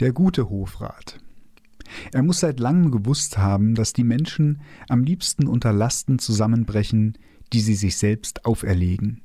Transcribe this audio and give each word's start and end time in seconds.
Der 0.00 0.12
gute 0.12 0.48
Hofrat. 0.48 1.18
Er 2.12 2.22
muss 2.22 2.38
seit 2.38 2.60
langem 2.60 2.92
gewusst 2.92 3.36
haben, 3.36 3.74
dass 3.74 3.92
die 3.92 4.04
Menschen 4.04 4.60
am 4.88 5.02
liebsten 5.02 5.48
unter 5.48 5.72
Lasten 5.72 6.20
zusammenbrechen, 6.20 7.18
die 7.52 7.60
sie 7.60 7.74
sich 7.74 7.96
selbst 7.96 8.44
auferlegen. 8.44 9.22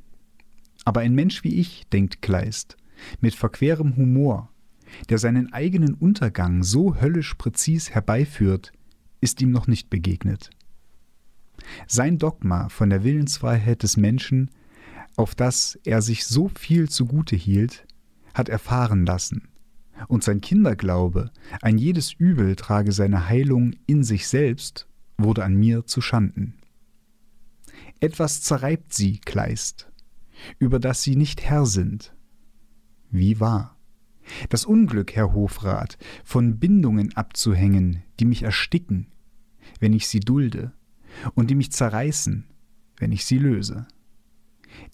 Aber 0.84 1.02
ein 1.02 1.14
Mensch 1.14 1.44
wie 1.44 1.60
ich, 1.60 1.88
denkt 1.90 2.24
Kleist, 2.24 2.76
mit 3.22 3.36
verquerem 3.36 3.98
Humor, 3.98 4.50
der 5.10 5.20
seinen 5.20 5.54
eigenen 5.54 5.94
Untergang 5.94 6.64
so 6.64 7.00
höllisch 7.00 7.36
präzis 7.36 7.92
herbeiführt, 7.92 8.72
ist 9.22 9.44
ihm 9.44 9.52
noch 9.52 9.68
nicht 9.68 9.92
begegnet. 9.92 10.50
Sein 11.86 12.18
Dogma 12.18 12.70
von 12.70 12.90
der 12.90 13.04
Willensfreiheit 13.04 13.84
des 13.84 13.96
Menschen, 13.96 14.50
auf 15.18 15.36
das 15.36 15.78
er 15.84 16.02
sich 16.02 16.26
so 16.26 16.48
viel 16.48 16.90
zugute 16.90 17.36
hielt, 17.36 17.86
hat 18.34 18.50
erfahren 18.50 19.06
lassen, 19.06 19.50
und 20.08 20.24
sein 20.24 20.42
Kinderglaube, 20.42 21.32
ein 21.62 21.78
jedes 21.78 22.14
Übel 22.14 22.56
trage 22.56 22.92
seine 22.92 23.28
Heilung 23.28 23.76
in 23.86 24.04
sich 24.04 24.28
selbst, 24.28 24.88
wurde 25.18 25.44
an 25.44 25.56
mir 25.56 25.86
zu 25.86 26.02
Schanden. 26.02 26.56
Etwas 28.00 28.42
zerreibt 28.42 28.94
sie, 28.94 29.20
Kleist, 29.20 29.92
über 30.60 30.80
das 30.80 31.04
sie 31.04 31.16
nicht 31.16 31.42
Herr 31.42 31.66
sind. 31.66 32.14
Wie 33.12 33.40
wahr? 33.40 33.78
Das 34.50 34.66
Unglück, 34.66 35.16
Herr 35.16 35.34
Hofrat, 35.34 35.98
von 36.24 36.60
Bindungen 36.60 37.16
abzuhängen, 37.16 38.04
die 38.20 38.26
mich 38.26 38.44
ersticken, 38.44 39.08
wenn 39.80 39.94
ich 39.94 40.08
sie 40.08 40.20
dulde, 40.20 40.74
und 41.36 41.50
die 41.50 41.56
mich 41.56 41.72
zerreißen, 41.72 42.46
wenn 42.98 43.12
ich 43.12 43.26
sie 43.26 43.38
löse. 43.38 43.88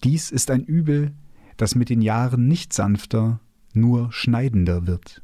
Dies 0.03 0.31
ist 0.31 0.51
ein 0.51 0.63
Übel, 0.63 1.13
das 1.57 1.75
mit 1.75 1.89
den 1.89 2.01
Jahren 2.01 2.47
nicht 2.47 2.73
sanfter, 2.73 3.39
nur 3.73 4.11
schneidender 4.11 4.87
wird. 4.87 5.21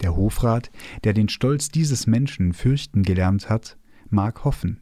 Der 0.00 0.16
Hofrat, 0.16 0.70
der 1.04 1.12
den 1.12 1.28
Stolz 1.28 1.68
dieses 1.68 2.06
Menschen 2.06 2.52
fürchten 2.52 3.02
gelernt 3.02 3.50
hat, 3.50 3.76
mag 4.08 4.44
hoffen. 4.44 4.80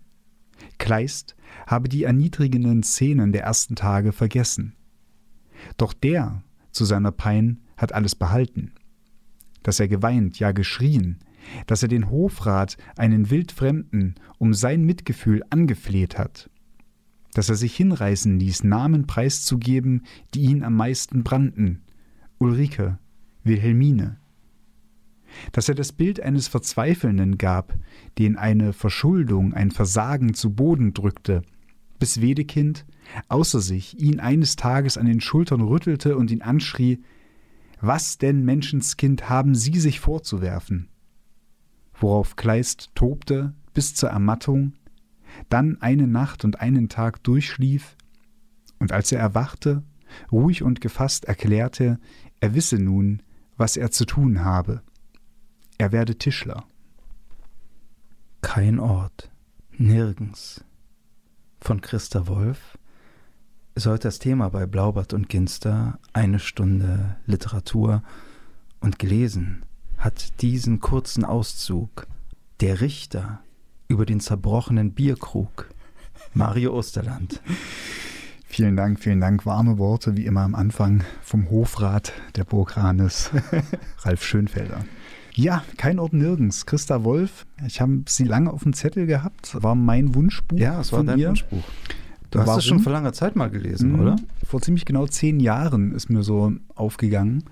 Kleist 0.79 1.37
habe 1.67 1.89
die 1.89 2.05
erniedrigenden 2.05 2.83
Szenen 2.83 3.33
der 3.33 3.43
ersten 3.43 3.75
Tage 3.75 4.13
vergessen. 4.13 4.75
Doch 5.77 5.93
der, 5.93 6.43
zu 6.71 6.85
seiner 6.85 7.13
Pein, 7.13 7.61
hat 7.77 7.93
alles 7.93 8.15
behalten. 8.15 8.73
Dass 9.63 9.81
er 9.81 9.89
geweint, 9.89 10.39
ja 10.39 10.53
geschrien, 10.53 11.19
dass 11.67 11.83
er 11.83 11.89
den 11.89 12.11
Hofrat, 12.11 12.77
einen 12.97 13.31
Wildfremden, 13.31 14.15
um 14.39 14.55
sein 14.55 14.85
Mitgefühl 14.85 15.43
angefleht 15.51 16.19
hat, 16.19 16.51
dass 17.35 17.49
er 17.49 17.57
sich 17.57 17.77
hinreißen 17.77 18.39
ließ, 18.39 18.65
Namen 18.65 19.07
preiszugeben, 19.07 20.05
die 20.35 20.43
ihn 20.43 20.63
am 20.63 20.75
meisten 20.75 21.23
brannten, 21.23 21.83
Ulrike, 22.39 22.99
Wilhelmine. 23.45 24.17
Dass 25.53 25.69
er 25.69 25.75
das 25.75 25.93
Bild 25.93 26.21
eines 26.21 26.49
Verzweifelnden 26.49 27.37
gab, 27.37 27.75
den 28.19 28.37
eine 28.37 28.73
Verschuldung, 28.73 29.53
ein 29.53 29.71
Versagen 29.71 30.35
zu 30.35 30.55
Boden 30.55 30.95
drückte, 30.95 31.43
bis 31.99 32.21
Wedekind, 32.21 32.87
außer 33.29 33.61
sich, 33.61 34.01
ihn 34.01 34.21
eines 34.21 34.57
Tages 34.57 34.97
an 34.97 35.07
den 35.07 35.21
Schultern 35.21 35.61
rüttelte 35.61 36.17
und 36.17 36.31
ihn 36.31 36.43
anschrie, 36.43 37.03
was 37.81 38.19
denn, 38.19 38.45
Menschenskind, 38.45 39.29
haben 39.29 39.55
Sie 39.55 39.79
sich 39.79 40.01
vorzuwerfen? 40.01 40.89
Worauf 41.95 42.37
Kleist 42.37 42.91
tobte 42.95 43.55
bis 43.75 43.95
zur 43.95 44.11
Ermattung, 44.11 44.73
dann 45.49 45.81
eine 45.81 46.07
Nacht 46.07 46.45
und 46.45 46.61
einen 46.61 46.89
Tag 46.89 47.23
durchschlief, 47.23 47.97
und 48.79 48.93
als 48.93 49.13
er 49.13 49.21
erwachte, 49.21 49.83
ruhig 50.33 50.63
und 50.63 50.81
gefasst 50.81 51.27
erklärte, 51.27 51.99
er 52.41 52.55
wisse 52.55 52.79
nun, 52.79 53.23
was 53.57 53.77
er 53.77 53.91
zu 53.91 54.05
tun 54.05 54.45
habe. 54.45 54.83
Er 55.79 55.93
werde 55.93 56.17
Tischler. 56.17 56.65
Kein 58.41 58.79
Ort, 58.79 59.31
nirgends. 59.73 60.65
Von 61.61 61.81
Christa 61.81 62.27
Wolf 62.27 62.79
heute 63.87 64.09
das 64.09 64.19
Thema 64.19 64.49
bei 64.49 64.67
Blaubart 64.67 65.13
und 65.13 65.29
Ginster 65.29 65.99
eine 66.13 66.39
Stunde 66.39 67.17
Literatur 67.27 68.03
und 68.81 68.99
gelesen 68.99 69.65
hat 69.99 70.43
diesen 70.43 70.81
kurzen 70.81 71.25
Auszug 71.25 72.07
Der 72.61 72.81
Richter 72.81 73.41
über 73.87 74.05
den 74.05 74.21
zerbrochenen 74.21 74.93
Bierkrug 74.93 75.69
Mario 76.35 76.77
Osterland. 76.77 77.41
Vielen 78.51 78.77
Dank, 78.77 78.99
vielen 78.99 79.21
Dank. 79.21 79.45
Warme 79.45 79.77
Worte, 79.77 80.17
wie 80.17 80.25
immer 80.25 80.41
am 80.41 80.55
Anfang 80.55 81.05
vom 81.23 81.51
Hofrat 81.51 82.15
der 82.35 82.45
Burg 82.45 82.79
Ranes, 82.79 83.31
Ralf 84.01 84.25
Schönfelder. 84.25 84.85
Ja, 85.35 85.63
kein 85.77 85.99
Ort 85.99 86.15
nirgends. 86.15 86.65
Christa 86.65 87.05
Wolf, 87.05 87.47
ich 87.67 87.81
habe 87.83 88.03
sie 88.07 88.25
lange 88.25 88.51
auf 88.51 88.63
dem 88.63 88.73
Zettel 88.73 89.07
gehabt, 89.07 89.63
war 89.63 89.75
mein 89.75 90.15
Wunschbuch. 90.15 90.59
Ja, 90.59 90.81
es 90.81 90.93
war 90.93 91.05
dein 91.05 91.19
ihr. 91.19 91.29
Wunschbuch. 91.29 91.63
Du 92.31 92.41
hast 92.41 92.57
es 92.57 92.65
schon 92.65 92.81
vor 92.81 92.93
langer 92.93 93.13
Zeit 93.13 93.37
mal 93.37 93.51
gelesen, 93.51 93.93
mhm. 93.93 94.01
oder? 94.01 94.17
Vor 94.45 94.61
ziemlich 94.63 94.87
genau 94.87 95.07
zehn 95.07 95.41
Jahren 95.41 95.93
ist 95.93 96.09
mir 96.09 96.23
so 96.23 96.53
aufgegangen. 96.75 97.45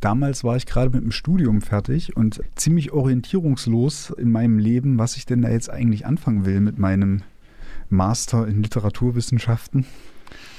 Damals 0.00 0.44
war 0.44 0.56
ich 0.56 0.64
gerade 0.64 0.90
mit 0.90 1.02
dem 1.02 1.10
Studium 1.10 1.60
fertig 1.60 2.16
und 2.16 2.40
ziemlich 2.54 2.92
orientierungslos 2.92 4.10
in 4.10 4.30
meinem 4.30 4.58
Leben, 4.58 4.96
was 4.98 5.16
ich 5.16 5.26
denn 5.26 5.42
da 5.42 5.50
jetzt 5.50 5.70
eigentlich 5.70 6.06
anfangen 6.06 6.46
will 6.46 6.60
mit 6.60 6.78
meinem 6.78 7.22
Master 7.90 8.46
in 8.46 8.62
Literaturwissenschaften. 8.62 9.86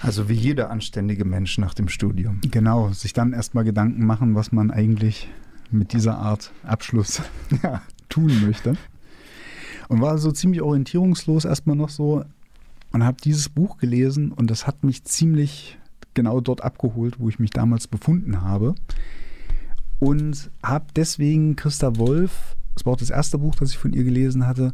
Also 0.02 0.30
wie 0.30 0.34
jeder 0.34 0.70
anständige 0.70 1.26
Mensch 1.26 1.58
nach 1.58 1.74
dem 1.74 1.88
Studium. 1.88 2.40
Genau, 2.52 2.90
sich 2.90 3.14
dann 3.14 3.34
erstmal 3.34 3.64
Gedanken 3.64 4.06
machen, 4.06 4.36
was 4.36 4.52
man 4.52 4.72
eigentlich 4.72 5.30
mit 5.72 5.94
dieser 5.94 6.18
Art 6.18 6.52
Abschluss 6.64 7.22
ja, 7.64 7.82
tun 8.10 8.46
möchte. 8.46 8.76
Und 9.90 10.02
war 10.02 10.18
so 10.18 10.32
ziemlich 10.32 10.62
orientierungslos 10.62 11.46
erstmal 11.46 11.76
noch 11.76 11.90
so 11.90 12.24
und 12.92 13.04
habe 13.04 13.18
dieses 13.24 13.50
Buch 13.50 13.78
gelesen 13.78 14.32
und 14.32 14.50
das 14.50 14.68
hat 14.68 14.84
mich 14.84 15.04
ziemlich 15.04 15.78
genau 16.14 16.42
dort 16.42 16.64
abgeholt, 16.64 17.20
wo 17.20 17.30
ich 17.30 17.40
mich 17.40 17.52
damals 17.52 17.88
befunden 17.88 18.42
habe. 18.42 18.76
Und 20.00 20.52
habe 20.62 20.86
deswegen 20.96 21.56
Christa 21.56 21.98
Wolf, 21.98 22.56
das 22.76 22.86
war 22.86 22.94
auch 22.94 22.98
das 22.98 23.10
erste 23.10 23.40
Buch, 23.40 23.56
das 23.56 23.72
ich 23.72 23.78
von 23.78 23.94
ihr 23.94 24.04
gelesen 24.04 24.46
hatte, 24.46 24.74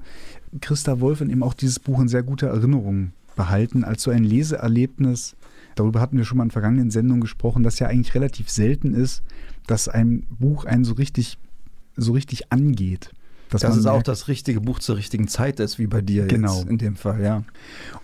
Christa 0.60 1.00
Wolf 1.00 1.22
und 1.22 1.30
eben 1.30 1.44
auch 1.44 1.54
dieses 1.54 1.80
Buch 1.80 2.00
in 2.00 2.08
sehr 2.08 2.24
guter 2.24 2.48
Erinnerung 2.48 3.14
behalten, 3.36 3.84
als 3.84 4.04
so 4.04 4.12
ein 4.12 4.24
Leseerlebnis. 4.24 5.36
Darüber 5.76 6.00
hatten 6.02 6.18
wir 6.18 6.26
schon 6.26 6.38
mal 6.38 6.44
in 6.44 6.52
vergangenen 6.52 6.92
Sendungen 6.92 7.22
gesprochen, 7.22 7.64
dass 7.64 7.80
ja 7.80 7.88
eigentlich 7.88 8.16
relativ 8.16 8.50
selten 8.50 8.94
ist, 8.94 9.24
dass 9.68 9.88
ein 9.88 10.26
Buch 10.30 10.66
einen 10.66 10.84
so 10.84 10.94
richtig, 10.94 11.38
so 11.96 12.14
richtig 12.14 12.52
angeht. 12.52 13.12
Dass 13.54 13.62
das 13.62 13.78
ist 13.78 13.86
auch 13.86 14.02
das 14.02 14.28
richtige 14.28 14.62
Buch 14.62 14.80
zur 14.80 14.98
richtigen 14.98 15.28
Zeit 15.28 15.60
ist, 15.60 15.78
wie 15.78 15.86
bei 15.86 16.02
dir 16.02 16.26
genau. 16.26 16.58
jetzt 16.58 16.70
in 16.70 16.80
dem 16.80 16.96
Fall, 16.96 17.22
ja. 17.22 17.44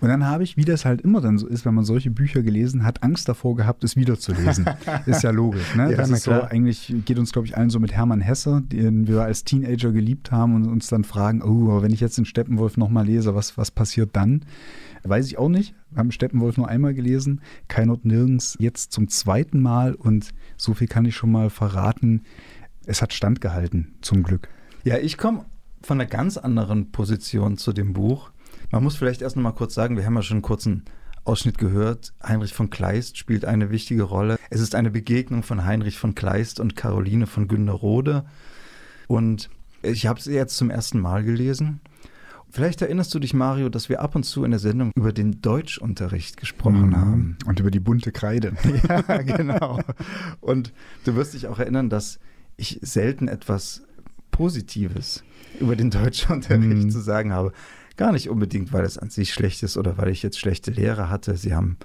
Und 0.00 0.08
dann 0.08 0.24
habe 0.24 0.44
ich, 0.44 0.56
wie 0.56 0.64
das 0.64 0.84
halt 0.84 1.00
immer 1.00 1.20
dann 1.20 1.38
so 1.38 1.48
ist, 1.48 1.64
wenn 1.64 1.74
man 1.74 1.84
solche 1.84 2.10
Bücher 2.10 2.42
gelesen 2.42 2.84
hat, 2.84 3.02
Angst 3.02 3.28
davor 3.28 3.56
gehabt, 3.56 3.82
es 3.82 3.96
wiederzulesen. 3.96 4.66
ist 5.06 5.24
ja 5.24 5.30
logisch, 5.30 5.74
ne? 5.74 5.90
Ja, 5.90 5.96
das 5.96 6.10
ist 6.10 6.22
so, 6.22 6.32
eigentlich 6.32 6.94
geht 7.04 7.18
uns, 7.18 7.32
glaube 7.32 7.48
ich, 7.48 7.56
allen 7.56 7.68
so 7.68 7.80
mit 7.80 7.92
Hermann 7.92 8.20
Hesse, 8.20 8.62
den 8.64 9.08
wir 9.08 9.22
als 9.22 9.42
Teenager 9.42 9.90
geliebt 9.90 10.30
haben 10.30 10.54
und 10.54 10.68
uns 10.68 10.86
dann 10.86 11.02
fragen, 11.02 11.42
oh, 11.42 11.70
aber 11.70 11.82
wenn 11.82 11.92
ich 11.92 12.00
jetzt 12.00 12.16
den 12.16 12.26
Steppenwolf 12.26 12.76
nochmal 12.76 13.06
lese, 13.06 13.34
was, 13.34 13.58
was 13.58 13.72
passiert 13.72 14.10
dann? 14.12 14.42
Weiß 15.02 15.26
ich 15.26 15.38
auch 15.38 15.48
nicht. 15.48 15.74
Wir 15.90 15.98
haben 15.98 16.12
Steppenwolf 16.12 16.56
nur 16.56 16.68
einmal 16.68 16.94
gelesen, 16.94 17.40
kein 17.68 17.90
Ort 17.90 18.04
nirgends, 18.04 18.56
jetzt 18.60 18.92
zum 18.92 19.08
zweiten 19.08 19.60
Mal 19.60 19.94
und 19.94 20.32
so 20.56 20.74
viel 20.74 20.88
kann 20.88 21.04
ich 21.04 21.16
schon 21.16 21.32
mal 21.32 21.50
verraten. 21.50 22.22
Es 22.86 23.02
hat 23.02 23.12
standgehalten, 23.12 23.94
zum 24.02 24.22
Glück. 24.22 24.48
Ja, 24.84 24.98
ich 24.98 25.18
komme 25.18 25.46
von 25.82 26.00
einer 26.00 26.08
ganz 26.08 26.36
anderen 26.36 26.90
Position 26.90 27.56
zu 27.56 27.72
dem 27.72 27.92
Buch. 27.92 28.30
Man 28.70 28.84
muss 28.84 28.96
vielleicht 28.96 29.22
erst 29.22 29.36
noch 29.36 29.42
mal 29.42 29.52
kurz 29.52 29.74
sagen, 29.74 29.96
wir 29.96 30.04
haben 30.04 30.14
ja 30.14 30.22
schon 30.22 30.36
einen 30.36 30.42
kurzen 30.42 30.84
Ausschnitt 31.24 31.58
gehört. 31.58 32.12
Heinrich 32.22 32.54
von 32.54 32.70
Kleist 32.70 33.18
spielt 33.18 33.44
eine 33.44 33.70
wichtige 33.70 34.02
Rolle. 34.02 34.38
Es 34.48 34.60
ist 34.60 34.74
eine 34.74 34.90
Begegnung 34.90 35.42
von 35.42 35.64
Heinrich 35.64 35.98
von 35.98 36.14
Kleist 36.14 36.60
und 36.60 36.76
Caroline 36.76 37.26
von 37.26 37.48
Günderrode. 37.48 38.24
Und 39.06 39.50
ich 39.82 40.06
habe 40.06 40.20
sie 40.20 40.34
jetzt 40.34 40.56
zum 40.56 40.70
ersten 40.70 41.00
Mal 41.00 41.24
gelesen. 41.24 41.80
Vielleicht 42.52 42.82
erinnerst 42.82 43.14
du 43.14 43.20
dich, 43.20 43.32
Mario, 43.32 43.68
dass 43.68 43.88
wir 43.88 44.00
ab 44.00 44.16
und 44.16 44.24
zu 44.24 44.44
in 44.44 44.50
der 44.50 44.60
Sendung 44.60 44.90
über 44.96 45.12
den 45.12 45.40
Deutschunterricht 45.40 46.36
gesprochen 46.36 46.88
mhm. 46.88 46.96
haben. 46.96 47.38
Und 47.46 47.60
über 47.60 47.70
die 47.70 47.80
bunte 47.80 48.10
Kreide. 48.10 48.54
ja, 48.88 49.18
genau. 49.18 49.80
Und 50.40 50.72
du 51.04 51.14
wirst 51.14 51.34
dich 51.34 51.46
auch 51.46 51.58
erinnern, 51.58 51.90
dass 51.90 52.18
ich 52.56 52.78
selten 52.82 53.28
etwas 53.28 53.82
Positives 54.30 55.22
über 55.60 55.76
den 55.76 55.90
Deutschunterricht 55.90 56.84
mhm. 56.84 56.90
zu 56.90 57.00
sagen 57.00 57.32
habe. 57.32 57.52
Gar 57.96 58.12
nicht 58.12 58.28
unbedingt, 58.28 58.72
weil 58.72 58.84
es 58.84 58.98
an 58.98 59.10
sich 59.10 59.32
schlecht 59.32 59.62
ist 59.62 59.76
oder 59.76 59.96
weil 59.98 60.08
ich 60.08 60.22
jetzt 60.22 60.38
schlechte 60.38 60.70
Lehre 60.70 61.08
hatte. 61.08 61.36
Sie 61.36 61.54
haben 61.54 61.76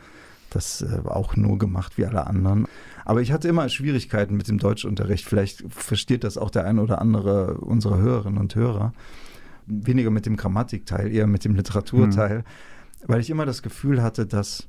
das 0.50 0.82
äh, 0.82 1.02
auch 1.06 1.36
nur 1.36 1.58
gemacht 1.58 1.98
wie 1.98 2.06
alle 2.06 2.26
anderen. 2.26 2.68
Aber 3.04 3.22
ich 3.22 3.32
hatte 3.32 3.48
immer 3.48 3.68
Schwierigkeiten 3.70 4.36
mit 4.36 4.48
dem 4.48 4.58
Deutschunterricht. 4.58 5.26
Vielleicht 5.26 5.64
versteht 5.70 6.24
das 6.24 6.38
auch 6.38 6.50
der 6.50 6.66
eine 6.66 6.82
oder 6.82 7.02
andere 7.02 7.56
unserer 7.56 7.98
Hörerinnen 7.98 8.40
und 8.40 8.56
Hörer. 8.56 8.94
Weniger 9.68 10.12
mit 10.12 10.26
dem 10.26 10.38
Grammatikteil, 10.38 11.12
eher 11.12 11.28
mit 11.28 11.46
dem 11.46 11.56
Literaturteil, 11.56 12.40
mhm. 12.40 12.44
weil 13.08 13.22
ich 13.22 13.30
immer 13.30 13.46
das 13.46 13.62
Gefühl 13.62 14.02
hatte, 14.02 14.26
dass 14.26 14.68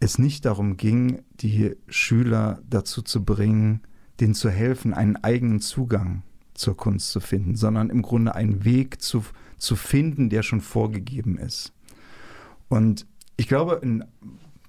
es 0.00 0.18
nicht 0.18 0.44
darum 0.44 0.76
ging, 0.76 1.22
die 1.40 1.76
Schüler 1.88 2.60
dazu 2.68 3.02
zu 3.02 3.24
bringen, 3.24 3.82
denen 4.20 4.34
zu 4.34 4.50
helfen, 4.50 4.94
einen 4.94 5.16
eigenen 5.16 5.60
Zugang 5.60 6.22
zur 6.54 6.76
Kunst 6.76 7.10
zu 7.10 7.20
finden, 7.20 7.54
sondern 7.54 7.90
im 7.90 8.02
Grunde 8.02 8.34
einen 8.34 8.64
Weg 8.64 9.00
zu, 9.00 9.24
zu 9.58 9.76
finden, 9.76 10.30
der 10.30 10.42
schon 10.42 10.60
vorgegeben 10.60 11.38
ist. 11.38 11.72
Und 12.68 13.06
ich 13.36 13.48
glaube, 13.48 13.80
in 13.82 14.04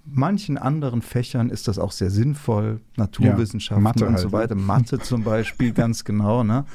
manchen 0.06 0.57
anderen 0.57 1.01
Fächern 1.01 1.50
ist 1.50 1.68
das 1.68 1.80
auch 1.80 1.92
sehr 1.92 2.10
sinnvoll, 2.10 2.81
Naturwissenschaften 2.95 4.00
ja, 4.00 4.07
und 4.07 4.13
halt, 4.13 4.21
so 4.21 4.27
ne? 4.27 4.33
weiter, 4.33 4.56
Mathe 4.56 5.00
zum 5.00 5.24
Beispiel, 5.24 5.74
ganz 5.74 6.03
genau. 6.03 6.44
Ne? 6.44 6.65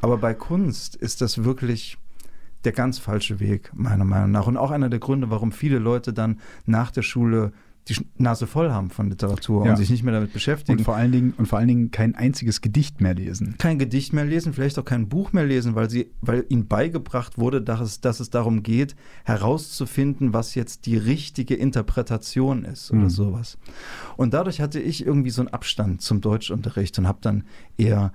Aber 0.00 0.18
bei 0.18 0.34
Kunst 0.34 0.96
ist 0.96 1.20
das 1.20 1.44
wirklich 1.44 1.98
der 2.64 2.72
ganz 2.72 2.98
falsche 2.98 3.40
Weg, 3.40 3.70
meiner 3.74 4.04
Meinung 4.04 4.30
nach. 4.30 4.46
Und 4.46 4.56
auch 4.56 4.70
einer 4.70 4.88
der 4.88 5.00
Gründe, 5.00 5.30
warum 5.30 5.52
viele 5.52 5.78
Leute 5.78 6.12
dann 6.12 6.40
nach 6.66 6.90
der 6.90 7.02
Schule 7.02 7.52
die 7.88 7.96
Nase 8.16 8.46
voll 8.46 8.70
haben 8.70 8.88
von 8.88 9.10
Literatur 9.10 9.66
ja. 9.66 9.72
und 9.72 9.76
sich 9.76 9.90
nicht 9.90 10.02
mehr 10.02 10.14
damit 10.14 10.32
beschäftigen. 10.32 10.78
Und 10.78 10.84
vor, 10.84 10.96
allen 10.96 11.12
Dingen, 11.12 11.34
und 11.36 11.46
vor 11.46 11.58
allen 11.58 11.68
Dingen 11.68 11.90
kein 11.90 12.14
einziges 12.14 12.62
Gedicht 12.62 13.00
mehr 13.02 13.14
lesen. 13.14 13.56
Kein 13.58 13.78
Gedicht 13.78 14.14
mehr 14.14 14.24
lesen, 14.24 14.54
vielleicht 14.54 14.78
auch 14.78 14.86
kein 14.86 15.08
Buch 15.08 15.32
mehr 15.34 15.44
lesen, 15.44 15.74
weil, 15.74 15.90
sie, 15.90 16.10
weil 16.22 16.46
ihnen 16.48 16.66
beigebracht 16.66 17.36
wurde, 17.36 17.60
dass 17.60 17.80
es, 17.80 18.00
dass 18.00 18.20
es 18.20 18.30
darum 18.30 18.62
geht, 18.62 18.96
herauszufinden, 19.24 20.32
was 20.32 20.54
jetzt 20.54 20.86
die 20.86 20.96
richtige 20.96 21.54
Interpretation 21.54 22.64
ist 22.64 22.90
oder 22.90 23.02
mhm. 23.02 23.10
sowas. 23.10 23.58
Und 24.16 24.32
dadurch 24.32 24.62
hatte 24.62 24.80
ich 24.80 25.04
irgendwie 25.04 25.30
so 25.30 25.42
einen 25.42 25.52
Abstand 25.52 26.00
zum 26.00 26.22
Deutschunterricht 26.22 26.98
und 26.98 27.06
habe 27.06 27.18
dann 27.20 27.44
eher 27.76 28.12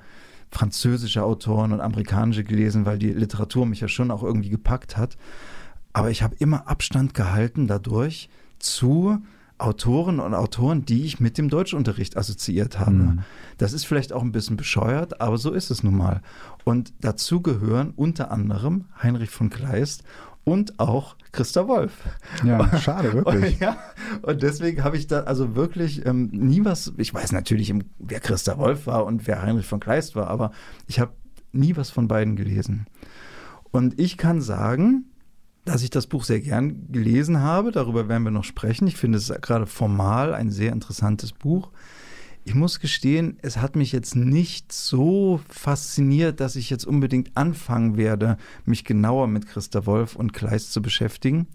französische 0.51 1.23
Autoren 1.23 1.71
und 1.71 1.81
amerikanische 1.81 2.43
gelesen, 2.43 2.85
weil 2.85 2.97
die 2.97 3.09
Literatur 3.09 3.65
mich 3.65 3.81
ja 3.81 3.87
schon 3.87 4.11
auch 4.11 4.23
irgendwie 4.23 4.49
gepackt 4.49 4.97
hat. 4.97 5.17
Aber 5.93 6.09
ich 6.11 6.23
habe 6.23 6.35
immer 6.39 6.67
Abstand 6.67 7.13
gehalten 7.13 7.67
dadurch 7.67 8.29
zu 8.59 9.21
Autoren 9.59 10.21
und 10.21 10.33
Autoren, 10.33 10.85
die 10.85 11.03
ich 11.03 11.19
mit 11.19 11.37
dem 11.37 11.49
Deutschunterricht 11.49 12.15
assoziiert 12.15 12.79
habe. 12.79 12.91
Mhm. 12.91 13.19
Das 13.57 13.73
ist 13.73 13.85
vielleicht 13.85 14.13
auch 14.13 14.21
ein 14.21 14.31
bisschen 14.31 14.55
bescheuert, 14.55 15.19
aber 15.19 15.37
so 15.37 15.51
ist 15.51 15.69
es 15.69 15.83
nun 15.83 15.97
mal. 15.97 16.21
Und 16.63 16.93
dazu 17.01 17.41
gehören 17.41 17.91
unter 17.95 18.31
anderem 18.31 18.85
Heinrich 19.03 19.29
von 19.29 19.49
Kleist 19.49 20.03
und 20.49 20.79
auch 20.79 21.15
Christa 21.31 21.67
Wolf. 21.67 21.93
Ja, 22.43 22.77
schade, 22.79 23.13
wirklich. 23.25 23.53
Und, 23.53 23.59
ja, 23.59 23.77
und 24.23 24.41
deswegen 24.41 24.83
habe 24.83 24.97
ich 24.97 25.07
da 25.07 25.21
also 25.21 25.55
wirklich 25.55 26.05
ähm, 26.05 26.29
nie 26.31 26.65
was, 26.65 26.93
ich 26.97 27.13
weiß 27.13 27.31
natürlich, 27.31 27.73
wer 27.99 28.19
Christa 28.19 28.57
Wolf 28.57 28.87
war 28.87 29.05
und 29.05 29.27
wer 29.27 29.41
Heinrich 29.41 29.67
von 29.67 29.79
Kleist 29.79 30.15
war, 30.15 30.27
aber 30.27 30.51
ich 30.87 30.99
habe 30.99 31.13
nie 31.51 31.75
was 31.77 31.89
von 31.89 32.07
beiden 32.07 32.35
gelesen. 32.35 32.87
Und 33.71 33.99
ich 33.99 34.17
kann 34.17 34.41
sagen, 34.41 35.05
dass 35.65 35.83
ich 35.83 35.91
das 35.91 36.07
Buch 36.07 36.23
sehr 36.23 36.39
gern 36.39 36.91
gelesen 36.91 37.41
habe. 37.41 37.71
Darüber 37.71 38.09
werden 38.09 38.23
wir 38.23 38.31
noch 38.31 38.43
sprechen. 38.43 38.87
Ich 38.87 38.97
finde 38.97 39.19
es 39.19 39.31
gerade 39.41 39.67
formal 39.67 40.33
ein 40.33 40.49
sehr 40.49 40.71
interessantes 40.71 41.31
Buch. 41.31 41.69
Ich 42.45 42.55
muss 42.55 42.79
gestehen, 42.79 43.37
es 43.41 43.57
hat 43.57 43.75
mich 43.75 43.91
jetzt 43.91 44.15
nicht 44.15 44.71
so 44.71 45.39
fasziniert, 45.49 46.39
dass 46.39 46.55
ich 46.55 46.69
jetzt 46.69 46.85
unbedingt 46.85 47.35
anfangen 47.35 47.97
werde, 47.97 48.37
mich 48.65 48.85
genauer 48.85 49.27
mit 49.27 49.47
Christa 49.47 49.85
Wolf 49.85 50.15
und 50.15 50.33
Kleist 50.33 50.73
zu 50.73 50.81
beschäftigen. 50.81 51.47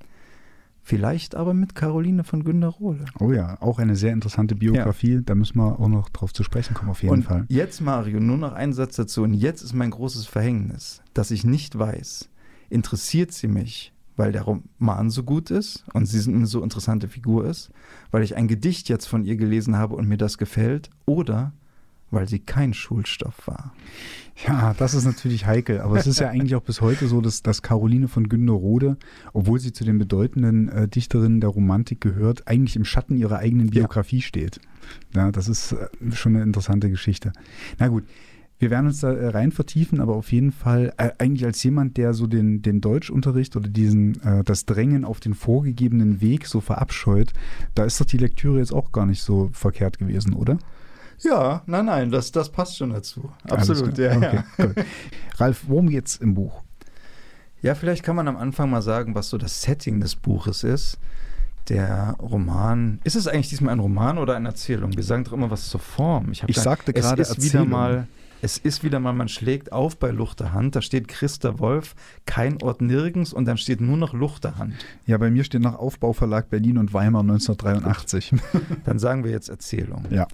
Vielleicht 0.87 1.35
aber 1.35 1.55
mit 1.55 1.75
Caroline 1.75 2.25
von 2.25 2.45
Günderode. 2.45 3.07
Oh 3.19 3.33
ja, 3.33 3.57
auch 3.63 3.79
eine 3.79 3.97
sehr 3.97 4.13
interessante 4.13 4.55
Biografie. 4.55 5.15
Ja. 5.15 5.21
Da 5.23 5.35
müssen 5.35 5.57
wir 5.57 5.81
auch 5.81 5.89
noch 5.89 6.11
drauf 6.11 6.35
zu 6.35 6.43
sprechen 6.43 6.75
kommen, 6.75 6.91
auf 6.91 7.03
jeden 7.03 7.15
und 7.15 7.23
Fall. 7.23 7.47
Jetzt, 7.49 7.81
Mario, 7.81 8.21
nur 8.21 8.37
noch 8.37 8.53
ein 8.53 8.75
Satz 8.75 8.97
dazu. 8.97 9.23
Und 9.23 9.33
jetzt 9.33 9.63
ist 9.63 9.73
mein 9.73 9.91
großes 9.91 10.27
Verhängnis, 10.27 11.01
dass 11.15 11.31
ich 11.31 11.43
nicht 11.43 11.79
weiß, 11.79 12.29
interessiert 12.69 13.33
sie 13.33 13.49
mich 13.49 13.94
weil 14.17 14.33
der 14.33 14.43
Roman 14.43 15.11
so 15.11 15.23
gut 15.23 15.51
ist 15.51 15.85
und 15.93 16.07
sie 16.07 16.31
eine 16.31 16.47
so 16.47 16.63
interessante 16.63 17.09
Figur 17.09 17.47
ist, 17.47 17.71
weil 18.11 18.23
ich 18.23 18.37
ein 18.37 18.49
Gedicht 18.49 18.89
jetzt 18.89 19.07
von 19.07 19.25
ihr 19.25 19.37
gelesen 19.37 19.77
habe 19.77 19.97
und 19.97 20.09
mir 20.09 20.17
das 20.19 20.39
gefällt, 20.39 20.91
oder 21.07 21.53
weil 22.11 22.29
sie 22.29 22.39
kein 22.39 22.75
Schulstoff 22.75 23.47
war. 23.47 23.75
Ja, 24.47 24.75
das 24.75 24.95
ist 24.95 25.05
natürlich 25.05 25.47
heikel, 25.47 25.81
aber 25.81 25.97
es 25.97 26.07
ist 26.07 26.19
ja 26.21 26.29
eigentlich 26.29 26.55
auch 26.55 26.63
bis 26.63 26.81
heute 26.81 27.07
so, 27.07 27.21
dass, 27.21 27.43
dass 27.43 27.63
Caroline 27.63 28.09
von 28.09 28.29
Günderode, 28.29 28.97
obwohl 29.33 29.61
sie 29.61 29.73
zu 29.73 29.85
den 29.85 29.99
bedeutenden 29.99 30.69
äh, 30.69 30.89
Dichterinnen 30.89 31.41
der 31.41 31.51
Romantik 31.51 32.01
gehört, 32.01 32.49
eigentlich 32.49 32.77
im 32.77 32.85
Schatten 32.85 33.17
ihrer 33.17 33.39
eigenen 33.39 33.71
Biografie 33.71 34.19
ja. 34.19 34.23
steht. 34.23 34.61
Ja, 35.15 35.31
das 35.31 35.49
ist 35.49 35.73
äh, 35.73 35.89
schon 36.13 36.35
eine 36.35 36.45
interessante 36.45 36.91
Geschichte. 36.91 37.33
Na 37.79 37.89
gut, 37.89 38.05
wir 38.65 38.71
werden 38.71 38.87
uns 38.87 39.01
da 39.01 39.13
äh, 39.13 39.29
rein 39.29 39.53
vertiefen, 39.53 40.01
aber 40.01 40.17
auf 40.17 40.33
jeden 40.33 40.51
Fall 40.51 40.95
äh, 40.97 41.11
eigentlich 41.19 41.45
als 41.45 41.63
jemand, 41.63 41.99
der 41.99 42.15
so 42.15 42.27
den, 42.27 42.63
den 42.63 42.81
Deutschunterricht 42.81 43.57
oder 43.57 43.69
diesen, 43.69 44.23
äh, 44.23 44.43
das 44.43 44.65
Drängen 44.65 45.05
auf 45.05 45.21
den 45.21 45.35
vorgegebenen 45.35 46.23
Weg 46.23 46.47
so 46.47 46.63
verabscheut, 46.63 47.35
da 47.75 47.85
ist 47.85 48.01
doch 48.01 48.07
die 48.07 48.17
Lektüre 48.17 48.61
jetzt 48.61 48.73
auch 48.73 48.91
gar 48.91 49.05
nicht 49.05 49.23
so 49.23 49.51
verkehrt 49.53 49.99
gewesen, 49.99 50.33
oder? 50.33 50.57
Ja, 51.19 51.63
nein, 51.67 51.85
nein, 51.85 52.11
das, 52.11 52.33
das 52.33 52.51
passt 52.51 52.79
schon 52.79 52.89
dazu. 52.89 53.31
Absolut, 53.51 53.99
ja, 53.99 54.17
okay, 54.17 54.41
ja. 54.57 54.67
Ralf, 55.37 55.65
worum 55.69 55.91
geht's 55.91 56.17
im 56.17 56.33
Buch? 56.33 56.63
Ja, 57.61 57.75
vielleicht 57.75 58.03
kann 58.03 58.17
man 58.17 58.29
am 58.29 58.39
Anfang 58.39 58.71
mal 58.71 58.81
sagen, 58.81 59.15
was 59.15 59.29
so 59.29 59.37
das 59.37 59.61
Setting 59.61 60.01
des 60.01 60.17
Buches 60.17 60.65
ist. 60.65 60.99
Der 61.69 62.17
Roman, 62.19 62.99
ist 63.05 63.15
es 63.15 63.29
eigentlich 63.29 63.51
diesmal 63.51 63.75
ein 63.75 63.81
Roman 63.81 64.17
oder 64.17 64.37
eine 64.37 64.49
Erzählung? 64.49 64.97
Wir 64.97 65.03
sagen 65.03 65.25
doch 65.25 65.35
immer 65.35 65.51
was 65.51 65.69
zur 65.69 65.81
Form. 65.81 66.33
Ich, 66.33 66.43
ich 66.47 66.57
sagte 66.57 66.95
gerade, 66.95 67.21
es 67.21 67.29
ist 67.29 67.37
Erzählung. 67.37 67.67
wieder 67.67 67.77
mal 67.77 68.09
es 68.45 68.59
ist 68.59 68.85
wieder 68.85 69.01
mal, 69.01 69.15
man 69.15 69.29
schlägt 69.29 69.73
auf 69.73 69.97
bei 69.97 70.11
Luchterhand. 70.11 70.77
Da 70.77 70.83
steht 70.83 71.09
Christa 71.09 71.59
Wolf, 71.61 71.95
kein 72.27 72.61
Ort 72.63 72.83
nirgends 72.83 73.33
und 73.33 73.47
dann 73.47 73.57
steht 73.57 73.81
nur 73.81 73.97
noch 73.97 74.13
Luchterhand. 74.13 74.75
Ja, 75.07 75.17
bei 75.17 75.31
mir 75.31 75.45
steht 75.45 75.63
noch 75.63 75.79
Aufbauverlag 75.79 76.51
Berlin 76.51 76.77
und 76.77 76.93
Weimar 76.93 77.23
1983. 77.23 78.35
Dann 78.85 78.99
sagen 78.99 79.25
wir 79.25 79.31
jetzt 79.31 79.49
Erzählung. 79.49 80.05
Ja. 80.11 80.29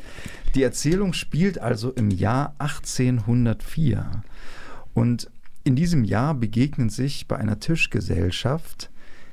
Die 0.56 0.64
Erzählung 0.64 1.12
spielt 1.12 1.60
also 1.60 1.92
im 1.92 2.10
Jahr 2.10 2.56
1804. 2.58 4.24
Und 4.92 5.30
in 5.62 5.76
diesem 5.76 6.02
Jahr 6.02 6.34
begegnen 6.34 6.90
sich 6.90 7.28
bei 7.28 7.36
einer 7.36 7.60
Tischgesellschaft 7.60 8.90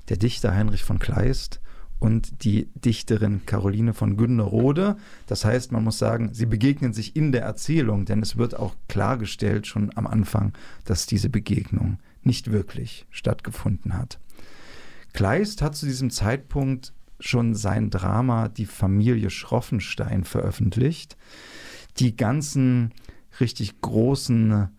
der 0.10 0.18
Dichter 0.18 0.54
Heinrich 0.54 0.84
von 0.84 1.00
Kleist 1.00 1.62
und 2.00 2.44
die 2.44 2.70
Dichterin 2.76 3.42
Caroline 3.46 3.94
von 3.94 4.18
Günderode. 4.18 4.98
Das 5.26 5.46
heißt, 5.46 5.72
man 5.72 5.84
muss 5.84 5.98
sagen, 5.98 6.34
sie 6.34 6.46
begegnen 6.46 6.94
sich 6.94 7.16
in 7.16 7.32
der 7.32 7.42
Erzählung, 7.44 8.06
denn 8.06 8.22
es 8.22 8.38
wird 8.38 8.56
auch 8.56 8.76
klargestellt 8.88 9.68
schon 9.68 9.92
am 9.96 10.08
Anfang, 10.08 10.54
dass 10.86 11.06
diese 11.06 11.30
Begegnung 11.30 11.98
nicht 12.24 12.52
wirklich 12.52 13.08
stattgefunden 13.10 13.98
hat. 13.98 14.20
Kleist 15.14 15.62
hat 15.62 15.76
zu 15.76 15.86
diesem 15.86 16.12
Zeitpunkt 16.12 16.94
schon 17.20 17.56
sein 17.56 17.90
Drama 17.90 18.50
Die 18.50 18.68
Familie 18.68 19.32
Schroffenstein 19.32 20.24
veröffentlicht. 20.24 21.18
Die 21.98 22.16
ganzen 22.16 22.94
richtig 23.40 23.82
großen 23.82 24.70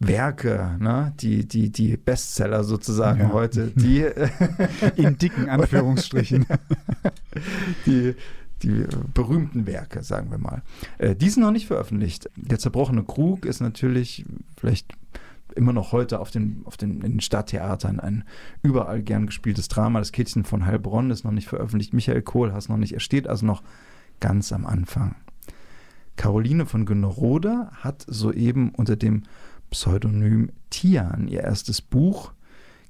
Werke, 0.00 0.76
ne? 0.80 1.12
die, 1.20 1.46
die, 1.46 1.70
die 1.70 1.96
Bestseller 1.98 2.64
sozusagen 2.64 3.20
ja. 3.20 3.32
heute, 3.32 3.68
die 3.68 4.06
in 4.96 5.18
dicken 5.18 5.50
Anführungsstrichen. 5.50 6.46
die, 7.86 8.14
die 8.62 8.86
berühmten 9.12 9.66
Werke, 9.66 10.02
sagen 10.02 10.30
wir 10.30 10.38
mal. 10.38 10.62
Äh, 10.96 11.14
die 11.14 11.28
sind 11.28 11.42
noch 11.42 11.50
nicht 11.50 11.66
veröffentlicht. 11.66 12.30
Der 12.36 12.58
zerbrochene 12.58 13.04
Krug 13.04 13.44
ist 13.44 13.60
natürlich 13.60 14.24
vielleicht 14.56 14.90
immer 15.54 15.74
noch 15.74 15.92
heute 15.92 16.20
auf 16.20 16.30
den, 16.30 16.62
auf 16.64 16.78
den, 16.78 17.02
in 17.02 17.12
den 17.12 17.20
Stadttheatern 17.20 18.00
ein 18.00 18.24
überall 18.62 19.02
gern 19.02 19.26
gespieltes 19.26 19.68
Drama. 19.68 19.98
Das 19.98 20.12
Kätzchen 20.12 20.44
von 20.44 20.64
Heilbronn 20.64 21.10
ist 21.10 21.24
noch 21.24 21.32
nicht 21.32 21.48
veröffentlicht. 21.48 21.92
Michael 21.92 22.22
Kohlhaas 22.22 22.70
noch 22.70 22.78
nicht. 22.78 22.94
Er 22.94 23.00
steht 23.00 23.28
also 23.28 23.44
noch 23.44 23.62
ganz 24.18 24.50
am 24.52 24.64
Anfang. 24.64 25.16
Caroline 26.16 26.66
von 26.66 26.86
Günnerode 26.86 27.68
hat 27.72 28.04
soeben 28.06 28.70
unter 28.70 28.96
dem 28.96 29.24
Pseudonym 29.70 30.50
Tian 30.70 31.28
ihr 31.28 31.40
erstes 31.40 31.80
Buch 31.80 32.32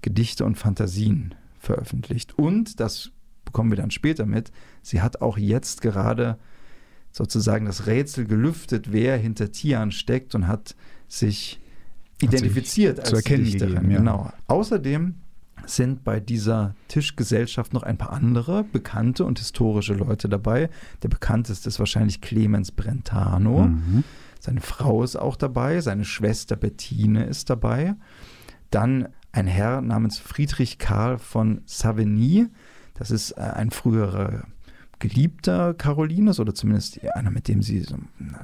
Gedichte 0.03 0.45
und 0.45 0.57
Fantasien 0.57 1.35
veröffentlicht. 1.59 2.39
Und, 2.39 2.81
das 2.81 3.11
bekommen 3.45 3.71
wir 3.71 3.77
dann 3.77 3.91
später 3.91 4.27
mit, 4.27 4.51
sie 4.83 5.03
hat 5.03 5.21
auch 5.21 5.37
jetzt 5.37 5.83
gerade 5.83 6.39
sozusagen 7.13 7.67
das 7.67 7.87
Rätsel 7.87 8.25
gelüftet, 8.25 8.93
wer 8.93 9.17
hinter 9.17 9.51
Tian 9.53 9.91
steckt 9.91 10.35
und 10.35 10.47
hat 10.47 10.77
sich 11.09 11.61
identifiziert 12.23 13.05
sich 13.05 13.15
als 13.15 13.25
Dichterin. 13.25 13.75
Gegeben, 13.75 13.91
ja. 13.91 13.99
Genau. 13.99 14.33
Außerdem 14.47 15.17
sind 15.67 16.05
bei 16.05 16.21
dieser 16.21 16.75
Tischgesellschaft 16.89 17.73
noch 17.75 17.83
ein 17.83 17.99
paar 17.99 18.13
andere 18.13 18.65
bekannte 18.65 19.25
und 19.25 19.39
historische 19.39 19.95
Leute 19.95 20.29
dabei. 20.29 20.71
Der 21.03 21.09
bekannteste 21.09 21.69
ist 21.69 21.79
wahrscheinlich 21.79 22.21
Clemens 22.21 22.73
Brentano. 22.73 23.67
Mhm. 23.67 24.05
Seine 24.41 24.63
Frau 24.63 25.05
ist 25.05 25.17
auch 25.17 25.37
dabei, 25.37 25.81
seine 25.81 26.05
Schwester 26.05 26.57
Bettine 26.57 27.25
ist 27.25 27.51
dabei. 27.51 27.95
Dann 28.71 29.09
ein 29.33 29.47
Herr 29.47 29.81
namens 29.83 30.19
Friedrich 30.19 30.79
Karl 30.79 31.19
von 31.19 31.61
Savigny. 31.67 32.49
Das 32.95 33.11
ist 33.11 33.33
äh, 33.33 33.41
ein 33.41 33.71
früherer 33.71 34.45
Geliebter 34.99 35.75
Carolines 35.75 36.41
oder 36.41 36.55
zumindest 36.55 37.01
einer, 37.15 37.31
mit 37.31 37.49
dem 37.49 37.63
sie 37.63 37.81
so, 37.81 37.97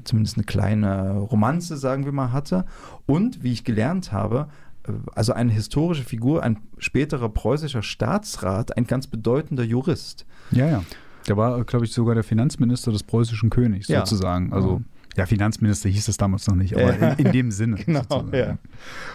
zumindest 0.05 0.37
eine 0.37 0.45
kleine 0.45 1.19
Romanze, 1.19 1.77
sagen 1.77 2.05
wir 2.05 2.13
mal, 2.13 2.33
hatte. 2.33 2.67
Und 3.07 3.43
wie 3.43 3.53
ich 3.53 3.65
gelernt 3.65 4.13
habe, 4.13 4.49
äh, 4.87 4.93
also 5.15 5.33
eine 5.33 5.53
historische 5.53 6.05
Figur, 6.05 6.43
ein 6.43 6.59
späterer 6.79 7.31
preußischer 7.31 7.83
Staatsrat, 7.83 8.77
ein 8.77 8.87
ganz 8.87 9.07
bedeutender 9.07 9.65
Jurist. 9.65 10.27
Ja, 10.51 10.69
ja. 10.69 10.85
Der 11.27 11.37
war, 11.37 11.65
glaube 11.65 11.87
ich, 11.87 11.93
sogar 11.93 12.15
der 12.15 12.23
Finanzminister 12.23 12.93
des 12.93 13.03
preußischen 13.03 13.51
Königs 13.51 13.89
ja. 13.89 14.01
sozusagen. 14.01 14.53
Also 14.53 14.83
Ja, 15.17 15.25
Finanzminister 15.25 15.89
hieß 15.89 16.09
es 16.09 16.19
damals 16.19 16.47
noch 16.47 16.57
nicht, 16.57 16.75
aber 16.75 16.99
ja. 16.99 17.13
in, 17.13 17.27
in, 17.27 17.33
dem 17.33 17.51
Sinne. 17.51 17.77
genau, 17.87 18.05
ja. 18.33 18.59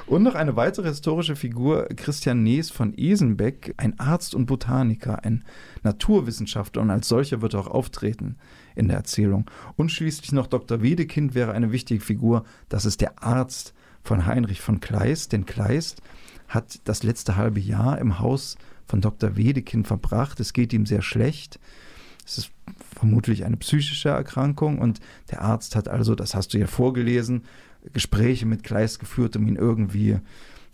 Und 0.08 0.24
noch 0.24 0.34
eine 0.34 0.56
weitere 0.56 0.88
historische 0.88 1.36
Figur, 1.36 1.88
Christian 1.96 2.42
Nees 2.42 2.72
von 2.72 2.94
Esenbeck, 2.96 3.76
ein 3.78 4.00
Arzt 4.00 4.34
und 4.34 4.48
Botaniker, 4.48 5.24
ein 5.24 5.44
Naturwissenschaftler 5.84 6.82
und 6.82 6.90
als 6.90 7.08
solcher 7.08 7.42
wird 7.42 7.54
er 7.54 7.62
auch 7.62 7.68
auftreten 7.68 8.36
in 8.76 8.88
der 8.88 8.98
Erzählung. 8.98 9.50
Und 9.76 9.92
schließlich 9.92 10.32
noch 10.32 10.48
Dr. 10.48 10.82
Wedekind 10.82 11.36
wäre 11.36 11.52
eine 11.52 11.72
wichtige 11.72 12.02
Figur, 12.02 12.46
das 12.68 12.86
ist 12.86 13.02
der 13.02 13.24
Arzt 13.24 13.74
von 14.04 14.26
Heinrich 14.26 14.62
von 14.62 14.80
Kleist, 14.80 15.34
denn 15.34 15.46
Kleist 15.46 16.02
hat 16.48 16.82
das 16.86 17.04
letzte 17.04 17.36
halbe 17.36 17.60
Jahr 17.60 18.00
im 18.00 18.20
Haus 18.20 18.58
von 18.88 19.02
Dr. 19.02 19.38
Wedekind 19.38 19.88
verbracht. 19.88 20.40
Es 20.40 20.52
geht 20.52 20.74
ihm 20.74 20.86
sehr 20.86 21.02
schlecht. 21.02 21.60
Vermutlich 23.02 23.46
eine 23.46 23.58
psychische 23.58 24.10
Erkrankung. 24.10 24.78
Und 24.78 25.00
der 25.32 25.42
Arzt 25.42 25.76
hat 25.76 25.88
also, 25.88 26.14
das 26.14 26.36
hast 26.36 26.54
du 26.54 26.60
ja 26.60 26.68
vorgelesen, 26.68 27.46
Gespräche 27.94 28.46
mit 28.46 28.62
Kleist 28.62 29.00
geführt, 29.00 29.36
um 29.36 29.48
ihn 29.48 29.56
irgendwie 29.56 30.20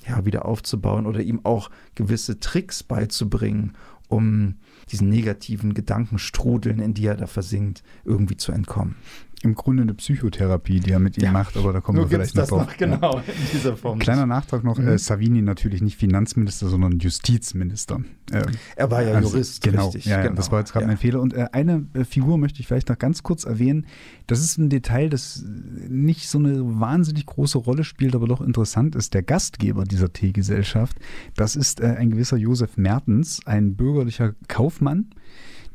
ja, 0.06 0.26
wieder 0.26 0.46
aufzubauen 0.46 1.06
oder 1.06 1.22
ihm 1.22 1.40
auch 1.46 1.70
gewisse 1.96 2.42
Tricks 2.42 2.84
beizubringen, 2.84 3.78
um 4.10 4.56
diesen 4.92 5.08
negativen 5.08 5.74
Gedankenstrudeln, 5.74 6.80
in 6.80 6.94
die 6.94 7.06
er 7.06 7.16
da 7.16 7.28
versinkt, 7.28 7.82
irgendwie 8.04 8.36
zu 8.36 8.52
entkommen 8.52 8.98
im 9.44 9.56
Grunde 9.56 9.84
eine 9.84 9.94
Psychotherapie, 9.94 10.80
die 10.80 10.92
er 10.92 11.00
mit 11.00 11.18
ihm 11.18 11.26
ja. 11.26 11.32
macht, 11.32 11.58
aber 11.58 11.72
da 11.72 11.80
kommen 11.80 12.00
wir 12.00 12.08
vielleicht 12.08 12.36
noch 12.36 12.48
drauf. 12.48 12.66
Noch, 12.68 12.78
genau, 12.78 13.18
in 13.20 13.48
dieser 13.54 13.78
Form. 13.78 14.00
Kleiner 14.00 14.26
Nachtrag 14.26 14.64
noch, 14.64 14.78
mhm. 14.78 14.88
äh, 14.88 14.98
Savini 14.98 15.42
natürlich 15.42 15.82
nicht 15.82 15.98
Finanzminister, 15.98 16.68
sondern 16.68 16.98
Justizminister. 17.00 18.02
Äh, 18.32 18.46
er 18.76 18.92
war 18.92 19.04
ja 19.04 19.14
also, 19.14 19.30
Jurist, 19.30 19.62
genau, 19.62 19.86
richtig. 19.86 20.06
Ja, 20.06 20.24
genau. 20.24 20.36
das 20.36 20.52
war 20.52 20.60
jetzt 20.60 20.74
gerade 20.74 20.86
ja. 20.86 20.88
mein 20.88 20.98
Fehler. 20.98 21.22
Und 21.22 21.34
äh, 21.34 21.48
eine 21.52 21.86
äh, 21.94 22.04
Figur 22.04 22.38
möchte 22.38 22.60
ich 22.60 22.68
vielleicht 22.68 22.90
noch 22.90 22.98
ganz 22.98 23.22
kurz 23.22 23.44
erwähnen. 23.44 23.86
Das 24.26 24.40
ist 24.40 24.58
ein 24.58 24.70
Detail, 24.70 25.10
das 25.10 25.44
nicht 25.88 26.30
so 26.30 26.40
eine 26.40 26.80
wahnsinnig 26.80 27.26
große 27.28 27.60
Rolle 27.60 27.84
spielt, 27.84 28.16
aber 28.16 28.28
doch 28.28 28.42
interessant 28.42 28.96
ist. 28.96 29.14
Der 29.14 29.22
Gastgeber 29.22 29.84
dieser 29.84 30.12
Teegesellschaft, 30.12 30.98
das 31.36 31.56
ist 31.56 31.80
äh, 31.80 31.96
ein 31.98 32.10
gewisser 32.10 32.38
Josef 32.38 32.76
Mertens, 32.78 33.40
ein 33.46 33.76
bürgerlicher 33.76 34.34
Kaufmann, 34.48 35.12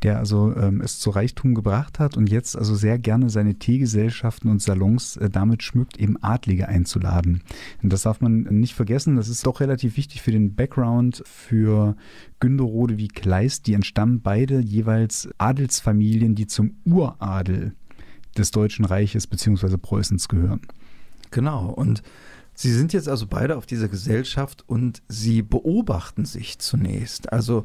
der 0.02 0.18
also 0.18 0.54
ähm, 0.56 0.80
es 0.80 0.98
zu 0.98 1.10
Reichtum 1.10 1.54
gebracht 1.54 1.98
hat 1.98 2.16
und 2.16 2.30
jetzt 2.30 2.56
also 2.56 2.74
sehr 2.74 2.98
gerne 2.98 3.30
seine 3.30 3.54
Teegesellschaften 3.54 4.50
und 4.50 4.60
Salons 4.60 5.16
äh, 5.16 5.30
damit 5.30 5.62
schmückt, 5.62 5.96
eben 5.98 6.22
Adlige 6.22 6.68
einzuladen. 6.68 7.42
Und 7.82 7.92
das 7.92 8.02
darf 8.02 8.20
man 8.20 8.42
nicht 8.42 8.74
vergessen. 8.74 9.16
Das 9.16 9.28
ist 9.28 9.46
doch 9.46 9.60
relativ 9.60 9.96
wichtig 9.96 10.22
für 10.22 10.32
den 10.32 10.54
Background 10.54 11.22
für 11.26 11.96
Günderode 12.40 12.98
wie 12.98 13.08
Kleist. 13.08 13.66
Die 13.66 13.74
entstammen 13.74 14.20
beide 14.20 14.60
jeweils 14.60 15.28
Adelsfamilien, 15.38 16.34
die 16.34 16.46
zum 16.46 16.76
Uradel 16.84 17.74
des 18.36 18.50
Deutschen 18.50 18.84
Reiches 18.84 19.26
bzw. 19.26 19.76
Preußens 19.76 20.28
gehören. 20.28 20.60
Genau. 21.30 21.70
Und 21.70 22.02
Sie 22.54 22.72
sind 22.72 22.92
jetzt 22.92 23.08
also 23.08 23.26
beide 23.26 23.56
auf 23.56 23.66
dieser 23.66 23.88
Gesellschaft 23.88 24.64
und 24.66 25.02
Sie 25.08 25.42
beobachten 25.42 26.24
sich 26.24 26.58
zunächst. 26.58 27.32
Also 27.32 27.64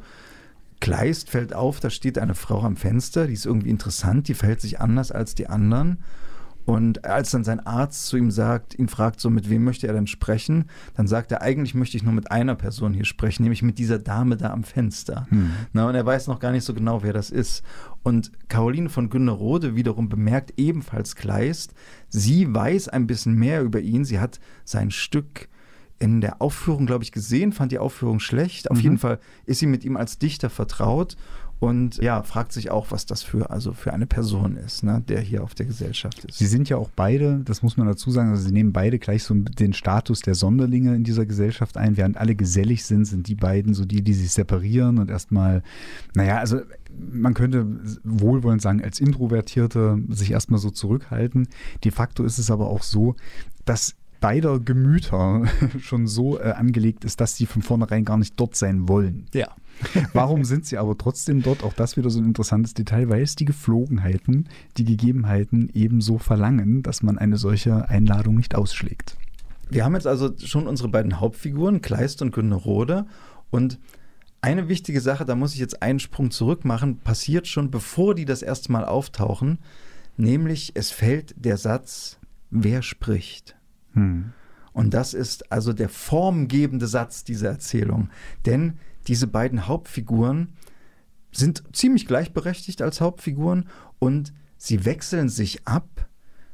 Kleist 0.79 1.29
fällt 1.29 1.53
auf, 1.53 1.79
da 1.79 1.89
steht 1.89 2.17
eine 2.17 2.35
Frau 2.35 2.61
am 2.61 2.75
Fenster, 2.75 3.27
die 3.27 3.33
ist 3.33 3.45
irgendwie 3.45 3.69
interessant, 3.69 4.27
die 4.27 4.33
verhält 4.33 4.61
sich 4.61 4.79
anders 4.79 5.11
als 5.11 5.35
die 5.35 5.47
anderen. 5.47 6.03
Und 6.67 7.05
als 7.05 7.31
dann 7.31 7.45
sein 7.45 7.65
Arzt 7.65 8.07
zu 8.07 8.17
ihm 8.17 8.29
sagt, 8.29 8.77
ihn 8.77 8.89
fragt 8.89 9.21
so, 9.21 9.29
mit 9.29 9.49
wem 9.49 9.63
möchte 9.63 9.87
er 9.87 9.93
denn 9.93 10.05
sprechen, 10.05 10.65
dann 10.95 11.07
sagt 11.07 11.31
er, 11.31 11.41
eigentlich 11.41 11.73
möchte 11.73 11.95
ich 11.95 12.03
nur 12.03 12.11
mit 12.11 12.29
einer 12.29 12.55
Person 12.55 12.93
hier 12.93 13.05
sprechen, 13.05 13.43
nämlich 13.43 13.61
mit 13.61 13.79
dieser 13.79 13.99
Dame 13.99 14.35
da 14.35 14.51
am 14.51 14.65
Fenster. 14.65 15.27
Hm. 15.29 15.51
Na, 15.71 15.87
und 15.87 15.95
er 15.95 16.05
weiß 16.05 16.27
noch 16.27 16.41
gar 16.41 16.51
nicht 16.51 16.65
so 16.65 16.73
genau, 16.73 17.03
wer 17.03 17.13
das 17.13 17.29
ist. 17.29 17.63
Und 18.03 18.33
Caroline 18.49 18.89
von 18.89 19.09
Günnerode 19.09 19.77
wiederum 19.77 20.09
bemerkt 20.09 20.55
ebenfalls 20.57 21.15
Kleist, 21.15 21.73
sie 22.09 22.53
weiß 22.53 22.89
ein 22.89 23.07
bisschen 23.07 23.35
mehr 23.35 23.63
über 23.63 23.79
ihn, 23.79 24.03
sie 24.03 24.19
hat 24.19 24.41
sein 24.65 24.91
Stück 24.91 25.47
in 25.99 26.21
der 26.21 26.41
Aufführung, 26.41 26.85
glaube 26.85 27.03
ich, 27.03 27.11
gesehen, 27.11 27.51
fand 27.51 27.71
die 27.71 27.79
Aufführung 27.79 28.19
schlecht. 28.19 28.69
Auf 28.71 28.77
mhm. 28.77 28.83
jeden 28.83 28.97
Fall 28.97 29.19
ist 29.45 29.59
sie 29.59 29.67
mit 29.67 29.83
ihm 29.83 29.97
als 29.97 30.19
Dichter 30.19 30.49
vertraut 30.49 31.17
und 31.59 31.97
ja, 31.97 32.21
fragt 32.21 32.51
sich 32.53 32.69
auch, 32.69 32.91
was 32.91 33.07
das 33.07 33.23
für, 33.23 33.49
also 33.49 33.73
für 33.73 33.91
eine 33.91 34.05
Person 34.05 34.57
ist, 34.57 34.83
ne, 34.83 35.03
der 35.07 35.21
hier 35.21 35.43
auf 35.43 35.55
der 35.55 35.65
Gesellschaft 35.65 36.23
ist. 36.25 36.37
Sie 36.37 36.45
sind 36.45 36.69
ja 36.69 36.77
auch 36.77 36.89
beide, 36.95 37.41
das 37.45 37.63
muss 37.63 37.77
man 37.77 37.87
dazu 37.87 38.11
sagen, 38.11 38.29
also 38.29 38.43
sie 38.43 38.51
nehmen 38.51 38.73
beide 38.73 38.99
gleich 38.99 39.23
so 39.23 39.33
den 39.33 39.73
Status 39.73 40.21
der 40.21 40.35
Sonderlinge 40.35 40.95
in 40.95 41.03
dieser 41.03 41.25
Gesellschaft 41.25 41.75
ein. 41.75 41.97
Während 41.97 42.17
alle 42.17 42.35
gesellig 42.35 42.85
sind, 42.85 43.05
sind 43.05 43.27
die 43.27 43.35
beiden 43.35 43.73
so 43.73 43.85
die, 43.85 44.03
die 44.03 44.13
sich 44.13 44.31
separieren 44.31 44.99
und 44.99 45.09
erstmal, 45.09 45.63
naja, 46.13 46.37
also 46.37 46.61
man 47.11 47.33
könnte 47.33 47.65
wohlwollend 48.03 48.61
sagen, 48.61 48.83
als 48.83 48.99
Introvertierte 48.99 49.99
sich 50.09 50.31
erstmal 50.31 50.59
so 50.59 50.69
zurückhalten. 50.69 51.47
De 51.83 51.91
facto 51.91 52.23
ist 52.23 52.37
es 52.37 52.51
aber 52.51 52.67
auch 52.67 52.83
so, 52.83 53.15
dass 53.65 53.95
beider 54.19 54.59
Gemüter 54.59 55.45
schon 55.79 56.07
so 56.07 56.39
äh, 56.39 56.51
angelegt 56.51 57.05
ist, 57.05 57.21
dass 57.21 57.35
sie 57.35 57.45
von 57.45 57.61
vornherein 57.61 58.05
gar 58.05 58.17
nicht 58.17 58.39
dort 58.39 58.55
sein 58.55 58.87
wollen. 58.87 59.27
Ja. 59.33 59.49
Warum 60.13 60.43
sind 60.43 60.65
sie 60.65 60.77
aber 60.77 60.97
trotzdem 60.97 61.43
dort? 61.43 61.63
Auch 61.63 61.73
das 61.73 61.97
wieder 61.97 62.09
so 62.09 62.19
ein 62.19 62.25
interessantes 62.25 62.73
Detail, 62.73 63.09
weil 63.09 63.21
es 63.21 63.35
die 63.35 63.45
Geflogenheiten, 63.45 64.49
die 64.77 64.85
Gegebenheiten 64.85 65.69
ebenso 65.73 66.17
verlangen, 66.17 66.81
dass 66.81 67.03
man 67.03 67.17
eine 67.17 67.37
solche 67.37 67.87
Einladung 67.87 68.35
nicht 68.35 68.55
ausschlägt. 68.55 69.17
Wir 69.69 69.83
haben 69.83 69.95
jetzt 69.95 70.07
also 70.07 70.33
schon 70.37 70.65
unsere 70.65 70.89
beiden 70.89 71.19
Hauptfiguren, 71.19 71.81
Kleist 71.81 72.21
und 72.21 72.31
Günnerode. 72.31 73.05
Und 73.51 73.79
eine 74.41 74.69
wichtige 74.69 75.01
Sache, 75.01 75.25
da 75.25 75.35
muss 75.35 75.53
ich 75.53 75.59
jetzt 75.59 75.81
einen 75.81 75.99
Sprung 75.99 76.31
zurück 76.31 76.63
machen, 76.63 76.99
passiert 76.99 77.47
schon 77.47 77.69
bevor 77.69 78.15
die 78.15 78.25
das 78.25 78.41
erste 78.41 78.71
Mal 78.71 78.85
auftauchen, 78.85 79.59
nämlich 80.15 80.71
es 80.75 80.91
fällt 80.91 81.35
der 81.37 81.57
Satz, 81.57 82.17
wer 82.49 82.81
spricht? 82.81 83.56
Hm. 83.97 84.33
Und 84.73 84.93
das 84.93 85.15
ist 85.15 85.51
also 85.51 85.73
der 85.73 85.89
formgebende 85.89 86.85
Satz 86.85 87.23
dieser 87.23 87.49
Erzählung. 87.49 88.09
Denn 88.45 88.77
diese 89.07 89.25
beiden 89.25 89.67
Hauptfiguren 89.67 90.53
sind 91.31 91.63
ziemlich 91.73 92.05
gleichberechtigt 92.07 92.81
als 92.81 93.01
Hauptfiguren 93.01 93.67
und 93.99 94.33
sie 94.57 94.85
wechseln 94.85 95.29
sich 95.29 95.67
ab, 95.67 96.07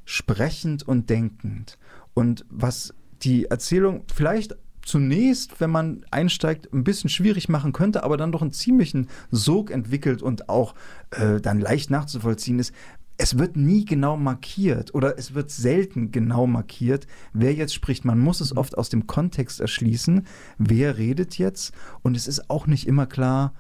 sprechend 0.05 0.88
und 0.88 1.09
denkend. 1.09 1.77
Und 2.13 2.45
was 2.50 2.93
die 3.23 3.45
Erzählung 3.45 4.05
vielleicht 4.13 4.55
zunächst, 4.81 5.59
wenn 5.59 5.69
man 5.69 6.05
einsteigt, 6.12 6.71
ein 6.73 6.83
bisschen 6.83 7.09
schwierig 7.09 7.50
machen 7.50 7.73
könnte, 7.73 8.03
aber 8.03 8.17
dann 8.17 8.31
doch 8.31 8.41
einen 8.41 8.51
ziemlichen 8.51 9.07
Sog 9.31 9.71
entwickelt 9.71 10.21
und 10.21 10.50
auch 10.50 10.75
äh, 11.12 11.39
dann 11.39 11.59
leicht 11.59 11.89
nachzuvollziehen 11.89 12.59
ist, 12.59 12.73
es 13.17 13.38
wird 13.38 13.55
nie 13.55 13.86
genau 13.86 14.17
markiert 14.17 14.93
oder 14.96 15.17
es 15.17 15.34
wird 15.34 15.51
selten 15.51 16.12
genau 16.12 16.48
markiert, 16.48 17.08
wer 17.32 17.53
jetzt 17.53 17.74
spricht. 17.74 18.05
Man 18.05 18.20
muss 18.20 18.41
es 18.41 18.53
mhm. 18.53 18.60
oft 18.60 18.77
aus 18.77 18.89
dem 18.89 19.08
Kontext 19.08 19.60
erschließen, 19.60 20.25
wer 20.58 20.98
redet 20.98 21.38
jetzt. 21.38 21.74
Und 22.01 22.17
es 22.17 22.27
ist 22.27 22.50
auch 22.50 22.67
nicht 22.67 22.88
immer 22.88 23.05
klar, 23.05 23.53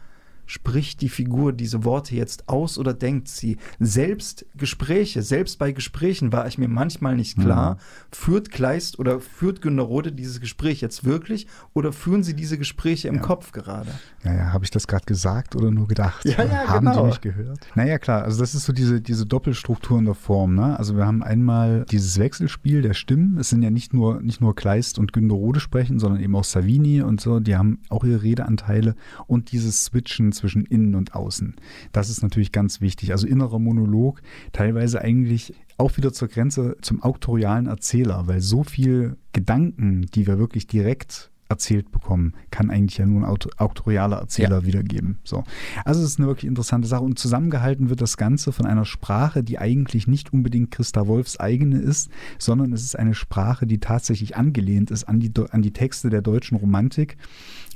spricht 0.45 1.01
die 1.01 1.09
Figur 1.09 1.53
diese 1.53 1.83
Worte 1.83 2.15
jetzt 2.15 2.49
aus 2.49 2.77
oder 2.77 2.93
denkt 2.93 3.27
sie? 3.27 3.57
Selbst 3.79 4.45
Gespräche, 4.55 5.21
selbst 5.21 5.59
bei 5.59 5.71
Gesprächen 5.71 6.31
war 6.31 6.47
ich 6.47 6.57
mir 6.57 6.67
manchmal 6.67 7.15
nicht 7.15 7.37
klar, 7.37 7.75
mhm. 7.75 7.77
führt 8.11 8.51
Kleist 8.51 8.99
oder 8.99 9.19
führt 9.19 9.61
Günderode 9.61 10.11
dieses 10.11 10.39
Gespräch 10.39 10.81
jetzt 10.81 11.05
wirklich 11.05 11.47
oder 11.73 11.93
führen 11.93 12.23
sie 12.23 12.35
diese 12.35 12.57
Gespräche 12.57 13.07
im 13.07 13.15
ja. 13.15 13.21
Kopf 13.21 13.51
gerade? 13.51 13.89
Ja, 14.23 14.33
ja, 14.33 14.53
habe 14.53 14.65
ich 14.65 14.71
das 14.71 14.87
gerade 14.87 15.05
gesagt 15.05 15.55
oder 15.55 15.71
nur 15.71 15.87
gedacht? 15.87 16.25
Ja, 16.25 16.43
ja, 16.43 16.67
haben 16.67 16.85
genau. 16.85 17.01
die 17.01 17.07
mich 17.07 17.21
gehört? 17.21 17.59
Naja, 17.75 17.97
klar, 17.97 18.23
also 18.23 18.39
das 18.39 18.55
ist 18.55 18.65
so 18.65 18.73
diese, 18.73 19.01
diese 19.01 19.25
Doppelstruktur 19.25 19.99
in 19.99 20.05
der 20.05 20.15
Form. 20.15 20.55
Ne? 20.55 20.77
Also 20.77 20.97
wir 20.97 21.05
haben 21.05 21.23
einmal 21.23 21.85
dieses 21.89 22.19
Wechselspiel 22.19 22.81
der 22.81 22.93
Stimmen. 22.93 23.37
Es 23.37 23.49
sind 23.49 23.61
ja 23.61 23.69
nicht 23.69 23.93
nur, 23.93 24.21
nicht 24.21 24.41
nur 24.41 24.55
Kleist 24.55 24.99
und 24.99 25.13
Günderode 25.13 25.59
sprechen, 25.59 25.99
sondern 25.99 26.21
eben 26.21 26.35
auch 26.35 26.43
Savini 26.43 27.01
und 27.01 27.21
so, 27.21 27.39
die 27.39 27.55
haben 27.55 27.79
auch 27.89 28.03
ihre 28.03 28.23
Redeanteile 28.23 28.95
und 29.27 29.51
dieses 29.51 29.85
Switchen 29.85 30.31
zwischen 30.33 30.65
innen 30.65 30.95
und 30.95 31.15
außen. 31.15 31.55
Das 31.91 32.09
ist 32.09 32.21
natürlich 32.21 32.51
ganz 32.51 32.81
wichtig. 32.81 33.11
Also 33.11 33.27
innerer 33.27 33.59
Monolog, 33.59 34.21
teilweise 34.51 35.01
eigentlich 35.01 35.53
auch 35.77 35.97
wieder 35.97 36.13
zur 36.13 36.27
Grenze 36.27 36.77
zum 36.81 37.01
auktorialen 37.01 37.67
Erzähler, 37.67 38.27
weil 38.27 38.41
so 38.41 38.63
viel 38.63 39.17
Gedanken, 39.31 40.05
die 40.13 40.27
wir 40.27 40.37
wirklich 40.37 40.67
direkt 40.67 41.31
erzählt 41.53 41.91
bekommen, 41.91 42.33
kann 42.51 42.69
eigentlich 42.69 42.97
ja 42.97 43.05
nur 43.05 43.25
ein 43.25 43.37
auktorialer 43.57 44.17
Erzähler 44.17 44.59
ja. 44.59 44.65
wiedergeben. 44.65 45.19
So. 45.23 45.43
Also 45.85 46.01
es 46.01 46.11
ist 46.11 46.19
eine 46.19 46.27
wirklich 46.27 46.47
interessante 46.47 46.87
Sache 46.87 47.03
und 47.03 47.19
zusammengehalten 47.19 47.89
wird 47.89 48.01
das 48.01 48.17
Ganze 48.17 48.51
von 48.51 48.65
einer 48.65 48.85
Sprache, 48.85 49.43
die 49.43 49.59
eigentlich 49.59 50.07
nicht 50.07 50.33
unbedingt 50.33 50.71
Christa 50.71 51.07
Wolfs 51.07 51.39
eigene 51.39 51.79
ist, 51.79 52.09
sondern 52.39 52.73
es 52.73 52.83
ist 52.83 52.97
eine 52.97 53.13
Sprache, 53.13 53.67
die 53.67 53.79
tatsächlich 53.79 54.35
angelehnt 54.35 54.91
ist 54.91 55.05
an 55.05 55.19
die, 55.19 55.31
an 55.51 55.61
die 55.61 55.73
Texte 55.73 56.09
der 56.09 56.21
deutschen 56.21 56.57
Romantik 56.57 57.17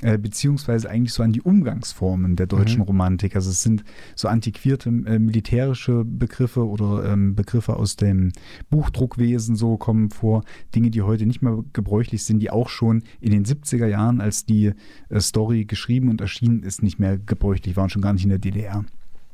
äh, 0.00 0.16
beziehungsweise 0.16 0.88
eigentlich 0.88 1.12
so 1.12 1.24
an 1.24 1.32
die 1.32 1.42
Umgangsformen 1.42 2.36
der 2.36 2.46
deutschen 2.46 2.78
mhm. 2.78 2.84
Romantik. 2.84 3.34
Also 3.34 3.50
es 3.50 3.64
sind 3.64 3.82
so 4.14 4.28
antiquierte 4.28 4.90
äh, 4.90 5.18
militärische 5.18 6.04
Begriffe 6.04 6.68
oder 6.68 7.12
ähm, 7.12 7.34
Begriffe 7.34 7.74
aus 7.74 7.96
dem 7.96 8.30
Buchdruckwesen 8.70 9.56
so 9.56 9.76
kommen 9.76 10.10
vor, 10.10 10.44
Dinge, 10.72 10.90
die 10.90 11.02
heute 11.02 11.26
nicht 11.26 11.42
mehr 11.42 11.64
gebräuchlich 11.72 12.24
sind, 12.24 12.38
die 12.38 12.50
auch 12.50 12.68
schon 12.68 13.02
in 13.20 13.32
den 13.32 13.44
70er 13.76 13.86
Jahren, 13.86 14.20
als 14.20 14.44
die 14.44 14.72
äh, 15.08 15.20
Story 15.20 15.64
geschrieben 15.64 16.08
und 16.08 16.20
erschienen 16.20 16.62
ist, 16.62 16.82
nicht 16.82 16.98
mehr 16.98 17.18
gebräuchlich 17.18 17.76
waren, 17.76 17.90
schon 17.90 18.02
gar 18.02 18.12
nicht 18.12 18.24
in 18.24 18.30
der 18.30 18.38
DDR. 18.38 18.84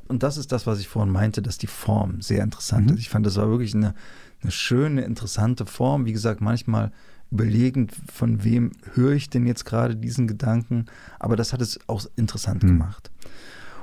Und 0.09 0.23
das 0.23 0.37
ist 0.37 0.53
das, 0.53 0.67
was 0.67 0.81
ich 0.81 0.89
vorhin 0.89 1.13
meinte, 1.13 1.41
dass 1.41 1.57
die 1.59 1.67
Form 1.67 2.21
sehr 2.21 2.43
interessant 2.45 2.89
Mhm. 2.91 2.95
ist. 2.95 3.01
Ich 3.01 3.09
fand, 3.09 3.25
das 3.25 3.37
war 3.37 3.49
wirklich 3.49 3.75
eine, 3.75 3.95
eine 4.43 4.51
schöne, 4.51 5.03
interessante 5.03 5.65
Form. 5.67 6.05
Wie 6.05 6.13
gesagt, 6.13 6.41
manchmal 6.43 6.93
überlegend, 7.31 7.93
von 8.13 8.45
wem 8.45 8.73
höre 8.93 9.13
ich 9.13 9.31
denn 9.31 9.47
jetzt 9.47 9.65
gerade 9.65 9.97
diesen 9.97 10.27
Gedanken. 10.27 10.85
Aber 11.19 11.37
das 11.37 11.53
hat 11.53 11.61
es 11.63 11.81
auch 11.89 12.05
interessant 12.17 12.63
Mhm. 12.63 12.69
gemacht. 12.69 13.11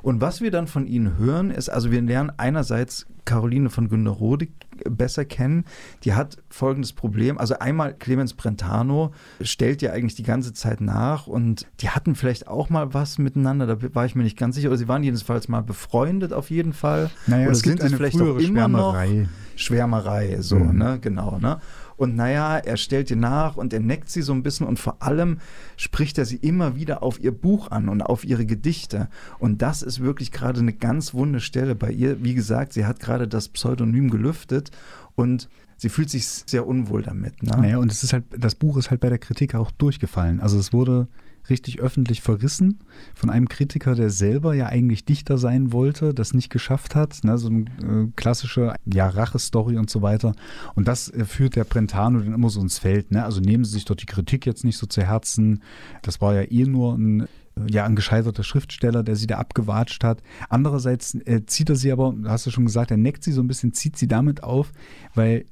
Und 0.03 0.19
was 0.21 0.41
wir 0.41 0.49
dann 0.51 0.67
von 0.67 0.87
ihnen 0.87 1.17
hören, 1.17 1.51
ist, 1.51 1.69
also 1.69 1.91
wir 1.91 2.01
lernen 2.01 2.31
einerseits 2.37 3.05
Caroline 3.25 3.69
von 3.69 3.87
Günderode 3.89 4.47
besser 4.89 5.25
kennen. 5.25 5.65
Die 6.03 6.13
hat 6.13 6.37
folgendes 6.49 6.93
Problem. 6.93 7.37
Also 7.37 7.59
einmal 7.59 7.93
Clemens 7.93 8.33
Brentano 8.33 9.11
stellt 9.41 9.81
ja 9.81 9.91
eigentlich 9.91 10.15
die 10.15 10.23
ganze 10.23 10.53
Zeit 10.53 10.81
nach 10.81 11.27
und 11.27 11.65
die 11.81 11.89
hatten 11.89 12.15
vielleicht 12.15 12.47
auch 12.47 12.69
mal 12.69 12.93
was 12.93 13.17
miteinander, 13.17 13.67
da 13.67 13.77
war 13.95 14.05
ich 14.05 14.15
mir 14.15 14.23
nicht 14.23 14.37
ganz 14.37 14.55
sicher. 14.55 14.69
Oder 14.69 14.77
sie 14.77 14.87
waren 14.87 15.03
jedenfalls 15.03 15.47
mal 15.47 15.61
befreundet 15.61 16.33
auf 16.33 16.49
jeden 16.49 16.73
Fall. 16.73 17.09
Naja, 17.27 17.43
Oder 17.43 17.51
es 17.53 17.63
gibt 17.63 17.79
sind 17.79 17.85
es 17.85 17.91
eine 17.91 17.97
vielleicht 17.97 18.17
frühere 18.17 18.35
auch 18.35 18.39
immer 18.39 18.67
noch? 18.67 18.93
Schwärmerei. 18.93 19.29
Schwärmerei, 19.55 20.37
so, 20.41 20.55
Mhm. 20.57 20.77
ne, 20.77 20.99
genau, 20.99 21.37
ne. 21.39 21.59
Und 22.01 22.15
naja, 22.15 22.57
er 22.57 22.77
stellt 22.77 23.11
ihr 23.11 23.15
nach 23.15 23.57
und 23.57 23.73
er 23.73 23.79
neckt 23.79 24.09
sie 24.09 24.23
so 24.23 24.33
ein 24.33 24.41
bisschen 24.41 24.65
und 24.65 24.79
vor 24.79 25.03
allem 25.03 25.37
spricht 25.77 26.17
er 26.17 26.25
sie 26.25 26.37
immer 26.37 26.75
wieder 26.75 27.03
auf 27.03 27.19
ihr 27.19 27.31
Buch 27.31 27.69
an 27.69 27.89
und 27.89 28.01
auf 28.01 28.25
ihre 28.25 28.47
Gedichte. 28.47 29.07
Und 29.37 29.61
das 29.61 29.83
ist 29.83 29.99
wirklich 29.99 30.31
gerade 30.31 30.61
eine 30.61 30.73
ganz 30.73 31.13
wunde 31.13 31.39
Stelle 31.39 31.75
bei 31.75 31.91
ihr. 31.91 32.23
Wie 32.23 32.33
gesagt, 32.33 32.73
sie 32.73 32.87
hat 32.87 33.01
gerade 33.01 33.27
das 33.27 33.49
Pseudonym 33.49 34.09
gelüftet 34.09 34.71
und 35.13 35.47
sie 35.77 35.89
fühlt 35.89 36.09
sich 36.09 36.25
sehr 36.25 36.65
unwohl 36.65 37.03
damit. 37.03 37.43
Ne? 37.43 37.51
Naja, 37.55 37.77
und 37.77 37.91
es 37.91 38.03
ist 38.03 38.13
halt, 38.13 38.23
das 38.35 38.55
Buch 38.55 38.77
ist 38.77 38.89
halt 38.89 39.01
bei 39.01 39.09
der 39.09 39.19
Kritik 39.19 39.53
auch 39.53 39.69
durchgefallen. 39.69 40.39
Also 40.39 40.57
es 40.57 40.73
wurde 40.73 41.07
richtig 41.49 41.79
öffentlich 41.79 42.21
verrissen 42.21 42.79
von 43.13 43.29
einem 43.29 43.47
Kritiker, 43.47 43.95
der 43.95 44.09
selber 44.09 44.53
ja 44.53 44.67
eigentlich 44.67 45.05
Dichter 45.05 45.37
sein 45.37 45.71
wollte, 45.71 46.13
das 46.13 46.33
nicht 46.33 46.49
geschafft 46.49 46.95
hat. 46.95 47.23
Ne, 47.23 47.37
so 47.37 47.47
eine 47.47 47.61
äh, 47.61 48.11
klassische 48.15 48.75
ja, 48.85 49.07
Rache-Story 49.07 49.77
und 49.77 49.89
so 49.89 50.01
weiter. 50.01 50.33
Und 50.75 50.87
das 50.87 51.09
äh, 51.09 51.25
führt 51.25 51.55
der 51.55 51.63
Brentano 51.63 52.19
dann 52.19 52.33
immer 52.33 52.49
so 52.49 52.61
ins 52.61 52.79
Feld. 52.79 53.11
Ne? 53.11 53.23
Also 53.23 53.41
nehmen 53.41 53.65
Sie 53.65 53.71
sich 53.71 53.85
doch 53.85 53.95
die 53.95 54.05
Kritik 54.05 54.45
jetzt 54.45 54.63
nicht 54.63 54.77
so 54.77 54.85
zu 54.85 55.01
Herzen. 55.01 55.61
Das 56.01 56.21
war 56.21 56.33
ja 56.35 56.43
eh 56.49 56.65
nur 56.65 56.97
ein 56.97 57.27
ja, 57.69 57.85
ein 57.85 57.95
gescheiterter 57.95 58.43
Schriftsteller, 58.43 59.03
der 59.03 59.15
sie 59.17 59.27
da 59.27 59.37
abgewatscht 59.37 60.03
hat. 60.03 60.21
Andererseits 60.49 61.15
äh, 61.15 61.45
zieht 61.45 61.69
er 61.69 61.75
sie 61.75 61.91
aber, 61.91 62.15
hast 62.25 62.45
du 62.45 62.51
schon 62.51 62.65
gesagt, 62.65 62.91
er 62.91 62.97
neckt 62.97 63.23
sie 63.23 63.33
so 63.33 63.41
ein 63.41 63.47
bisschen, 63.47 63.73
zieht 63.73 63.97
sie 63.97 64.07
damit 64.07 64.41
auf, 64.41 64.71
weil 65.13 65.45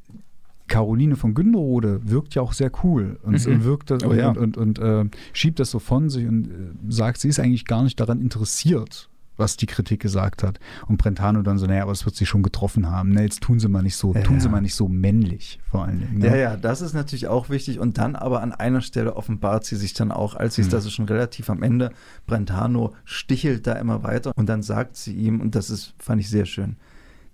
Caroline 0.69 1.17
von 1.17 1.33
Günderode 1.33 1.99
wirkt 2.09 2.35
ja 2.35 2.41
auch 2.41 2.53
sehr 2.53 2.71
cool 2.83 3.19
und 3.23 3.45
Mhm. 3.45 3.63
wirkt 3.65 3.91
das 3.91 4.03
Oh 4.03 4.13
ja. 4.13 4.29
und, 4.29 4.37
und, 4.37 4.57
und 4.57 4.79
äh, 4.79 5.05
schiebt 5.33 5.59
das 5.59 5.71
so 5.71 5.79
von 5.79 6.09
sich 6.09 6.25
und 6.27 6.47
äh, 6.47 6.51
sagt, 6.87 7.19
sie 7.19 7.27
ist 7.27 7.39
eigentlich 7.39 7.65
gar 7.65 7.83
nicht 7.83 7.99
daran 7.99 8.21
interessiert, 8.21 9.09
was 9.37 9.55
die 9.55 9.67
Kritik 9.67 10.01
gesagt 10.01 10.43
hat. 10.43 10.59
Und 10.89 10.97
Brentano 10.97 11.41
dann 11.41 11.57
so, 11.57 11.65
naja, 11.65 11.83
aber 11.83 11.93
es 11.93 12.03
wird 12.05 12.15
sie 12.15 12.25
schon 12.25 12.43
getroffen 12.43 12.89
haben. 12.89 13.11
Ne, 13.11 13.23
jetzt 13.23 13.41
tun 13.41 13.57
sie 13.59 13.69
mal 13.69 13.81
nicht 13.81 13.95
so, 13.95 14.13
Ja, 14.13 14.21
tun 14.21 14.39
sie 14.41 14.49
mal 14.49 14.59
nicht 14.61 14.75
so 14.75 14.89
männlich 14.89 15.59
vor 15.71 15.85
allen 15.85 15.99
Dingen. 16.01 16.17
Ne? 16.17 16.27
Ja, 16.27 16.35
ja, 16.35 16.57
das 16.57 16.81
ist 16.81 16.93
natürlich 16.93 17.27
auch 17.27 17.49
wichtig. 17.49 17.79
Und 17.79 17.97
dann 17.97 18.17
aber 18.17 18.41
an 18.41 18.51
einer 18.51 18.81
Stelle 18.81 19.15
offenbart 19.15 19.63
sie 19.65 19.77
sich 19.77 19.93
dann 19.93 20.11
auch, 20.11 20.35
als 20.35 20.55
sie 20.55 20.61
ist 20.61 20.67
Mhm. 20.67 20.71
das 20.71 20.85
ist 20.85 20.91
schon 20.93 21.05
relativ 21.05 21.49
am 21.49 21.63
Ende, 21.63 21.91
Brentano 22.27 22.93
stichelt 23.05 23.65
da 23.65 23.73
immer 23.73 24.03
weiter 24.03 24.33
und 24.35 24.47
dann 24.49 24.61
sagt 24.61 24.97
sie 24.97 25.13
ihm, 25.13 25.39
und 25.39 25.55
das 25.55 25.69
ist, 25.69 25.93
fand 25.99 26.19
ich 26.21 26.29
sehr 26.29 26.45
schön, 26.45 26.75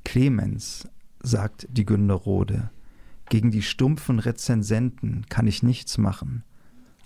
Clemens, 0.03 0.87
sagt 1.23 1.67
die 1.71 1.85
Günderode, 1.85 2.69
gegen 3.29 3.51
die 3.51 3.61
stumpfen 3.61 4.19
Rezensenten 4.19 5.25
kann 5.29 5.47
ich 5.47 5.63
nichts 5.63 5.97
machen. 5.97 6.43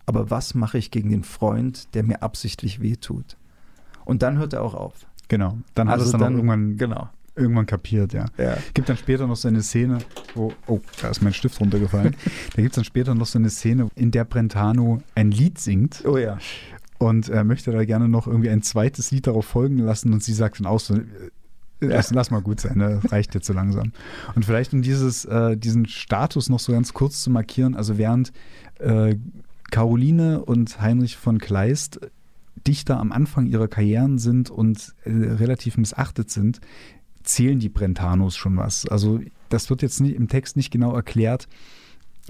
Aber 0.05 0.29
was 0.31 0.55
mache 0.55 0.77
ich 0.77 0.91
gegen 0.91 1.09
den 1.09 1.23
Freund, 1.23 1.93
der 1.93 2.03
mir 2.03 2.23
absichtlich 2.23 2.81
wehtut? 2.81 3.37
Und 4.05 4.21
dann 4.23 4.37
hört 4.37 4.53
er 4.53 4.63
auch 4.63 4.73
auf. 4.73 5.05
Genau. 5.27 5.57
Dann 5.75 5.87
hat 5.87 5.93
Also 5.99 6.05
es 6.05 6.11
dann, 6.11 6.21
dann- 6.21 6.33
irgendwann, 6.35 6.77
Genau. 6.77 7.09
irgendwann 7.35 7.67
kapiert, 7.67 8.11
ja. 8.13 8.25
Ja. 8.37 8.57
Gibt 8.73 8.89
dann 8.89 8.97
später 8.97 9.27
noch 9.27 9.35
so 9.35 9.47
eine 9.47 9.61
Szene, 9.61 9.99
wo, 10.33 10.51
oh, 10.67 10.79
da 11.01 11.09
ist 11.09 11.21
mein 11.21 11.33
Stift 11.33 11.59
runtergefallen. 11.61 12.15
da 12.55 12.61
gibt 12.61 12.71
es 12.71 12.75
dann 12.75 12.83
später 12.85 13.13
noch 13.13 13.27
so 13.27 13.37
eine 13.37 13.49
Szene, 13.51 13.87
in 13.95 14.09
der 14.11 14.25
Brentano 14.25 15.01
ein 15.13 15.29
Lied 15.31 15.59
singt 15.59 16.03
Oh 16.05 16.17
ja. 16.17 16.39
und 16.97 17.29
er 17.29 17.43
möchte 17.43 17.71
da 17.71 17.85
gerne 17.85 18.09
noch 18.09 18.25
irgendwie 18.25 18.49
ein 18.49 18.63
zweites 18.63 19.11
Lied 19.11 19.27
darauf 19.27 19.45
folgen 19.45 19.77
lassen 19.77 20.11
und 20.11 20.23
sie 20.23 20.33
sagt 20.33 20.59
dann 20.59 20.65
auch 20.65 20.79
so, 20.79 20.99
lass, 21.79 22.11
lass 22.11 22.31
mal 22.31 22.41
gut 22.41 22.59
sein, 22.59 22.77
ne? 22.77 22.99
das 23.01 23.11
reicht 23.11 23.33
jetzt 23.35 23.47
so 23.47 23.53
langsam. 23.53 23.91
Und 24.35 24.45
vielleicht 24.45 24.73
um 24.73 24.81
dieses, 24.81 25.25
äh, 25.25 25.57
diesen 25.57 25.85
Status 25.85 26.49
noch 26.49 26.59
so 26.59 26.71
ganz 26.71 26.93
kurz 26.93 27.21
zu 27.21 27.29
markieren, 27.29 27.75
also 27.75 27.97
während 27.97 28.31
äh, 28.79 29.15
Caroline 29.71 30.43
und 30.43 30.81
Heinrich 30.81 31.17
von 31.17 31.37
Kleist 31.37 31.99
Dichter 32.67 32.99
am 32.99 33.11
Anfang 33.11 33.45
ihrer 33.45 33.67
Karrieren 33.67 34.17
sind 34.17 34.49
und 34.49 34.93
äh, 35.05 35.11
relativ 35.11 35.77
missachtet 35.77 36.29
sind, 36.29 36.59
zählen 37.23 37.59
die 37.59 37.69
Brentanos 37.69 38.35
schon 38.35 38.57
was. 38.57 38.85
Also 38.87 39.19
das 39.49 39.69
wird 39.69 39.81
jetzt 39.81 40.01
nicht, 40.01 40.15
im 40.15 40.27
Text 40.27 40.57
nicht 40.57 40.71
genau 40.71 40.93
erklärt, 40.93 41.47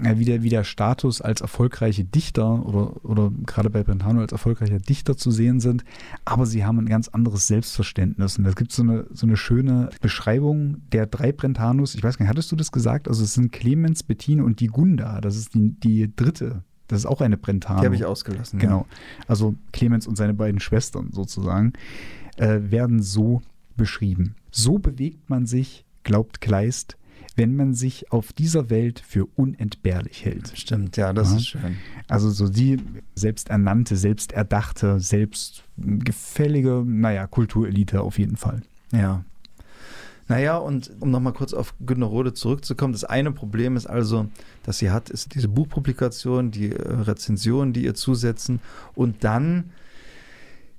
wie, 0.02 0.24
der, 0.24 0.42
wie 0.42 0.48
der 0.48 0.64
Status 0.64 1.20
als 1.20 1.40
erfolgreiche 1.40 2.04
Dichter 2.04 2.66
oder, 2.66 3.04
oder 3.04 3.32
gerade 3.46 3.70
bei 3.70 3.82
Brentano 3.82 4.20
als 4.20 4.32
erfolgreicher 4.32 4.78
Dichter 4.78 5.16
zu 5.16 5.30
sehen 5.30 5.60
sind, 5.60 5.84
aber 6.24 6.46
sie 6.46 6.64
haben 6.64 6.78
ein 6.78 6.86
ganz 6.86 7.08
anderes 7.08 7.46
Selbstverständnis. 7.46 8.38
Und 8.38 8.44
da 8.44 8.52
gibt 8.52 8.72
so 8.72 8.82
eine, 8.82 9.06
so 9.12 9.26
eine 9.26 9.36
schöne 9.36 9.90
Beschreibung 10.00 10.82
der 10.92 11.06
drei 11.06 11.32
Brentanos. 11.32 11.94
Ich 11.94 12.02
weiß 12.02 12.18
gar 12.18 12.24
nicht, 12.24 12.30
hattest 12.30 12.52
du 12.52 12.56
das 12.56 12.72
gesagt? 12.72 13.08
Also 13.08 13.24
es 13.24 13.34
sind 13.34 13.52
Clemens, 13.52 14.02
Bettine 14.02 14.44
und 14.44 14.60
die 14.60 14.68
Gunda. 14.68 15.20
Das 15.20 15.36
ist 15.36 15.54
die, 15.54 15.72
die 15.80 16.14
dritte. 16.14 16.62
Das 16.88 17.00
ist 17.00 17.06
auch 17.06 17.20
eine 17.20 17.36
Brentano. 17.36 17.80
Die 17.80 17.86
habe 17.86 17.94
ich 17.94 18.04
ausgelassen. 18.04 18.58
Genau. 18.58 18.86
Also 19.28 19.54
Clemens 19.72 20.06
und 20.06 20.16
seine 20.16 20.34
beiden 20.34 20.60
Schwestern 20.60 21.10
sozusagen 21.12 21.72
äh, 22.36 22.58
werden 22.62 23.02
so 23.02 23.42
beschrieben. 23.76 24.34
So 24.50 24.78
bewegt 24.78 25.30
man 25.30 25.46
sich, 25.46 25.84
glaubt 26.02 26.40
Kleist, 26.40 26.96
wenn 27.36 27.56
man 27.56 27.74
sich 27.74 28.10
auf 28.12 28.32
dieser 28.32 28.70
Welt 28.70 29.00
für 29.06 29.26
unentbehrlich 29.36 30.24
hält. 30.24 30.52
Stimmt, 30.54 30.96
ja, 30.96 31.12
das 31.12 31.30
Ja. 31.30 31.36
ist 31.36 31.46
schön. 31.48 31.76
Also 32.08 32.30
so 32.30 32.48
die 32.48 32.78
selbsternannte, 33.14 33.96
selbsterdachte, 33.96 35.00
selbstgefällige, 35.00 36.82
naja, 36.86 37.26
Kulturelite 37.26 38.00
auf 38.02 38.18
jeden 38.18 38.36
Fall. 38.36 38.62
Ja. 38.92 39.24
Naja, 40.28 40.58
und 40.58 40.92
um 41.00 41.10
nochmal 41.10 41.32
kurz 41.32 41.52
auf 41.52 41.74
Günnerode 41.84 42.32
zurückzukommen, 42.34 42.92
das 42.92 43.02
eine 43.02 43.32
Problem 43.32 43.76
ist 43.76 43.86
also, 43.86 44.28
dass 44.62 44.78
sie 44.78 44.90
hat, 44.92 45.10
ist 45.10 45.34
diese 45.34 45.48
Buchpublikation, 45.48 46.52
die 46.52 46.70
äh, 46.70 46.80
Rezensionen, 46.92 47.72
die 47.72 47.82
ihr 47.84 47.94
zusetzen. 47.94 48.60
Und 48.94 49.24
dann 49.24 49.70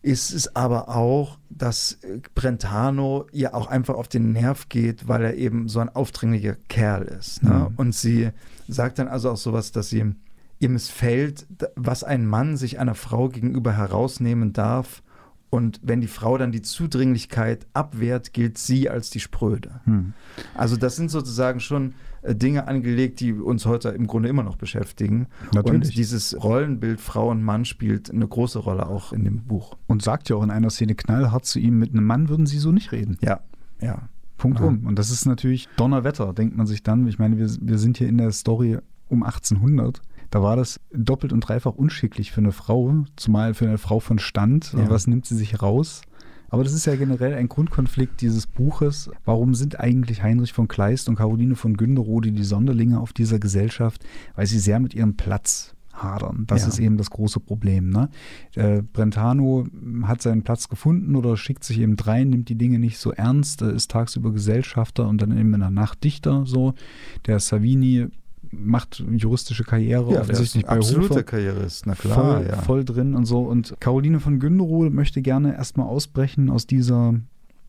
ist 0.02 0.34
es 0.34 0.56
aber 0.56 0.90
auch, 0.90 1.38
dass 1.50 2.00
äh, 2.02 2.20
Brentano 2.34 3.28
ihr 3.32 3.54
auch 3.54 3.68
einfach 3.68 3.96
auf 3.96 4.08
den 4.08 4.32
Nerv 4.32 4.70
geht, 4.70 5.08
weil 5.08 5.24
er 5.24 5.36
eben 5.36 5.68
so 5.68 5.80
ein 5.80 5.90
aufdringlicher 5.90 6.56
Kerl 6.70 7.04
ist. 7.04 7.44
Ne? 7.44 7.70
Mhm. 7.70 7.76
Und 7.78 7.96
sie 7.96 8.30
sagt 8.68 9.00
dann 9.00 9.08
also 9.08 9.30
auch 9.32 9.38
sowas, 9.38 9.72
dass 9.72 9.90
sie 9.90 10.16
ihr 10.60 10.70
missfällt, 10.70 11.48
was 11.76 12.04
ein 12.04 12.26
Mann 12.26 12.58
sich 12.58 12.80
einer 12.80 12.96
Frau 12.96 13.30
gegenüber 13.30 13.74
herausnehmen 13.74 14.54
darf. 14.54 15.04
Und 15.50 15.82
wenn 15.84 16.02
die 16.02 16.08
Frau 16.08 16.38
dann 16.38 16.52
die 16.52 16.62
Zudringlichkeit 16.62 17.68
abwehrt, 17.74 18.32
gilt 18.32 18.58
sie 18.58 18.90
als 18.90 19.10
die 19.10 19.20
Spröde. 19.20 19.82
Hm. 19.84 20.14
Also 20.56 20.78
das 20.78 20.96
sind 20.96 21.12
sozusagen 21.12 21.60
schon 21.60 21.94
Dinge 22.24 22.68
angelegt, 22.68 23.20
die 23.20 23.34
uns 23.34 23.66
heute 23.66 23.90
im 23.90 24.08
Grunde 24.08 24.30
immer 24.30 24.44
noch 24.44 24.56
beschäftigen. 24.56 25.28
Natürlich. 25.54 25.90
Und 25.90 25.98
dieses 25.98 26.42
Rollenbild 26.44 27.02
Frau 27.02 27.30
und 27.30 27.44
Mann 27.44 27.66
spielt 27.66 28.12
eine 28.12 28.28
große 28.28 28.60
Rolle 28.60 28.88
auch 28.88 29.12
in 29.14 29.24
dem 29.24 29.44
Buch. 29.44 29.76
Und 29.88 30.02
sagt 30.02 30.30
ja 30.30 30.36
auch 30.36 30.44
in 30.44 30.52
einer 30.52 30.70
Szene 30.70 30.96
knallhart 30.96 31.46
zu 31.46 31.60
ihm, 31.60 31.80
mit 31.80 31.92
einem 31.92 32.06
Mann 32.06 32.30
würden 32.30 32.46
sie 32.46 32.60
so 32.60 32.72
nicht 32.72 32.92
reden. 32.92 33.18
Ja, 33.22 33.42
ja. 33.82 34.10
Punkt 34.38 34.60
Aha. 34.60 34.68
um. 34.68 34.86
Und 34.86 34.98
das 34.98 35.12
ist 35.12 35.26
natürlich 35.26 35.70
Donnerwetter, 35.78 36.34
denkt 36.34 36.58
man 36.58 36.66
sich 36.66 36.84
dann. 36.84 37.08
Ich 37.08 37.20
meine, 37.20 37.38
wir, 37.38 37.50
wir 37.62 37.78
sind 37.78 37.98
hier 37.98 38.10
in 38.10 38.18
der 38.18 38.32
Story 38.32 38.78
um 39.08 39.24
1800. 39.24 40.02
Da 40.32 40.42
war 40.42 40.56
das 40.56 40.80
doppelt 40.94 41.34
und 41.34 41.42
dreifach 41.42 41.74
unschicklich 41.74 42.32
für 42.32 42.40
eine 42.40 42.54
Frau, 42.54 43.04
zumal 43.18 43.54
für 43.54 43.68
eine 43.68 43.78
Frau 43.78 44.00
von 44.00 44.18
Stand. 44.18 44.74
Ja. 44.74 44.90
Was 44.90 45.06
nimmt 45.06 45.26
sie 45.26 45.36
sich 45.36 45.62
raus? 45.62 46.02
Aber 46.52 46.64
das 46.66 46.74
ist 46.74 46.86
ja 46.86 46.96
generell 46.96 47.34
ein 47.34 47.48
Grundkonflikt 47.48 48.20
dieses 48.22 48.46
Buches. 48.46 49.10
Warum 49.26 49.56
sind 49.56 49.80
eigentlich 49.80 50.22
Heinrich 50.22 50.52
von 50.54 50.68
Kleist 50.68 51.08
und 51.10 51.16
Caroline 51.16 51.56
von 51.56 51.78
Günderode 51.78 52.32
die 52.34 52.44
Sonderlinge 52.44 53.00
auf 53.00 53.14
dieser 53.14 53.40
Gesellschaft? 53.40 54.04
Weil 54.36 54.46
sie 54.48 54.60
sehr 54.60 54.80
mit 54.82 54.94
ihrem 54.94 55.16
Platz 55.16 55.74
hadern. 55.94 56.44
Das 56.48 56.64
Ja. 56.64 56.68
ist 56.68 56.80
eben 56.80 56.98
das 56.98 57.10
große 57.10 57.40
Problem. 57.40 57.90
Ne? 57.90 58.10
Äh, 58.56 58.82
Brentano 58.82 59.66
hat 60.04 60.22
seinen 60.22 60.44
Platz 60.44 60.68
gefunden 60.68 61.16
oder 61.16 61.38
schickt 61.38 61.64
sich 61.64 61.80
eben 61.80 61.96
rein, 62.00 62.30
nimmt 62.30 62.50
die 62.50 62.56
Dinge 62.58 62.80
nicht 62.80 62.98
so 62.98 63.12
ernst, 63.12 63.62
äh, 63.62 63.74
ist 63.74 63.92
tagsüber 63.92 64.32
Gesellschafter 64.32 65.08
und 65.08 65.22
dann 65.22 65.38
eben 65.38 65.54
in 65.54 65.60
der 65.62 65.70
Nacht 65.70 66.04
Dichter. 66.04 66.46
So. 66.46 66.74
Der 67.28 67.40
Savini 67.40 68.08
macht 68.52 69.04
juristische 69.12 69.64
Karriere 69.64 70.20
offensichtlich 70.20 70.66
bei 70.66 70.70
absoluter 70.78 71.16
Hofer 71.16 71.24
Karrierist, 71.24 71.88
na 71.88 71.96
klar. 71.96 72.16
voll, 72.16 72.48
ja. 72.48 72.62
voll 72.62 72.86
drin 72.86 73.16
und 73.16 73.26
so. 73.26 73.40
Und 73.42 73.76
Caroline 73.80 74.20
von 74.20 74.40
Günderode 74.40 74.90
möchte 74.90 75.22
gerne 75.22 75.56
erstmal 75.56 75.88
ausbrechen 75.88 76.50
aus 76.50 76.68
dieser, 76.68 77.16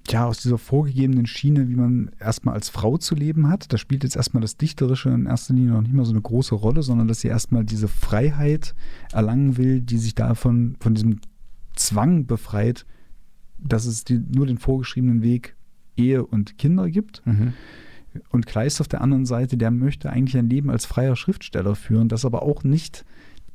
ja, 0.08 0.26
aus 0.26 0.38
dieser 0.38 0.58
vorgegebenen 0.58 1.26
Schiene, 1.26 1.68
wie 1.68 1.76
man 1.76 2.10
erstmal 2.18 2.54
als 2.54 2.68
Frau 2.68 2.98
zu 2.98 3.14
leben 3.14 3.48
hat. 3.48 3.72
Da 3.72 3.78
spielt 3.78 4.02
jetzt 4.02 4.16
erstmal 4.16 4.40
das 4.40 4.56
Dichterische 4.56 5.10
in 5.10 5.26
erster 5.26 5.54
Linie 5.54 5.72
noch 5.72 5.82
nicht 5.82 5.94
mal 5.94 6.04
so 6.04 6.12
eine 6.12 6.22
große 6.22 6.54
Rolle, 6.54 6.82
sondern 6.82 7.06
dass 7.08 7.20
sie 7.20 7.28
erstmal 7.28 7.64
diese 7.64 7.88
Freiheit 7.88 8.74
erlangen 9.12 9.56
will, 9.56 9.80
die 9.80 9.98
sich 9.98 10.14
davon, 10.14 10.76
von 10.80 10.94
diesem 10.94 11.20
Zwang 11.76 12.26
befreit, 12.26 12.86
dass 13.58 13.86
es 13.86 14.04
die, 14.04 14.18
nur 14.18 14.46
den 14.46 14.58
vorgeschriebenen 14.58 15.22
Weg 15.22 15.56
Ehe 15.96 16.24
und 16.24 16.58
Kinder 16.58 16.90
gibt. 16.90 17.24
Mhm. 17.26 17.52
Und 18.30 18.46
Kleist 18.46 18.80
auf 18.80 18.88
der 18.88 19.00
anderen 19.00 19.26
Seite, 19.26 19.56
der 19.56 19.70
möchte 19.70 20.10
eigentlich 20.10 20.36
ein 20.36 20.50
Leben 20.50 20.70
als 20.70 20.84
freier 20.84 21.16
Schriftsteller 21.16 21.74
führen, 21.74 22.08
das 22.08 22.24
aber 22.24 22.42
auch 22.42 22.64
nicht 22.64 23.04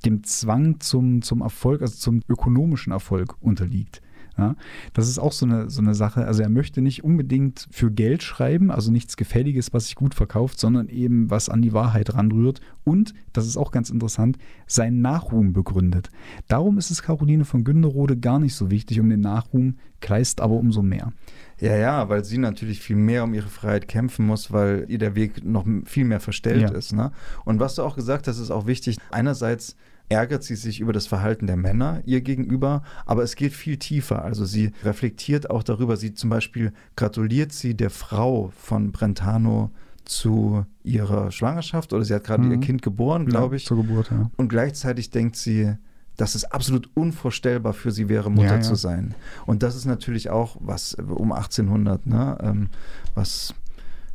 dem 0.05 0.23
Zwang 0.23 0.79
zum, 0.79 1.21
zum 1.21 1.41
Erfolg, 1.41 1.81
also 1.81 1.95
zum 1.95 2.21
ökonomischen 2.27 2.91
Erfolg 2.91 3.35
unterliegt. 3.41 4.01
Ja, 4.37 4.55
das 4.93 5.07
ist 5.09 5.17
auch 5.17 5.31
so 5.31 5.45
eine, 5.47 5.69
so 5.69 5.81
eine 5.81 5.95
Sache. 5.95 6.25
Also 6.25 6.43
er 6.43 6.49
möchte 6.49 6.81
nicht 6.81 7.03
unbedingt 7.03 7.67
für 7.71 7.89
Geld 7.89 8.21
schreiben, 8.21 8.69
also 8.69 8.91
nichts 8.91 9.17
Gefälliges, 9.17 9.73
was 9.73 9.85
sich 9.85 9.95
gut 9.95 10.13
verkauft, 10.13 10.59
sondern 10.59 10.89
eben 10.89 11.29
was 11.31 11.49
an 11.49 11.61
die 11.63 11.73
Wahrheit 11.73 12.13
ranrührt 12.13 12.61
und, 12.83 13.13
das 13.33 13.47
ist 13.47 13.57
auch 13.57 13.71
ganz 13.71 13.89
interessant, 13.89 14.37
seinen 14.67 15.01
Nachruhm 15.01 15.53
begründet. 15.53 16.11
Darum 16.47 16.77
ist 16.77 16.91
es 16.91 17.01
Caroline 17.01 17.45
von 17.45 17.63
Günderode 17.63 18.17
gar 18.17 18.39
nicht 18.39 18.53
so 18.55 18.69
wichtig 18.69 18.99
um 18.99 19.09
den 19.09 19.21
Nachruhm, 19.21 19.75
Kleist 19.99 20.41
aber 20.41 20.53
umso 20.53 20.83
mehr. 20.83 21.11
Ja, 21.59 21.75
ja, 21.75 22.07
weil 22.07 22.23
sie 22.23 22.37
natürlich 22.37 22.81
viel 22.81 22.95
mehr 22.95 23.23
um 23.23 23.33
ihre 23.33 23.47
Freiheit 23.49 23.87
kämpfen 23.87 24.27
muss, 24.27 24.51
weil 24.51 24.85
ihr 24.89 24.99
der 24.99 25.15
Weg 25.15 25.43
noch 25.43 25.65
viel 25.85 26.05
mehr 26.05 26.19
verstellt 26.19 26.69
Ja. 26.69 26.77
ist. 26.77 26.93
Ne? 26.93 27.11
Und 27.45 27.59
was 27.59 27.73
du 27.73 27.81
auch 27.81 27.95
gesagt 27.95 28.27
hast, 28.27 28.37
ist 28.37 28.51
auch 28.51 28.67
wichtig. 28.67 28.97
Einerseits 29.09 29.75
ärgert 30.09 30.43
sie 30.43 30.55
sich 30.55 30.79
über 30.79 30.93
das 30.93 31.05
Verhalten 31.07 31.47
der 31.47 31.57
Männer 31.57 32.01
ihr 32.05 32.21
gegenüber, 32.21 32.83
aber 33.05 33.23
es 33.23 33.35
geht 33.35 33.53
viel 33.53 33.77
tiefer. 33.77 34.23
Also 34.23 34.45
sie 34.45 34.71
reflektiert 34.83 35.49
auch 35.49 35.63
darüber. 35.63 35.97
Sie 35.97 36.13
zum 36.13 36.29
Beispiel 36.29 36.71
gratuliert 36.95 37.51
sie 37.51 37.73
der 37.75 37.89
Frau 37.89 38.51
von 38.57 38.91
Brentano 38.91 39.71
zu 40.05 40.65
ihrer 40.83 41.31
Schwangerschaft 41.31 41.91
oder 41.91 42.05
sie 42.05 42.13
hat 42.13 42.23
gerade 42.23 42.43
Mhm. 42.43 42.51
ihr 42.51 42.59
Kind 42.59 42.81
geboren, 42.81 43.25
glaube 43.25 43.57
ich. 43.57 43.65
Zur 43.65 43.77
Geburt, 43.77 44.09
ja. 44.09 44.31
Und 44.37 44.47
gleichzeitig 44.47 45.09
denkt 45.09 45.35
sie, 45.35 45.73
dass 46.15 46.33
es 46.33 46.45
absolut 46.45 46.89
unvorstellbar 46.95 47.73
für 47.73 47.91
sie 47.91 48.07
wäre, 48.07 48.31
Mutter 48.31 48.47
Ja, 48.47 48.55
ja. 48.55 48.61
zu 48.61 48.75
sein. 48.75 49.13
Und 49.45 49.61
das 49.63 49.75
ist 49.75 49.85
natürlich 49.85 50.29
auch 50.29 50.55
was 50.61 50.93
um 50.95 51.31
1800, 51.33 52.05
ne, 52.07 52.37
ähm, 52.41 52.69
was 53.13 53.53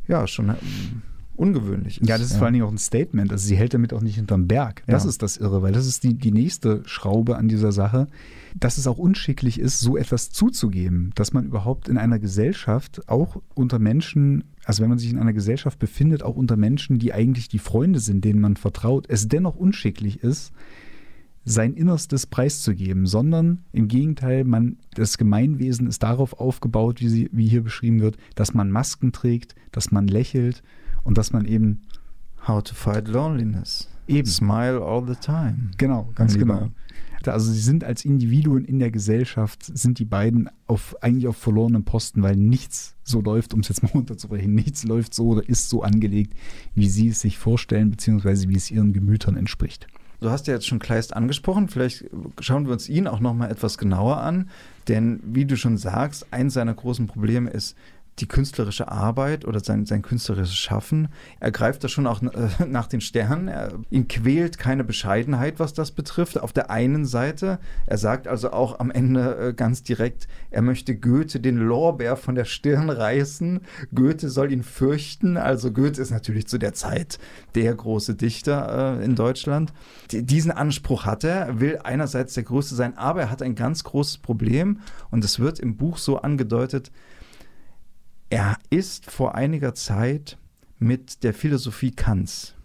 ja 0.07 0.25
schon 0.27 0.49
ähm, 0.49 1.01
ungewöhnlich 1.35 1.99
ist. 2.01 2.07
Ja, 2.07 2.17
das 2.17 2.27
ist 2.31 2.37
vor 2.37 2.45
allen 2.45 2.53
Dingen 2.53 2.65
auch 2.65 2.71
ein 2.71 2.77
Statement. 2.77 3.31
Also 3.31 3.47
sie 3.47 3.55
hält 3.55 3.73
damit 3.73 3.93
auch 3.93 4.01
nicht 4.01 4.15
hinterm 4.15 4.47
Berg. 4.47 4.83
Das 4.87 5.03
Ja. 5.03 5.09
ist 5.09 5.21
das 5.21 5.37
Irre, 5.37 5.61
weil 5.61 5.71
das 5.73 5.87
ist 5.87 6.03
die, 6.03 6.13
die 6.13 6.31
nächste 6.31 6.81
Schraube 6.85 7.37
an 7.37 7.47
dieser 7.47 7.71
Sache, 7.71 8.07
dass 8.59 8.77
es 8.77 8.85
auch 8.87 8.97
unschicklich 8.99 9.59
ist, 9.59 9.79
so 9.79 9.97
etwas 9.97 10.29
zuzugeben, 10.29 11.11
dass 11.15 11.33
man 11.33 11.45
überhaupt 11.45 11.89
in 11.89 11.97
einer 11.97 12.19
Gesellschaft 12.19 13.09
auch 13.09 13.41
unter 13.55 13.79
Menschen, 13.79 14.43
also 14.65 14.83
wenn 14.83 14.89
man 14.89 14.99
sich 14.99 15.11
in 15.11 15.17
einer 15.17 15.33
Gesellschaft 15.33 15.79
befindet, 15.79 16.21
auch 16.23 16.35
unter 16.35 16.55
Menschen, 16.55 16.99
die 16.99 17.13
eigentlich 17.13 17.47
die 17.49 17.59
Freunde 17.59 17.99
sind, 17.99 18.23
denen 18.23 18.39
man 18.39 18.55
vertraut, 18.55 19.05
es 19.09 19.27
dennoch 19.27 19.55
unschicklich 19.55 20.21
ist, 20.23 20.51
sein 21.45 21.73
Innerstes 21.73 22.25
preiszugeben, 22.25 23.05
sondern 23.05 23.65
im 23.73 23.89
Gegenteil, 23.89 24.45
man, 24.45 24.77
das 24.95 25.17
Gemeinwesen 25.17 25.87
ist 25.87 26.01
darauf 26.03 26.39
aufgebaut, 26.39 27.01
wie, 27.01 27.09
sie, 27.09 27.29
wie 27.33 27.47
hier 27.47 27.63
beschrieben 27.63 27.99
wird, 27.99 28.17
dass 28.35 28.53
man 28.53 28.71
Masken 28.71 29.11
trägt, 29.11 29.55
dass 29.71 29.91
man 29.91 30.07
lächelt 30.07 30.63
und 31.03 31.17
dass 31.17 31.33
man 31.33 31.45
eben 31.45 31.81
How 32.47 32.61
to 32.61 32.75
fight 32.75 33.07
loneliness. 33.07 33.89
Eben. 34.07 34.27
Smile 34.27 34.81
all 34.81 35.05
the 35.07 35.15
time. 35.15 35.71
Genau, 35.77 36.09
ganz 36.15 36.37
genau. 36.37 36.69
Also 37.25 37.53
sie 37.53 37.61
sind 37.61 37.85
als 37.85 38.03
Individuen 38.03 38.65
in 38.65 38.79
der 38.79 38.91
Gesellschaft, 38.91 39.63
sind 39.63 39.97
die 39.99 40.05
beiden 40.05 40.49
auf, 40.67 41.01
eigentlich 41.01 41.27
auf 41.29 41.37
verlorenem 41.37 41.85
Posten, 41.85 42.21
weil 42.21 42.35
nichts 42.35 42.95
so 43.05 43.21
läuft, 43.21 43.53
um 43.53 43.61
es 43.61 43.69
jetzt 43.69 43.81
mal 43.81 43.89
runterzubrechen, 43.93 44.53
nichts 44.53 44.83
läuft 44.83 45.13
so 45.13 45.27
oder 45.27 45.47
ist 45.47 45.69
so 45.69 45.83
angelegt, 45.83 46.33
wie 46.75 46.89
sie 46.89 47.07
es 47.07 47.21
sich 47.21 47.37
vorstellen, 47.37 47.91
beziehungsweise 47.91 48.49
wie 48.49 48.57
es 48.57 48.69
ihren 48.71 48.91
Gemütern 48.91 49.37
entspricht. 49.37 49.87
Du 50.19 50.29
hast 50.29 50.47
ja 50.47 50.53
jetzt 50.53 50.67
schon 50.67 50.79
Kleist 50.79 51.13
angesprochen, 51.15 51.67
vielleicht 51.67 52.05
schauen 52.39 52.65
wir 52.65 52.71
uns 52.71 52.87
ihn 52.87 53.07
auch 53.07 53.19
noch 53.19 53.33
mal 53.33 53.51
etwas 53.51 53.77
genauer 53.77 54.17
an, 54.17 54.49
denn 54.87 55.19
wie 55.25 55.45
du 55.45 55.57
schon 55.57 55.77
sagst, 55.77 56.27
eins 56.31 56.53
seiner 56.53 56.73
großen 56.73 57.07
Probleme 57.07 57.49
ist 57.49 57.75
die 58.19 58.27
künstlerische 58.27 58.89
Arbeit 58.89 59.45
oder 59.45 59.59
sein, 59.59 59.85
sein 59.85 60.03
künstlerisches 60.03 60.55
Schaffen. 60.55 61.07
Er 61.39 61.51
greift 61.51 61.83
da 61.83 61.87
schon 61.87 62.05
auch 62.05 62.21
äh, 62.21 62.49
nach 62.67 62.87
den 62.87 63.01
Sternen. 63.01 63.47
Er, 63.47 63.73
ihn 63.89 64.07
quält 64.07 64.57
keine 64.57 64.83
Bescheidenheit, 64.83 65.59
was 65.59 65.73
das 65.73 65.91
betrifft. 65.91 66.39
Auf 66.39 66.53
der 66.53 66.69
einen 66.69 67.05
Seite, 67.05 67.59
er 67.87 67.97
sagt 67.97 68.27
also 68.27 68.51
auch 68.51 68.79
am 68.79 68.91
Ende 68.91 69.49
äh, 69.49 69.53
ganz 69.53 69.83
direkt, 69.83 70.27
er 70.51 70.61
möchte 70.61 70.95
Goethe 70.95 71.39
den 71.39 71.57
Lorbeer 71.57 72.15
von 72.15 72.35
der 72.35 72.45
Stirn 72.45 72.89
reißen. 72.89 73.61
Goethe 73.95 74.29
soll 74.29 74.51
ihn 74.51 74.63
fürchten. 74.63 75.37
Also 75.37 75.71
Goethe 75.71 76.01
ist 76.01 76.11
natürlich 76.11 76.47
zu 76.47 76.59
der 76.59 76.73
Zeit 76.73 77.17
der 77.55 77.73
große 77.73 78.13
Dichter 78.15 78.99
äh, 78.99 79.05
in 79.05 79.15
Deutschland. 79.15 79.73
D 80.11 80.21
diesen 80.21 80.51
Anspruch 80.51 81.05
hat 81.05 81.23
er, 81.23 81.45
er 81.47 81.59
will 81.59 81.79
einerseits 81.83 82.33
der 82.33 82.43
Größte 82.43 82.75
sein, 82.75 82.97
aber 82.97 83.21
er 83.21 83.31
hat 83.31 83.41
ein 83.41 83.55
ganz 83.55 83.83
großes 83.83 84.17
Problem 84.17 84.79
und 85.11 85.23
es 85.23 85.39
wird 85.39 85.59
im 85.59 85.77
Buch 85.77 85.97
so 85.97 86.17
angedeutet, 86.17 86.91
er 88.29 88.57
ist 88.69 89.09
vor 89.09 89.35
einiger 89.35 89.75
Zeit 89.75 90.37
mit 90.79 91.23
der 91.23 91.33
Philosophie 91.33 91.91
Kants 91.91 92.55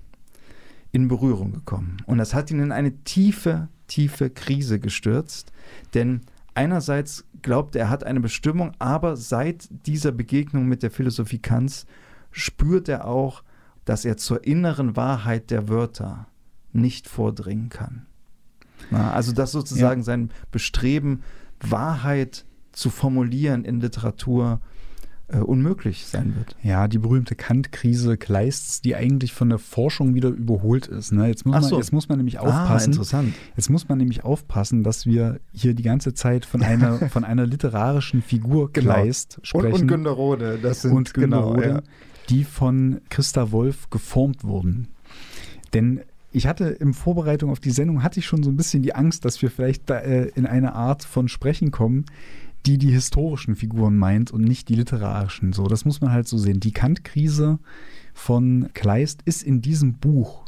in 0.93 1.09
Berührung 1.09 1.53
gekommen. 1.53 1.99
Und 2.07 2.19
das 2.19 2.35
hat 2.35 2.51
ihn 2.51 2.61
in 2.61 2.73
eine 2.73 2.93
tiefe, 3.05 3.69
tiefe 3.87 4.31
Krise 4.31 4.81
gestürzt. 4.81 5.53
Denn 5.95 6.23
einerseits 6.55 7.25
glaubt 7.43 7.77
er, 7.77 7.83
er 7.83 7.91
hat 7.91 8.05
eine 8.05 8.21
Bestimmung, 8.21 8.73
aber 8.79 9.17
seit 9.17 9.69
dieser 9.87 10.13
Begegnung 10.13 10.67
mit 10.67 10.83
der 10.83 10.91
Philosophie 10.91 11.39
Kants 11.39 11.87
spürt 12.31 12.89
er 12.89 13.07
auch, 13.07 13.43
dass 13.85 14.05
er 14.05 14.17
zur 14.17 14.45
inneren 14.45 14.97
Wahrheit 14.97 15.51
der 15.51 15.69
Wörter 15.69 16.27
nicht 16.73 17.09
vordringen 17.09 17.69
kann. 17.69 18.07
Na, 18.91 19.13
also 19.13 19.33
dass 19.33 19.53
sozusagen 19.53 20.01
Ja. 20.01 20.05
sein 20.05 20.31
Bestreben, 20.51 21.23
Wahrheit 21.61 22.45
zu 22.73 22.91
formulieren 22.91 23.65
in 23.65 23.81
Literatur, 23.81 24.61
äh, 25.29 25.39
unmöglich 25.39 26.07
sein 26.07 26.35
wird. 26.37 26.57
Ja, 26.63 26.89
die 26.89 26.99
berühmte 26.99 27.35
Kant-Krise 27.35 28.17
Kleists, 28.17 28.81
die 28.81 28.97
eigentlich 28.97 29.33
von 29.35 29.49
der 29.51 29.59
Forschung 29.59 30.15
wieder 30.15 30.29
überholt 30.31 30.87
ist. 30.87 31.13
Ne? 31.13 31.29
Jetzt, 31.29 31.45
muss 31.47 31.55
Ach 31.57 31.61
man, 31.61 31.71
so. 31.71 31.77
jetzt 31.79 31.93
muss 31.93 32.09
man 32.09 32.17
nämlich 32.19 32.41
Ah, 32.41 32.43
aufpassen. 32.65 32.93
interessant. 32.93 33.35
Jetzt 33.57 33.69
muss 33.71 33.89
man 33.89 33.99
nämlich 33.99 34.25
aufpassen, 34.25 34.83
dass 34.85 35.05
wir 35.07 35.41
hier 35.53 35.75
die 35.75 35.83
ganze 35.83 36.15
Zeit 36.15 36.47
von 36.47 36.63
einer, 36.63 36.99
von 37.11 37.25
einer 37.25 37.47
literarischen 37.47 38.23
Figur 38.23 38.73
Genau. 38.73 38.93
Kleist 38.95 39.39
sprechen. 39.43 39.67
Und, 39.75 39.81
und 39.83 39.89
Günderrode, 39.89 40.59
das 40.63 40.83
sind 40.83 40.93
und 40.93 41.13
genau, 41.15 41.53
Günderrode, 41.53 41.69
ja. 41.69 41.83
die 42.31 42.45
von 42.45 43.01
Christa 43.11 43.53
Wolf 43.53 43.91
geformt 43.91 44.45
wurden. 44.45 44.89
Denn 45.75 46.01
ich 46.31 46.47
hatte 46.47 46.65
in 46.67 46.93
Vorbereitung 46.95 47.51
auf 47.51 47.61
die 47.61 47.71
Sendung, 47.71 48.03
hatte 48.03 48.21
ich 48.21 48.27
schon 48.27 48.43
so 48.43 48.51
ein 48.51 48.57
bisschen 48.57 48.83
die 48.83 48.95
Angst, 48.95 49.25
dass 49.25 49.41
wir 49.43 49.51
vielleicht 49.51 49.89
da, 49.91 49.99
äh, 49.99 50.31
in 50.35 50.47
eine 50.47 50.75
Art 50.75 51.05
von 51.05 51.29
Sprechen 51.29 51.71
kommen, 51.71 52.05
die 52.67 52.79
die 52.79 52.91
historischen 52.91 53.57
Figuren 53.57 53.97
meint 53.97 54.31
und 54.31 54.43
nicht 54.43 54.69
die 54.69 54.75
literarischen. 54.75 55.53
So, 55.53 55.67
das 55.67 55.85
muss 55.85 56.01
man 56.01 56.13
halt 56.13 56.29
so 56.29 56.39
sehen. 56.39 56.61
Die 56.61 56.73
Kant-Krise 56.73 57.59
von 58.15 58.69
Kleist 58.75 59.23
ist 59.25 59.43
in 59.43 59.63
diesem 59.63 59.95
Buch 59.95 60.45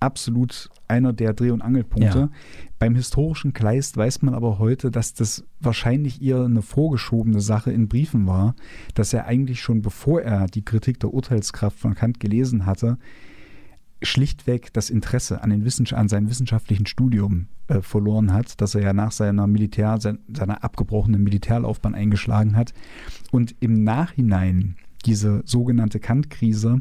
absolut 0.00 0.70
einer 0.88 1.12
der 1.12 1.34
Dreh- 1.34 1.50
und 1.50 1.62
Angelpunkte. 1.62 2.18
Ja. 2.18 2.30
Beim 2.78 2.94
historischen 2.94 3.52
Kleist 3.52 3.96
weiß 3.96 4.22
man 4.22 4.34
aber 4.34 4.58
heute, 4.58 4.90
dass 4.90 5.12
das 5.12 5.44
wahrscheinlich 5.60 6.22
eher 6.22 6.44
eine 6.44 6.62
vorgeschobene 6.62 7.40
Sache 7.40 7.70
in 7.70 7.88
Briefen 7.88 8.26
war, 8.26 8.56
dass 8.94 9.12
er 9.12 9.26
eigentlich 9.26 9.60
schon 9.60 9.82
bevor 9.82 10.22
er 10.22 10.46
die 10.46 10.64
Kritik 10.64 10.98
der 11.00 11.12
Urteilskraft 11.12 11.78
von 11.78 11.94
Kant 11.94 12.18
gelesen 12.18 12.64
hatte, 12.66 12.98
schlichtweg 14.02 14.72
das 14.72 14.90
Interesse 14.90 15.42
an, 15.42 15.50
den 15.50 15.64
Wissens 15.64 15.92
an 15.92 16.08
seinem 16.08 16.30
wissenschaftlichen 16.30 16.86
Studium 16.86 17.48
äh, 17.68 17.80
verloren 17.82 18.32
hat, 18.32 18.60
dass 18.60 18.74
er 18.74 18.82
ja 18.82 18.92
nach 18.92 19.12
seiner 19.12 19.46
Militär, 19.46 20.00
sein, 20.00 20.18
seiner 20.32 20.64
abgebrochenen 20.64 21.22
Militärlaufbahn 21.22 21.94
eingeschlagen 21.94 22.56
hat. 22.56 22.72
Und 23.30 23.54
im 23.60 23.84
Nachhinein 23.84 24.76
diese 25.04 25.42
sogenannte 25.44 26.00
Kant-Krise 26.00 26.80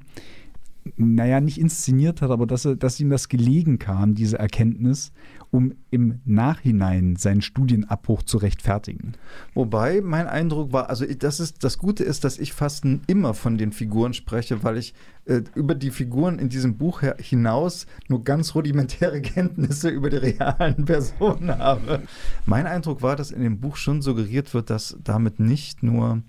naja, 0.95 1.39
nicht 1.41 1.59
inszeniert 1.59 2.21
hat, 2.21 2.31
aber 2.31 2.47
dass, 2.47 2.65
er, 2.65 2.75
dass 2.75 2.99
ihm 2.99 3.09
das 3.09 3.29
gelegen 3.29 3.79
kam, 3.79 4.15
diese 4.15 4.39
Erkenntnis, 4.39 5.11
um 5.51 5.73
im 5.91 6.19
Nachhinein 6.25 7.15
seinen 7.15 7.41
Studienabbruch 7.41 8.23
zu 8.23 8.37
rechtfertigen. 8.37 9.13
Wobei 9.53 10.01
mein 10.01 10.27
Eindruck 10.27 10.73
war, 10.73 10.89
also 10.89 11.05
das 11.05 11.39
ist 11.39 11.63
das 11.63 11.77
Gute 11.77 12.03
ist, 12.03 12.23
dass 12.23 12.37
ich 12.37 12.53
fast 12.53 12.85
immer 13.07 13.33
von 13.33 13.57
den 13.57 13.71
Figuren 13.71 14.13
spreche, 14.13 14.63
weil 14.63 14.77
ich 14.77 14.93
äh, 15.25 15.41
über 15.55 15.75
die 15.75 15.91
Figuren 15.91 16.39
in 16.39 16.49
diesem 16.49 16.77
Buch 16.77 17.01
hinaus 17.17 17.87
nur 18.07 18.23
ganz 18.23 18.53
rudimentäre 18.55 19.21
Kenntnisse 19.21 19.89
über 19.89 20.09
die 20.09 20.17
realen 20.17 20.85
Personen 20.85 21.57
habe. 21.57 22.03
Mein 22.45 22.67
Eindruck 22.67 23.01
war, 23.01 23.15
dass 23.15 23.31
in 23.31 23.41
dem 23.41 23.59
Buch 23.59 23.75
schon 23.75 24.01
suggeriert 24.01 24.53
wird, 24.53 24.69
dass 24.69 24.97
damit 25.03 25.39
nicht 25.39 25.83
nur 25.83 26.21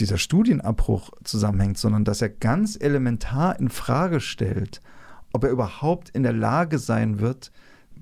dieser 0.00 0.18
Studienabbruch 0.18 1.10
zusammenhängt, 1.24 1.78
sondern 1.78 2.04
dass 2.04 2.22
er 2.22 2.28
ganz 2.28 2.76
elementar 2.80 3.58
in 3.58 3.68
Frage 3.68 4.20
stellt, 4.20 4.80
ob 5.32 5.44
er 5.44 5.50
überhaupt 5.50 6.10
in 6.10 6.22
der 6.22 6.32
Lage 6.32 6.78
sein 6.78 7.20
wird, 7.20 7.52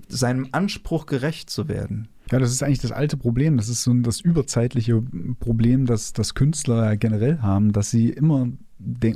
seinem 0.08 0.48
Anspruch 0.52 1.06
gerecht 1.06 1.50
zu 1.50 1.68
werden. 1.68 2.08
Ja, 2.30 2.38
das 2.38 2.50
ist 2.50 2.62
eigentlich 2.62 2.80
das 2.80 2.92
alte 2.92 3.16
Problem. 3.16 3.56
Das 3.56 3.68
ist 3.68 3.82
so 3.82 3.94
das 3.94 4.20
überzeitliche 4.20 5.02
Problem, 5.38 5.86
das, 5.86 6.12
das 6.12 6.34
Künstler 6.34 6.96
generell 6.96 7.40
haben, 7.40 7.72
dass 7.72 7.90
sie 7.90 8.10
immer 8.10 8.48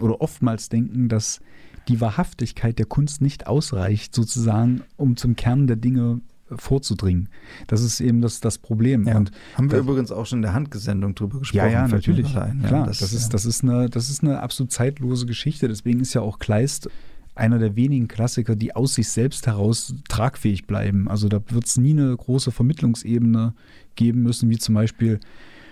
oder 0.00 0.20
oftmals 0.20 0.68
denken, 0.68 1.08
dass 1.08 1.40
die 1.88 2.00
Wahrhaftigkeit 2.00 2.78
der 2.78 2.86
Kunst 2.86 3.20
nicht 3.20 3.46
ausreicht, 3.46 4.14
sozusagen, 4.14 4.82
um 4.96 5.16
zum 5.16 5.36
Kern 5.36 5.66
der 5.66 5.76
Dinge 5.76 6.20
vorzudringen. 6.56 7.28
Das 7.66 7.82
ist 7.82 8.00
eben 8.00 8.20
das, 8.20 8.40
das 8.40 8.58
Problem. 8.58 9.06
Ja. 9.06 9.16
Und 9.16 9.30
Haben 9.54 9.70
wir 9.70 9.78
das, 9.78 9.86
übrigens 9.86 10.12
auch 10.12 10.26
schon 10.26 10.38
in 10.38 10.42
der 10.42 10.54
Handgesendung 10.54 11.14
drüber 11.14 11.38
gesprochen. 11.38 11.58
ja, 11.58 11.68
ja, 11.68 11.88
natürlich. 11.88 12.36
ein. 12.36 12.60
Ja, 12.62 12.68
Klar, 12.68 12.86
das, 12.86 13.00
ist, 13.02 13.24
ja. 13.24 13.28
das, 13.30 13.46
ist 13.46 13.62
eine, 13.62 13.88
das 13.88 14.10
ist 14.10 14.22
eine 14.22 14.40
absolut 14.40 14.72
zeitlose 14.72 15.26
Geschichte. 15.26 15.68
Deswegen 15.68 16.00
ist 16.00 16.14
ja 16.14 16.20
auch 16.20 16.38
Kleist 16.38 16.88
einer 17.34 17.58
der 17.58 17.76
wenigen 17.76 18.08
Klassiker, 18.08 18.56
die 18.56 18.74
aus 18.74 18.94
sich 18.94 19.08
selbst 19.08 19.46
heraus 19.46 19.94
tragfähig 20.08 20.66
bleiben. 20.66 21.08
Also 21.08 21.28
da 21.28 21.40
wird 21.48 21.66
es 21.66 21.76
nie 21.78 21.92
eine 21.92 22.16
große 22.16 22.50
Vermittlungsebene 22.50 23.54
geben 23.96 24.22
müssen, 24.22 24.50
wie 24.50 24.58
zum 24.58 24.74
Beispiel, 24.74 25.20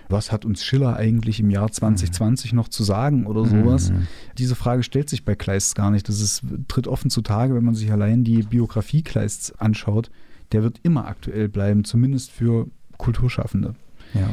was 0.09 0.31
hat 0.31 0.45
uns 0.45 0.63
Schiller 0.63 0.95
eigentlich 0.95 1.39
im 1.39 1.51
Jahr 1.51 1.71
2020 1.71 2.53
noch 2.53 2.69
zu 2.69 2.83
sagen 2.83 3.27
oder 3.27 3.45
sowas. 3.45 3.91
Mhm. 3.91 4.07
Diese 4.37 4.55
Frage 4.55 4.83
stellt 4.83 5.09
sich 5.09 5.23
bei 5.23 5.35
Kleist 5.35 5.75
gar 5.75 5.91
nicht. 5.91 6.09
Das 6.09 6.21
ist, 6.21 6.43
tritt 6.67 6.87
offen 6.87 7.11
zutage, 7.11 7.53
wenn 7.53 7.63
man 7.63 7.75
sich 7.75 7.91
allein 7.91 8.23
die 8.23 8.41
Biografie 8.41 9.03
Kleists 9.03 9.51
anschaut. 9.59 10.09
Der 10.51 10.63
wird 10.63 10.79
immer 10.83 11.07
aktuell 11.07 11.49
bleiben, 11.49 11.83
zumindest 11.83 12.31
für 12.31 12.67
Kulturschaffende. 12.97 13.75
Ja. 14.13 14.29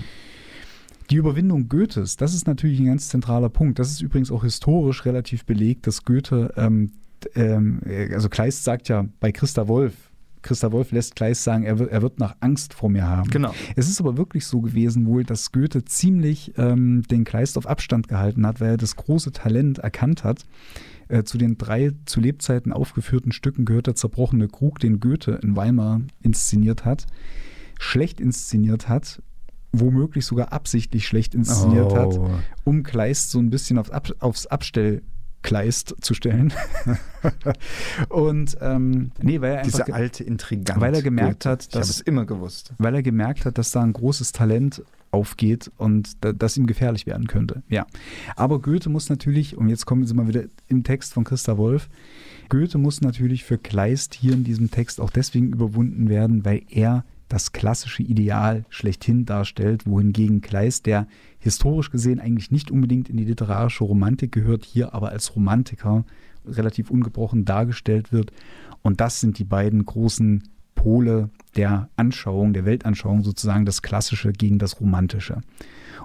Die 1.11 1.17
Überwindung 1.17 1.69
Goethes, 1.69 2.17
das 2.17 2.35
ist 2.35 2.47
natürlich 2.47 2.81
ein 2.81 2.87
ganz 2.87 3.09
zentraler 3.09 3.49
Punkt. 3.49 3.79
Das 3.79 3.91
ist 3.91 4.01
übrigens 4.01 4.31
auch 4.33 4.43
historisch 4.43 5.05
relativ 5.05 5.45
belegt, 5.45 5.87
dass 5.87 6.05
Goethe, 6.05 6.53
ähm, 6.57 6.93
ähm, 7.35 7.81
also 8.13 8.29
Kleist 8.29 8.65
sagt 8.65 8.89
ja 8.89 9.07
bei 9.21 9.31
Christa 9.31 9.69
Wolf, 9.69 9.95
Christa 10.47 10.71
Wolf 10.73 10.93
lässt 10.93 11.17
Kleist 11.17 11.43
sagen, 11.43 11.65
er 11.65 11.79
wird, 11.79 11.91
er 11.91 12.03
wird 12.03 12.19
nach 12.19 12.37
Angst 12.41 12.73
vor 12.73 12.89
mir 12.89 13.07
haben. 13.07 13.31
Genau. 13.31 13.53
Es 13.75 13.89
ist 13.89 14.01
aber 14.01 14.17
wirklich 14.17 14.47
so 14.47 14.61
gewesen 14.61 15.07
wohl, 15.07 15.25
dass 15.25 15.53
Goethe 15.53 15.85
ziemlich 15.85 16.53
ähm, 16.57 17.03
den 17.11 17.25
Kleist 17.25 17.59
auf 17.59 17.67
Abstand 17.67 18.09
gehalten 18.09 18.47
hat, 18.47 18.61
weil 18.61 18.71
er 18.71 18.77
das 18.77 18.97
große 18.97 19.33
Talent 19.33 19.79
erkannt 19.79 20.25
hat. 20.25 20.47
Äh, 21.09 21.23
zu 21.25 21.39
den 21.39 21.57
drei 21.57 21.93
zu 22.05 22.21
Lebzeiten 22.21 22.73
aufgeführten 22.73 23.31
Stücken 23.33 23.65
gehört 23.65 23.87
der 23.87 23.95
zerbrochene 23.95 24.49
Krug, 24.49 24.81
den 24.81 24.99
Goethe 25.01 25.39
in 25.43 25.55
Weimar 25.57 26.01
inszeniert 26.23 26.85
hat, 26.85 27.07
schlecht 27.79 28.21
inszeniert 28.21 28.89
hat, 28.89 29.23
womöglich 29.73 30.25
sogar 30.27 30.53
absichtlich 30.53 31.07
schlecht 31.07 31.35
inszeniert 31.35 31.95
hat, 31.95 32.15
Oh. 32.19 32.31
um 32.65 32.83
Kleist 32.83 33.31
so 33.31 33.39
ein 33.39 33.51
bisschen 33.51 33.79
aufs, 33.79 33.91
Ab 33.91 34.11
aufs 34.21 34.47
Abstellkleist 34.47 35.95
zu 36.01 36.15
stellen. 36.15 36.53
Und 38.09 38.57
ähm, 38.61 39.11
nee, 39.23 39.41
weil 39.41 39.53
er 39.53 39.59
einfach 39.61 39.81
Diese 39.85 39.95
alte 39.95 40.25
Intrigant. 40.25 40.81
weil 40.81 40.95
er 40.95 41.03
gemerkt 41.03 41.45
Goethe. 41.45 41.51
hat, 41.51 41.63
Ich 41.65 41.69
dass- 41.69 41.89
es 41.91 42.01
immer 42.01 42.25
gewusst. 42.25 42.73
weil 42.79 42.95
er 42.95 43.03
gemerkt 43.03 43.45
hat, 43.45 43.59
dass 43.59 43.71
da 43.71 43.83
ein 43.83 43.93
großes 43.93 44.33
Talent 44.33 44.83
aufgeht 45.17 45.71
und 45.79 46.23
da, 46.25 46.33
das 46.33 46.57
ihm 46.57 46.67
gefährlich 46.67 47.07
werden 47.07 47.27
könnte. 47.27 47.63
Ja. 47.69 47.87
Aber 48.37 48.61
Goethe 48.61 48.91
muss 48.91 49.09
natürlich, 49.09 49.57
und 49.57 49.69
jetzt 49.69 49.87
kommen 49.87 50.05
Sie 50.05 50.15
mal 50.15 50.29
wieder 50.29 50.45
im 50.69 50.85
Text 50.85 51.15
von 51.15 51.25
Christa 51.25 51.57
Wolf, 51.57 51.89
Goethe 52.51 52.79
muss 52.79 53.01
natürlich 53.01 53.45
für 53.45 53.59
Kleist 53.59 54.15
hier 54.15 54.35
in 54.35 54.45
diesem 54.45 54.71
Text 54.71 55.01
auch 55.01 55.11
deswegen 55.11 55.49
überwunden 55.49 56.09
werden, 56.09 56.45
weil 56.45 56.63
er 56.69 57.05
das 57.29 57.53
klassische 57.53 58.03
Ideal 58.03 58.65
schlechthin 58.69 59.25
darstellt, 59.25 59.87
wohingegen 59.87 60.43
Kleist, 60.43 60.87
der 60.87 61.09
historisch 61.39 61.91
gesehen 61.91 62.21
eigentlich 62.21 62.51
nicht 62.51 62.71
unbedingt 62.71 63.09
in 63.09 63.17
die 63.17 63.25
literarische 63.25 63.85
Romantik 63.85 64.31
gehört, 64.31 64.65
hier 64.65 64.95
aber 64.95 65.09
als 65.09 65.35
Romantiker 65.35 66.05
relativ 66.47 66.91
ungebrochen 66.91 67.45
dargestellt 67.45 68.13
wird. 68.13 68.33
Und 68.83 69.01
das 69.01 69.21
sind 69.21 69.39
die 69.39 69.45
beiden 69.45 69.85
großen 69.85 70.45
Pole 70.77 71.31
der 71.57 71.89
Anschauung, 71.97 72.53
der 72.53 72.65
Weltanschauung 72.65 73.25
sozusagen, 73.25 73.67
das 73.67 73.83
Klassische 73.83 74.31
gegen 74.33 74.61
das 74.61 74.81
Romantische. 74.81 75.41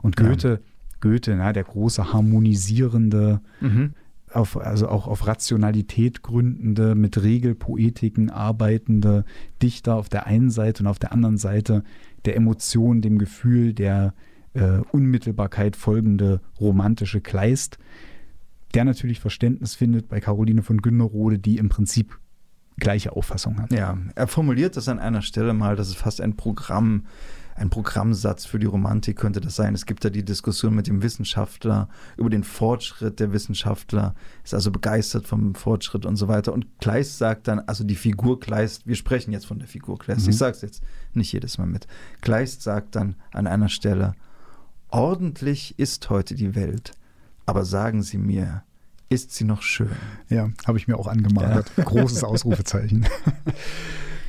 Und 0.02 0.20
Ja. 0.20 0.28
Goethe, 0.28 0.62
Goethe, 1.02 1.36
na, 1.36 1.54
der 1.54 1.64
große 1.66 2.12
harmonisierende, 2.12 3.42
Mhm. 3.60 3.94
auf, 4.34 4.58
also 4.58 4.88
auch 4.88 5.08
auf 5.08 5.28
Rationalität 5.28 6.24
gründende, 6.24 6.96
mit 6.96 7.22
Regelpoetiken 7.22 8.30
arbeitende 8.30 9.26
Dichter 9.62 9.96
auf 9.96 10.08
der 10.10 10.26
einen 10.26 10.50
Seite 10.50 10.84
und 10.84 10.88
auf 10.88 11.00
der 11.00 11.12
anderen 11.12 11.38
Seite 11.38 11.84
der 12.26 12.36
Emotion, 12.38 13.02
dem 13.02 13.18
Gefühl, 13.20 13.74
der 13.74 14.14
äh, 14.54 14.80
Unmittelbarkeit 14.92 15.76
folgende 15.76 16.40
romantische 16.60 17.20
Kleist, 17.22 17.78
der 18.74 18.86
natürlich 18.86 19.20
Verständnis 19.20 19.76
findet 19.76 20.08
bei 20.08 20.20
Caroline 20.22 20.62
von 20.62 20.82
Günderode, 20.82 21.38
die 21.40 21.58
im 21.58 21.68
Prinzip 21.70 22.18
gleiche 22.82 23.14
Auffassung 23.14 23.62
hat. 23.62 23.72
Ja, 23.72 23.98
er 24.16 24.28
formuliert 24.28 24.76
das 24.76 24.90
an 24.90 25.00
einer 25.00 25.22
Stelle 25.22 25.54
mal, 25.54 25.78
dass 25.78 25.88
es 25.88 25.96
fast 25.96 26.20
ein 26.20 26.36
Programm, 26.36 27.06
ein 27.56 27.70
Programmsatz 27.70 28.46
für 28.46 28.60
die 28.60 28.66
Romantik 28.66 29.18
könnte 29.18 29.40
das 29.40 29.56
sein. 29.56 29.74
Es 29.76 29.86
gibt 29.86 30.04
da 30.04 30.10
die 30.10 30.26
Diskussion 30.26 30.74
mit 30.74 30.88
dem 30.88 31.04
Wissenschaftler 31.04 31.88
über 32.18 32.30
den 32.30 32.44
Fortschritt 32.44 33.20
der 33.20 33.32
Wissenschaftler, 33.34 34.16
ist 34.44 34.54
also 34.54 34.72
begeistert 34.72 35.28
vom 35.28 35.54
Fortschritt 35.56 36.06
und 36.06 36.16
so 36.16 36.28
weiter. 36.28 36.54
Und 36.54 36.66
Kleist 36.80 37.18
sagt 37.18 37.48
dann, 37.48 37.60
also 37.60 37.84
die 37.84 37.96
Figur 37.96 38.40
Kleist, 38.40 38.88
wir 38.88 38.96
sprechen 38.96 39.32
jetzt 39.32 39.46
von 39.46 39.60
der 39.60 39.68
Figur 39.68 40.00
Kleist, 40.00 40.24
Mhm. 40.26 40.30
ich 40.32 40.38
sage 40.38 40.56
es 40.56 40.62
jetzt 40.62 40.84
nicht 41.14 41.32
jedes 41.32 41.58
Mal 41.58 41.68
mit. 41.68 41.88
Kleist 42.22 42.64
sagt 42.64 42.96
dann 42.96 43.16
an 43.32 43.48
einer 43.48 43.70
Stelle, 43.70 44.14
ordentlich 44.90 45.78
ist 45.78 46.10
heute 46.10 46.36
die 46.36 46.56
Welt, 46.56 46.94
aber 47.46 47.64
sagen 47.66 48.02
Sie 48.02 48.18
mir, 48.18 48.64
ist 49.12 49.34
sie 49.34 49.44
noch 49.44 49.62
schön? 49.62 49.92
Ja, 50.30 50.50
habe 50.66 50.78
ich 50.78 50.88
mir 50.88 50.98
auch 50.98 51.08
angemalt. 51.08 51.72
Großes 51.76 52.24
Ausrufezeichen. 52.24 53.06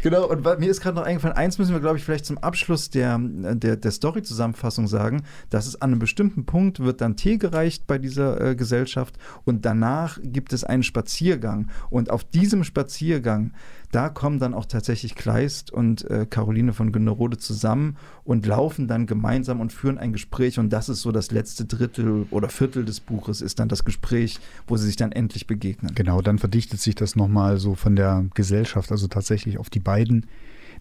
Genau, 0.02 0.26
und 0.28 0.42
mir 0.58 0.68
ist 0.68 0.80
gerade 0.80 0.96
noch 0.96 1.04
eingefallen, 1.04 1.36
eins 1.36 1.58
müssen 1.58 1.72
wir, 1.72 1.80
glaube 1.80 1.96
ich, 1.96 2.04
vielleicht 2.04 2.26
zum 2.26 2.36
Abschluss 2.38 2.90
der, 2.90 3.20
der, 3.20 3.76
der 3.76 3.90
Story-Zusammenfassung 3.92 4.88
sagen, 4.88 5.22
dass 5.48 5.68
es 5.68 5.80
an 5.80 5.90
einem 5.90 6.00
bestimmten 6.00 6.44
Punkt 6.44 6.80
wird 6.80 7.00
dann 7.00 7.14
Tee 7.14 7.38
gereicht 7.38 7.86
bei 7.86 7.98
dieser 7.98 8.40
äh, 8.40 8.56
Gesellschaft 8.56 9.16
und 9.44 9.64
danach 9.64 10.18
gibt 10.20 10.52
es 10.52 10.64
einen 10.64 10.82
Spaziergang. 10.82 11.70
Und 11.88 12.10
auf 12.10 12.24
diesem 12.24 12.64
Spaziergang, 12.64 13.52
da 13.92 14.08
kommen 14.08 14.38
dann 14.38 14.54
auch 14.54 14.64
tatsächlich 14.64 15.14
Kleist 15.14 15.70
und 15.70 16.10
äh, 16.10 16.26
Caroline 16.28 16.72
von 16.72 16.92
Günderode 16.92 17.36
zusammen 17.36 17.96
und 18.24 18.46
laufen 18.46 18.88
dann 18.88 19.06
gemeinsam 19.06 19.60
und 19.60 19.72
führen 19.72 19.98
ein 19.98 20.14
Gespräch. 20.14 20.58
Und 20.58 20.70
das 20.70 20.88
ist 20.88 21.02
so 21.02 21.12
das 21.12 21.30
letzte 21.30 21.66
Drittel 21.66 22.26
oder 22.30 22.48
Viertel 22.48 22.84
des 22.86 23.00
Buches, 23.00 23.42
ist 23.42 23.58
dann 23.58 23.68
das 23.68 23.84
Gespräch, 23.84 24.40
wo 24.66 24.78
sie 24.78 24.86
sich 24.86 24.96
dann 24.96 25.12
endlich 25.12 25.46
begegnen. 25.46 25.94
Genau, 25.94 26.22
dann 26.22 26.38
verdichtet 26.38 26.80
sich 26.80 26.94
das 26.94 27.16
nochmal 27.16 27.58
so 27.58 27.74
von 27.74 27.94
der 27.94 28.24
Gesellschaft, 28.34 28.90
also 28.90 29.08
tatsächlich 29.08 29.58
auf 29.58 29.68
die 29.68 29.80
beiden. 29.80 30.26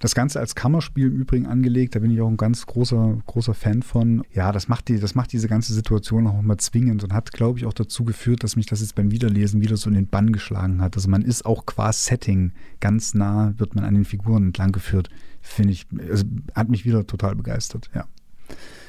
Das 0.02 0.16
Ganze 0.16 0.40
als 0.40 0.56
Kammerspiel 0.56 1.08
im 1.08 1.16
Übrigen 1.16 1.46
angelegt, 1.46 1.94
da 1.94 2.00
bin 2.00 2.10
ich 2.10 2.20
auch 2.22 2.28
ein 2.28 2.36
ganz 2.36 2.66
großer, 2.66 3.20
großer 3.28 3.54
Fan 3.54 3.84
von. 3.84 4.24
Ja, 4.34 4.52
das 4.52 4.68
macht, 4.68 4.88
die, 4.88 5.00
das 5.00 5.14
macht 5.14 5.32
diese 5.32 5.48
ganze 5.48 5.76
Situation 5.76 6.26
auch 6.26 6.40
immer 6.40 6.58
zwingend 6.58 7.04
und 7.04 7.14
hat, 7.14 7.32
glaube 7.32 7.60
ich, 7.60 7.68
auch 7.68 7.74
dazu 7.74 8.04
geführt, 8.04 8.44
dass 8.44 8.56
mich 8.56 8.66
das 8.66 8.82
jetzt 8.82 8.96
beim 8.96 9.12
Wiederlesen 9.12 9.62
wieder 9.62 9.78
so 9.78 9.90
in 9.92 9.96
den 9.96 10.08
Bann 10.08 10.34
geschlagen 10.34 10.82
hat. 10.82 10.96
Also 10.96 11.08
man 11.08 11.22
ist 11.22 11.46
auch 11.46 11.68
qua 11.68 11.94
Setting 11.94 12.52
ganz 12.80 13.14
nah, 13.14 13.54
wird 13.58 13.76
man 13.76 13.84
an 13.84 13.94
den 13.94 14.06
Figuren 14.06 14.48
entlang 14.48 14.72
geführt. 14.72 15.10
Finde 15.40 15.74
ich, 15.74 15.86
also 16.10 16.26
hat 16.56 16.70
mich 16.70 16.84
wieder 16.84 17.06
total 17.06 17.36
begeistert, 17.36 17.92
ja. 17.94 18.08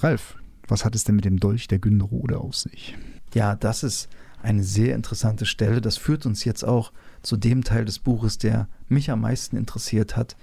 Ralf, 0.01 0.37
was 0.67 0.87
hat 0.87 0.95
es 0.95 1.05
denn 1.05 1.17
mit 1.17 1.27
dem 1.27 1.39
Dolch 1.39 1.69
der 1.69 1.79
Günderode 1.79 2.39
auf 2.39 2.57
sich? 2.57 2.97
Ja, 3.35 3.55
das 3.55 3.83
ist 3.83 4.09
eine 4.43 4.65
sehr 4.65 4.95
interessante 4.95 5.45
Stelle. 5.45 5.83
Das 5.83 5.99
führt 5.99 6.25
uns 6.25 6.45
jetzt 6.45 6.65
auch 6.65 6.91
zu 7.23 7.37
dem 7.37 7.65
Teil 7.65 7.85
des 7.85 7.99
Buches, 7.99 8.39
der 8.39 8.69
mich 8.89 9.11
am 9.11 9.21
meisten 9.21 9.57
interessiert 9.57 10.17
hat, 10.17 10.37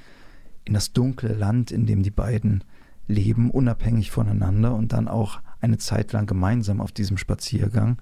in 0.65 0.73
das 0.73 0.93
dunkle 0.93 1.33
Land, 1.33 1.71
in 1.71 1.85
dem 1.85 2.03
die 2.03 2.11
beiden 2.11 2.63
leben, 3.07 3.49
unabhängig 3.51 4.11
voneinander 4.11 4.75
und 4.75 4.93
dann 4.93 5.07
auch 5.07 5.41
eine 5.61 5.77
Zeit 5.77 6.13
lang 6.13 6.25
gemeinsam 6.25 6.79
auf 6.79 6.91
diesem 6.91 7.17
Spaziergang. 7.17 7.97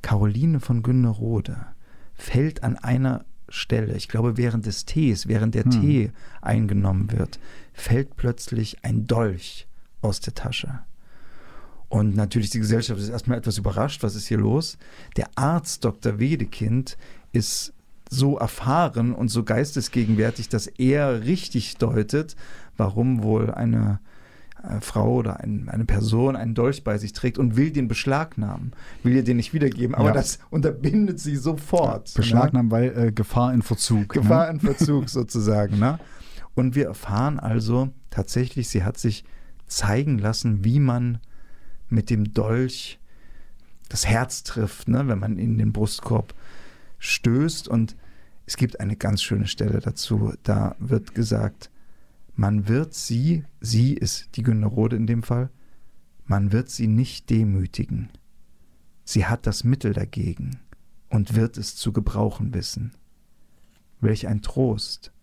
Caroline 0.00 0.60
von 0.60 0.82
Günnerode 0.82 1.66
fällt 2.14 2.62
an 2.62 2.76
einer 2.76 3.24
Stelle, 3.48 3.94
ich 3.94 4.08
glaube 4.08 4.36
während 4.36 4.66
des 4.66 4.86
Tees, 4.86 5.28
während 5.28 5.54
der 5.54 5.64
Hm. 5.64 5.70
Tee 5.70 6.12
eingenommen 6.40 7.12
wird, 7.12 7.38
fällt 7.74 8.16
plötzlich 8.16 8.84
ein 8.84 9.06
Dolch 9.06 9.66
aus 10.00 10.20
der 10.20 10.34
Tasche. 10.34 10.80
Und 11.88 12.16
natürlich 12.16 12.48
die 12.48 12.58
Gesellschaft 12.58 12.98
ist 12.98 13.10
erstmal 13.10 13.36
etwas 13.36 13.58
überrascht, 13.58 14.02
was 14.02 14.14
ist 14.14 14.26
hier 14.26 14.38
los? 14.38 14.78
Der 15.18 15.28
Arzt 15.34 15.84
Dr. 15.84 16.18
Wedekind 16.18 16.96
ist 17.32 17.74
so 18.12 18.36
erfahren 18.38 19.14
und 19.14 19.28
so 19.28 19.42
geistesgegenwärtig, 19.42 20.48
dass 20.48 20.66
er 20.66 21.24
richtig 21.24 21.76
deutet, 21.78 22.36
warum 22.76 23.22
wohl 23.22 23.50
eine 23.50 24.00
äh, 24.62 24.80
Frau 24.80 25.14
oder 25.14 25.40
ein, 25.40 25.68
eine 25.68 25.84
Person 25.84 26.36
einen 26.36 26.54
Dolch 26.54 26.84
bei 26.84 26.98
sich 26.98 27.12
trägt 27.14 27.38
und 27.38 27.56
will 27.56 27.70
den 27.70 27.88
beschlagnahmen, 27.88 28.72
will 29.02 29.16
ihr 29.16 29.24
den 29.24 29.38
nicht 29.38 29.54
wiedergeben, 29.54 29.94
aber 29.94 30.08
Ja. 30.08 30.12
das 30.12 30.38
unterbindet 30.50 31.18
sie 31.20 31.36
sofort. 31.36 32.08
ne? 32.08 32.12
Beschlagnahmen, 32.16 32.70
weil 32.70 32.96
äh, 32.96 33.12
Gefahr 33.12 33.52
in 33.54 33.62
Verzug. 33.62 34.10
Gefahr 34.10 34.46
ne? 34.46 34.52
in 34.52 34.60
Verzug 34.60 35.08
sozusagen. 35.08 35.78
Ne? 35.78 35.98
Und 36.54 36.74
wir 36.74 36.86
erfahren 36.86 37.40
also 37.40 37.88
tatsächlich, 38.10 38.68
sie 38.68 38.84
hat 38.84 38.98
sich 38.98 39.24
zeigen 39.66 40.18
lassen, 40.18 40.64
wie 40.64 40.80
man 40.80 41.18
mit 41.88 42.10
dem 42.10 42.32
Dolch 42.34 42.98
das 43.88 44.06
Herz 44.06 44.42
trifft, 44.42 44.88
ne? 44.88 45.08
wenn 45.08 45.18
man 45.18 45.38
in 45.38 45.56
den 45.58 45.72
Brustkorb 45.72 46.34
stößt. 46.98 47.68
Und 47.68 47.96
es 48.52 48.58
gibt 48.58 48.80
eine 48.80 48.96
ganz 48.96 49.22
schöne 49.22 49.46
Stelle 49.46 49.80
dazu. 49.80 50.34
Da 50.42 50.76
wird 50.78 51.14
gesagt, 51.14 51.70
man 52.34 52.68
wird 52.68 52.92
sie, 52.92 53.44
sie 53.62 53.94
ist 53.94 54.36
die 54.36 54.42
Günnerode 54.42 54.94
in 54.94 55.06
dem 55.06 55.22
Fall, 55.22 55.48
man 56.26 56.52
wird 56.52 56.68
sie 56.68 56.86
nicht 56.86 57.30
demütigen. 57.30 58.10
Sie 59.04 59.24
hat 59.24 59.46
das 59.46 59.64
Mittel 59.64 59.94
dagegen 59.94 60.60
und 61.08 61.34
wird 61.34 61.56
es 61.56 61.76
zu 61.76 61.94
gebrauchen 61.94 62.52
wissen. 62.52 62.92
Welch 64.02 64.28
ein 64.28 64.42
Trost, 64.42 65.14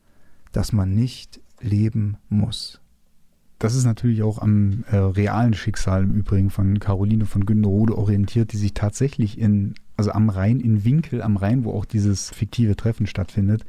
dass 0.52 0.74
man 0.74 0.96
nicht 0.96 1.40
leben 1.62 2.18
muss. 2.30 2.82
Das 3.60 3.76
ist 3.76 3.86
natürlich 3.86 4.24
auch 4.24 4.40
am 4.40 4.86
äh, 4.90 4.96
realen 4.96 5.54
Schicksal 5.54 6.02
im 6.02 6.16
Übrigen 6.16 6.50
von 6.50 6.80
Caroline 6.80 7.28
von 7.28 7.46
Günderode 7.46 7.96
orientiert, 7.96 8.54
die 8.54 8.58
sich 8.58 8.74
tatsächlich 8.74 9.38
in, 9.38 9.76
also 10.00 10.12
am 10.14 10.30
Rhein, 10.30 10.62
in 10.62 10.86
Winkel 10.86 11.22
am 11.22 11.36
Rhein, 11.36 11.66
wo 11.66 11.74
auch 11.74 11.84
dieses 11.84 12.30
fiktive 12.30 12.78
Treffen 12.78 13.06
stattfindet, 13.06 13.66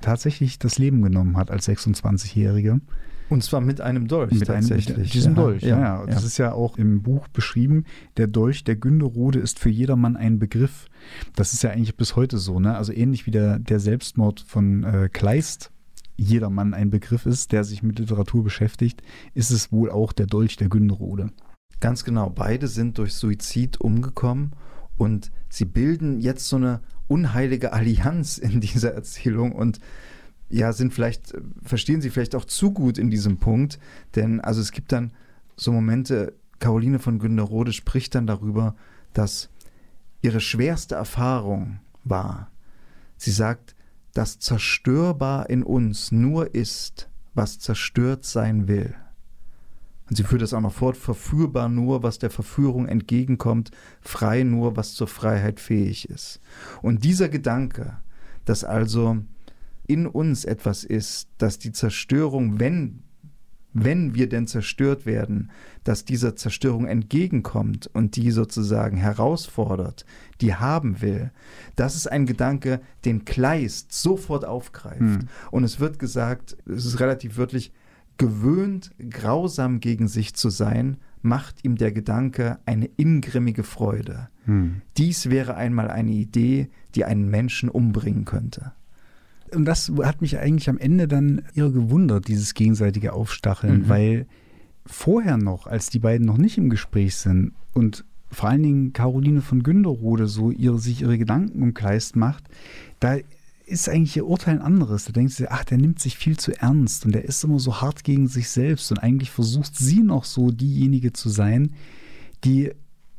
tatsächlich 0.00 0.58
das 0.58 0.78
Leben 0.78 1.02
genommen 1.02 1.36
hat 1.36 1.50
als 1.50 1.68
26-Jährige. 1.68 2.80
Und 3.28 3.44
zwar 3.44 3.60
mit 3.60 3.82
einem 3.82 4.08
Dolch 4.08 4.32
mit 4.32 4.46
tatsächlich. 4.46 4.94
Einem, 4.94 5.02
mit 5.02 5.12
diesem 5.12 5.36
ja. 5.36 5.42
Dolch, 5.42 5.62
ja, 5.62 5.78
ja. 5.78 6.06
Das 6.06 6.24
ist 6.24 6.38
ja 6.38 6.52
auch 6.52 6.78
im 6.78 7.02
Buch 7.02 7.28
beschrieben. 7.28 7.84
Der 8.16 8.28
Dolch 8.28 8.64
der 8.64 8.76
Günderode 8.76 9.40
ist 9.40 9.58
für 9.58 9.68
jedermann 9.68 10.16
ein 10.16 10.38
Begriff. 10.38 10.88
Das 11.36 11.52
ist 11.52 11.62
ja 11.62 11.70
eigentlich 11.70 11.96
bis 11.96 12.16
heute 12.16 12.38
so, 12.38 12.58
ne? 12.60 12.76
Also 12.76 12.94
ähnlich 12.94 13.26
wie 13.26 13.30
der, 13.30 13.58
der 13.58 13.78
Selbstmord 13.78 14.40
von 14.40 14.84
äh, 14.84 15.10
Kleist 15.12 15.70
jedermann 16.16 16.72
ein 16.72 16.88
Begriff 16.88 17.26
ist, 17.26 17.52
der 17.52 17.64
sich 17.64 17.82
mit 17.82 17.98
Literatur 17.98 18.42
beschäftigt, 18.42 19.02
ist 19.34 19.50
es 19.50 19.70
wohl 19.70 19.90
auch 19.90 20.14
der 20.14 20.26
Dolch 20.26 20.56
der 20.56 20.70
Günderode. 20.70 21.30
Ganz 21.80 22.04
genau. 22.04 22.30
Beide 22.30 22.68
sind 22.68 22.96
durch 22.96 23.12
Suizid 23.12 23.80
umgekommen 23.80 24.52
und 24.96 25.30
sie 25.54 25.64
bilden 25.64 26.20
jetzt 26.20 26.48
so 26.48 26.56
eine 26.56 26.80
unheilige 27.06 27.72
Allianz 27.72 28.38
in 28.38 28.60
dieser 28.60 28.92
Erzählung 28.92 29.52
und 29.52 29.78
ja, 30.50 30.72
sind 30.72 30.92
vielleicht, 30.92 31.34
verstehen 31.62 32.00
sie 32.00 32.10
vielleicht 32.10 32.34
auch 32.34 32.44
zu 32.44 32.72
gut 32.72 32.98
in 32.98 33.10
diesem 33.10 33.38
Punkt, 33.38 33.78
denn 34.14 34.40
also 34.40 34.60
es 34.60 34.72
gibt 34.72 34.92
dann 34.92 35.12
so 35.56 35.72
Momente, 35.72 36.34
Caroline 36.58 36.98
von 36.98 37.18
Günderode 37.18 37.72
spricht 37.72 38.14
dann 38.14 38.26
darüber, 38.26 38.74
dass 39.12 39.48
ihre 40.22 40.40
schwerste 40.40 40.96
Erfahrung 40.96 41.80
war. 42.04 42.50
Sie 43.16 43.30
sagt, 43.30 43.74
dass 44.12 44.38
zerstörbar 44.38 45.50
in 45.50 45.62
uns 45.62 46.12
nur 46.12 46.54
ist, 46.54 47.08
was 47.34 47.58
zerstört 47.58 48.24
sein 48.24 48.68
will. 48.68 48.94
Und 50.08 50.16
sie 50.16 50.24
führt 50.24 50.42
das 50.42 50.52
auch 50.52 50.60
noch 50.60 50.72
fort, 50.72 50.96
verführbar 50.96 51.68
nur, 51.68 52.02
was 52.02 52.18
der 52.18 52.30
Verführung 52.30 52.86
entgegenkommt, 52.86 53.70
frei 54.02 54.42
nur, 54.42 54.76
was 54.76 54.94
zur 54.94 55.06
Freiheit 55.06 55.60
fähig 55.60 56.10
ist. 56.10 56.40
Und 56.82 57.04
dieser 57.04 57.28
Gedanke, 57.28 57.96
dass 58.44 58.64
also 58.64 59.18
in 59.86 60.06
uns 60.06 60.44
etwas 60.44 60.84
ist, 60.84 61.28
dass 61.38 61.58
die 61.58 61.72
Zerstörung, 61.72 62.60
wenn, 62.60 63.02
wenn 63.72 64.14
wir 64.14 64.28
denn 64.28 64.46
zerstört 64.46 65.06
werden, 65.06 65.50
dass 65.84 66.04
dieser 66.04 66.36
Zerstörung 66.36 66.86
entgegenkommt 66.86 67.88
und 67.92 68.16
die 68.16 68.30
sozusagen 68.30 68.98
herausfordert, 68.98 70.04
die 70.42 70.54
haben 70.54 71.00
will, 71.00 71.32
das 71.76 71.96
ist 71.96 72.10
ein 72.10 72.26
Gedanke, 72.26 72.80
den 73.06 73.24
Kleist 73.24 73.92
sofort 73.92 74.44
aufgreift. 74.44 75.00
Hm. 75.00 75.28
Und 75.50 75.64
es 75.64 75.80
wird 75.80 75.98
gesagt, 75.98 76.56
es 76.66 76.84
ist 76.84 77.00
relativ 77.00 77.38
wörtlich, 77.38 77.72
gewöhnt, 78.18 78.90
grausam 79.10 79.80
gegen 79.80 80.08
sich 80.08 80.34
zu 80.34 80.50
sein, 80.50 80.98
macht 81.22 81.64
ihm 81.64 81.76
der 81.76 81.92
Gedanke 81.92 82.58
eine 82.66 82.88
ingrimmige 82.96 83.62
Freude. 83.62 84.28
Hm. 84.44 84.82
Dies 84.96 85.30
wäre 85.30 85.56
einmal 85.56 85.90
eine 85.90 86.12
Idee, 86.12 86.68
die 86.94 87.04
einen 87.04 87.30
Menschen 87.30 87.68
umbringen 87.68 88.24
könnte 88.24 88.72
und 89.54 89.64
das 89.64 89.92
hat 90.02 90.20
mich 90.20 90.38
eigentlich 90.38 90.68
am 90.68 90.78
Ende 90.78 91.08
dann 91.08 91.42
eher 91.54 91.70
gewundert, 91.70 92.28
dieses 92.28 92.54
gegenseitige 92.54 93.12
Aufstacheln, 93.12 93.82
mhm. 93.82 93.88
weil 93.88 94.26
vorher 94.86 95.36
noch, 95.36 95.66
als 95.66 95.90
die 95.90 95.98
beiden 95.98 96.26
noch 96.26 96.38
nicht 96.38 96.58
im 96.58 96.70
Gespräch 96.70 97.16
sind 97.16 97.52
und 97.72 98.04
vor 98.30 98.48
allen 98.48 98.62
Dingen 98.62 98.92
Caroline 98.92 99.40
von 99.40 99.62
Günderode 99.62 100.26
so 100.26 100.50
ihre, 100.50 100.78
sich 100.78 101.02
ihre 101.02 101.18
Gedanken 101.18 101.62
um 101.62 101.72
Kleist 101.72 102.16
macht, 102.16 102.44
da 102.98 103.16
ist 103.66 103.88
eigentlich 103.88 104.16
ihr 104.16 104.26
Urteil 104.26 104.56
ein 104.56 104.62
anderes. 104.62 105.04
Da 105.04 105.12
denkt 105.12 105.32
sie, 105.32 105.48
ach, 105.48 105.64
der 105.64 105.78
nimmt 105.78 105.98
sich 105.98 106.16
viel 106.18 106.36
zu 106.36 106.52
ernst 106.52 107.06
und 107.06 107.12
der 107.12 107.24
ist 107.24 107.44
immer 107.44 107.58
so 107.58 107.80
hart 107.80 108.04
gegen 108.04 108.28
sich 108.28 108.48
selbst 108.48 108.90
und 108.90 108.98
eigentlich 108.98 109.30
versucht 109.30 109.76
sie 109.76 110.00
noch 110.00 110.24
so 110.24 110.50
diejenige 110.50 111.12
zu 111.12 111.28
sein, 111.28 111.70
die 112.44 112.72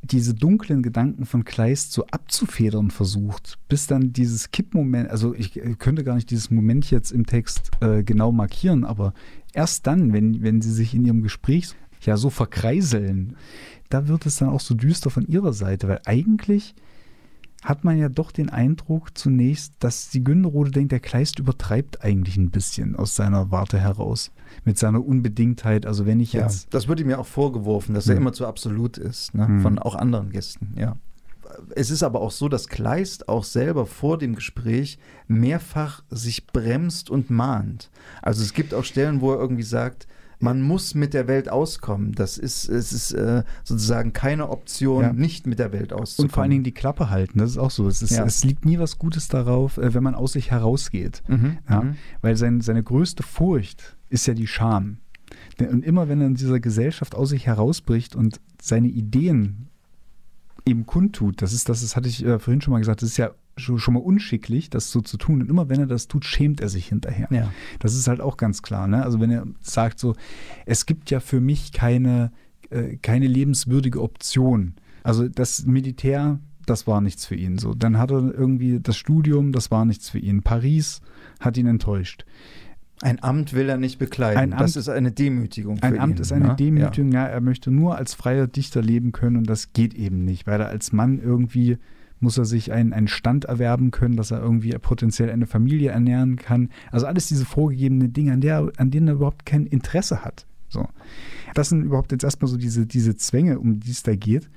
diese 0.03 0.35
dunklen 0.35 0.83
Gedanken 0.83 1.25
von 1.25 1.45
Kleist 1.45 1.91
so 1.91 2.05
abzufedern 2.07 2.91
versucht, 2.91 3.57
bis 3.67 3.87
dann 3.87 4.13
dieses 4.13 4.51
Kippmoment, 4.51 5.09
also 5.09 5.33
ich 5.33 5.59
könnte 5.79 6.03
gar 6.03 6.15
nicht 6.15 6.29
dieses 6.29 6.51
Moment 6.51 6.91
jetzt 6.91 7.11
im 7.11 7.25
Text 7.25 7.71
äh, 7.81 8.03
genau 8.03 8.31
markieren, 8.31 8.83
aber 8.83 9.13
erst 9.53 9.87
dann, 9.87 10.13
wenn, 10.13 10.43
wenn 10.43 10.61
sie 10.61 10.71
sich 10.71 10.93
in 10.93 11.05
ihrem 11.05 11.23
Gespräch 11.23 11.69
ja 12.01 12.17
so 12.17 12.29
verkreiseln, 12.29 13.35
da 13.89 14.07
wird 14.07 14.27
es 14.27 14.37
dann 14.37 14.49
auch 14.49 14.59
so 14.59 14.75
düster 14.75 15.09
von 15.09 15.25
ihrer 15.27 15.53
Seite, 15.53 15.87
weil 15.87 16.01
eigentlich 16.05 16.75
hat 17.63 17.83
man 17.83 17.97
ja 17.97 18.09
doch 18.09 18.31
den 18.31 18.49
Eindruck 18.49 19.17
zunächst, 19.17 19.73
dass 19.79 20.09
die 20.09 20.23
Günderode 20.23 20.71
denkt, 20.71 20.91
der 20.91 20.99
Kleist 20.99 21.39
übertreibt 21.39 22.03
eigentlich 22.03 22.37
ein 22.37 22.51
bisschen 22.51 22.95
aus 22.95 23.15
seiner 23.15 23.51
Warte 23.51 23.79
heraus. 23.79 24.31
Mit 24.63 24.77
seiner 24.77 25.03
Unbedingtheit. 25.03 25.85
Also 25.85 26.05
wenn 26.05 26.19
ich 26.19 26.33
jetzt. 26.33 26.65
Ja, 26.65 26.69
das 26.71 26.87
wird 26.87 26.99
ihm 26.99 27.09
ja 27.09 27.17
auch 27.17 27.25
vorgeworfen, 27.25 27.95
dass 27.95 28.05
ja. 28.05 28.13
er 28.13 28.17
immer 28.17 28.33
zu 28.33 28.45
absolut 28.45 28.97
ist, 28.97 29.33
ne? 29.33 29.47
mhm. 29.47 29.61
von 29.61 29.79
auch 29.79 29.95
anderen 29.95 30.29
Gästen, 30.29 30.73
ja. 30.77 30.97
Es 31.75 31.89
ist 31.89 32.03
aber 32.03 32.21
auch 32.21 32.31
so, 32.31 32.49
dass 32.49 32.67
Kleist 32.67 33.29
auch 33.29 33.43
selber 33.43 33.85
vor 33.85 34.17
dem 34.17 34.35
Gespräch 34.35 34.97
mehrfach 35.27 36.03
sich 36.09 36.47
bremst 36.47 37.09
und 37.09 37.29
mahnt. 37.29 37.91
Also 38.21 38.43
es 38.43 38.53
gibt 38.53 38.73
auch 38.73 38.83
Stellen, 38.83 39.21
wo 39.21 39.31
er 39.31 39.39
irgendwie 39.39 39.63
sagt, 39.63 40.07
man 40.39 40.61
muss 40.61 40.95
mit 40.95 41.13
der 41.13 41.27
Welt 41.27 41.49
auskommen. 41.49 42.13
Das 42.13 42.37
ist, 42.37 42.67
es 42.69 42.93
ist 42.93 43.11
äh, 43.11 43.43
sozusagen 43.63 44.13
keine 44.13 44.49
Option, 44.49 45.03
ja. 45.03 45.13
nicht 45.13 45.47
mit 45.47 45.59
der 45.59 45.71
Welt 45.71 45.93
auszukommen. 45.93 46.29
Und 46.29 46.33
vor 46.33 46.43
allen 46.43 46.51
Dingen 46.51 46.63
die 46.63 46.73
Klappe 46.73 47.09
halten, 47.09 47.39
das 47.39 47.51
ist 47.51 47.57
auch 47.57 47.71
so. 47.71 47.87
Es, 47.87 48.01
ist, 48.01 48.11
ja. 48.11 48.25
es 48.25 48.43
liegt 48.43 48.65
nie 48.65 48.79
was 48.79 48.97
Gutes 48.97 49.27
darauf, 49.27 49.77
äh, 49.77 49.93
wenn 49.93 50.03
man 50.03 50.15
aus 50.15 50.33
sich 50.33 50.51
herausgeht. 50.51 51.23
Mhm. 51.27 51.57
Ja? 51.69 51.81
Mhm. 51.81 51.95
Weil 52.21 52.35
sein, 52.37 52.61
seine 52.61 52.83
größte 52.83 53.23
Furcht 53.23 53.97
ist 54.09 54.27
ja 54.27 54.33
die 54.33 54.47
Scham. 54.47 54.97
Und 55.59 55.83
immer 55.83 56.07
wenn 56.07 56.21
er 56.21 56.27
in 56.27 56.35
dieser 56.35 56.59
Gesellschaft 56.59 57.15
aus 57.15 57.29
sich 57.29 57.47
herausbricht 57.47 58.15
und 58.15 58.39
seine 58.61 58.87
Ideen 58.87 59.67
eben 60.65 60.85
kundtut, 60.85 61.41
das 61.41 61.53
ist 61.53 61.69
das, 61.69 61.81
das 61.81 61.95
hatte 61.95 62.09
ich 62.09 62.25
äh, 62.25 62.39
vorhin 62.39 62.61
schon 62.61 62.71
mal 62.71 62.79
gesagt, 62.79 63.01
das 63.01 63.09
ist 63.09 63.17
ja 63.17 63.31
schon, 63.57 63.79
schon 63.79 63.93
mal 63.93 64.01
unschicklich, 64.01 64.69
das 64.69 64.91
so 64.91 65.01
zu 65.01 65.17
tun. 65.17 65.41
Und 65.41 65.49
immer 65.49 65.69
wenn 65.69 65.79
er 65.79 65.87
das 65.87 66.07
tut, 66.07 66.25
schämt 66.25 66.61
er 66.61 66.69
sich 66.69 66.87
hinterher. 66.87 67.27
Ja. 67.31 67.51
Das 67.79 67.95
ist 67.95 68.07
halt 68.07 68.21
auch 68.21 68.37
ganz 68.37 68.61
klar. 68.61 68.87
Ne? 68.87 69.03
Also 69.03 69.19
wenn 69.19 69.31
er 69.31 69.45
sagt 69.61 69.99
so, 69.99 70.15
es 70.65 70.85
gibt 70.85 71.11
ja 71.11 71.19
für 71.19 71.39
mich 71.39 71.71
keine, 71.71 72.31
äh, 72.69 72.97
keine 72.97 73.27
lebenswürdige 73.27 74.01
Option. 74.01 74.75
Also 75.03 75.27
das 75.27 75.65
Militär, 75.65 76.39
das 76.65 76.87
war 76.87 77.01
nichts 77.01 77.25
für 77.25 77.35
ihn. 77.35 77.57
So, 77.57 77.73
dann 77.73 77.97
hat 77.97 78.11
er 78.11 78.33
irgendwie 78.33 78.79
das 78.79 78.97
Studium, 78.97 79.51
das 79.51 79.71
war 79.71 79.85
nichts 79.85 80.09
für 80.09 80.19
ihn. 80.19 80.41
Paris 80.41 81.01
hat 81.39 81.57
ihn 81.57 81.67
enttäuscht. 81.67 82.25
Ein 83.01 83.21
Amt 83.21 83.53
will 83.53 83.69
er 83.69 83.77
nicht 83.77 83.99
bekleiden. 83.99 84.39
Ein 84.39 84.53
Amt, 84.53 84.61
das 84.61 84.75
ist 84.75 84.89
eine 84.89 85.11
Demütigung. 85.11 85.79
ein 85.83 85.99
Amt 85.99 86.17
ihn, 86.17 86.21
ist 86.21 86.31
eine 86.31 86.47
ne? 86.49 86.55
Demütigung. 86.55 87.11
Ja. 87.11 87.25
ja, 87.25 87.27
er 87.27 87.41
möchte 87.41 87.69
nur 87.69 87.97
als 87.97 88.13
freier 88.13 88.47
Dichter 88.47 88.81
leben 88.81 89.11
können 89.11 89.37
und 89.37 89.49
das 89.49 89.73
geht 89.73 89.93
eben 89.93 90.23
nicht, 90.23 90.47
weil 90.47 90.61
er 90.61 90.69
als 90.69 90.93
Mann 90.93 91.19
irgendwie 91.19 91.77
muss 92.19 92.37
er 92.37 92.45
sich 92.45 92.71
einen, 92.71 92.93
einen 92.93 93.07
Stand 93.07 93.45
erwerben 93.45 93.91
können, 93.91 94.15
dass 94.15 94.31
er 94.31 94.39
irgendwie 94.39 94.71
potenziell 94.71 95.29
eine 95.29 95.45
Familie 95.45 95.91
ernähren 95.91 96.37
kann. 96.37 96.69
Also 96.91 97.05
alles 97.05 97.27
diese 97.27 97.45
vorgegebenen 97.45 98.13
Dinge, 98.13 98.33
an, 98.33 98.41
der, 98.41 98.71
an 98.77 98.91
denen 98.91 99.07
er 99.07 99.15
überhaupt 99.15 99.45
kein 99.45 99.65
Interesse 99.65 100.23
hat. 100.23 100.45
So. 100.69 100.87
Das 101.53 101.69
sind 101.69 101.83
überhaupt 101.83 102.11
jetzt 102.11 102.23
erstmal 102.23 102.49
so 102.49 102.57
diese, 102.57 102.85
diese 102.85 103.15
Zwänge, 103.15 103.59
um 103.59 103.79
die 103.79 103.91
es 103.91 104.03
da 104.03 104.15
geht. 104.15 104.49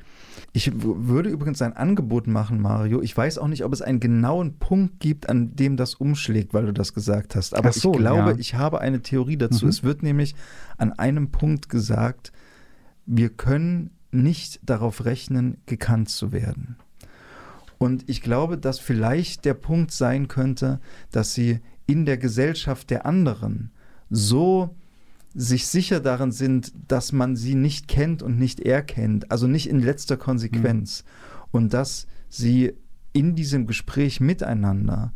Ich 0.52 0.72
würde 0.74 1.30
übrigens 1.30 1.60
ein 1.62 1.74
Angebot 1.74 2.26
machen, 2.26 2.60
Mario. 2.60 3.02
Ich 3.02 3.16
weiß 3.16 3.38
auch 3.38 3.48
nicht, 3.48 3.64
ob 3.64 3.72
es 3.72 3.82
einen 3.82 4.00
genauen 4.00 4.58
Punkt 4.58 4.98
gibt, 5.00 5.28
an 5.28 5.54
dem 5.54 5.76
das 5.76 5.94
umschlägt, 5.94 6.54
weil 6.54 6.66
du 6.66 6.72
das 6.72 6.94
gesagt 6.94 7.36
hast. 7.36 7.54
Aber 7.54 7.72
so, 7.72 7.92
ich 7.92 7.98
glaube, 7.98 8.30
ja. 8.30 8.36
ich 8.38 8.54
habe 8.54 8.80
eine 8.80 9.02
Theorie 9.02 9.36
dazu. 9.36 9.66
Mhm. 9.66 9.70
Es 9.70 9.82
wird 9.82 10.02
nämlich 10.02 10.34
an 10.76 10.92
einem 10.92 11.30
Punkt 11.30 11.68
gesagt, 11.68 12.32
wir 13.04 13.28
können 13.30 13.90
nicht 14.10 14.60
darauf 14.64 15.04
rechnen, 15.04 15.58
gekannt 15.66 16.08
zu 16.08 16.32
werden. 16.32 16.76
Und 17.78 18.08
ich 18.08 18.22
glaube, 18.22 18.58
dass 18.58 18.78
vielleicht 18.78 19.44
der 19.44 19.54
Punkt 19.54 19.92
sein 19.92 20.28
könnte, 20.28 20.80
dass 21.12 21.34
sie 21.34 21.60
in 21.86 22.04
der 22.04 22.18
Gesellschaft 22.18 22.90
der 22.90 23.06
anderen 23.06 23.70
so 24.10 24.74
sich 25.34 25.68
sicher 25.68 26.00
darin 26.00 26.32
sind, 26.32 26.72
dass 26.88 27.12
man 27.12 27.36
sie 27.36 27.54
nicht 27.54 27.86
kennt 27.86 28.22
und 28.22 28.38
nicht 28.38 28.60
erkennt, 28.60 29.30
also 29.30 29.46
nicht 29.46 29.68
in 29.68 29.80
letzter 29.80 30.16
Konsequenz. 30.16 31.04
Mhm. 31.04 31.48
Und 31.52 31.74
dass 31.74 32.06
sie 32.28 32.74
in 33.12 33.34
diesem 33.34 33.66
Gespräch 33.66 34.20
miteinander 34.20 35.12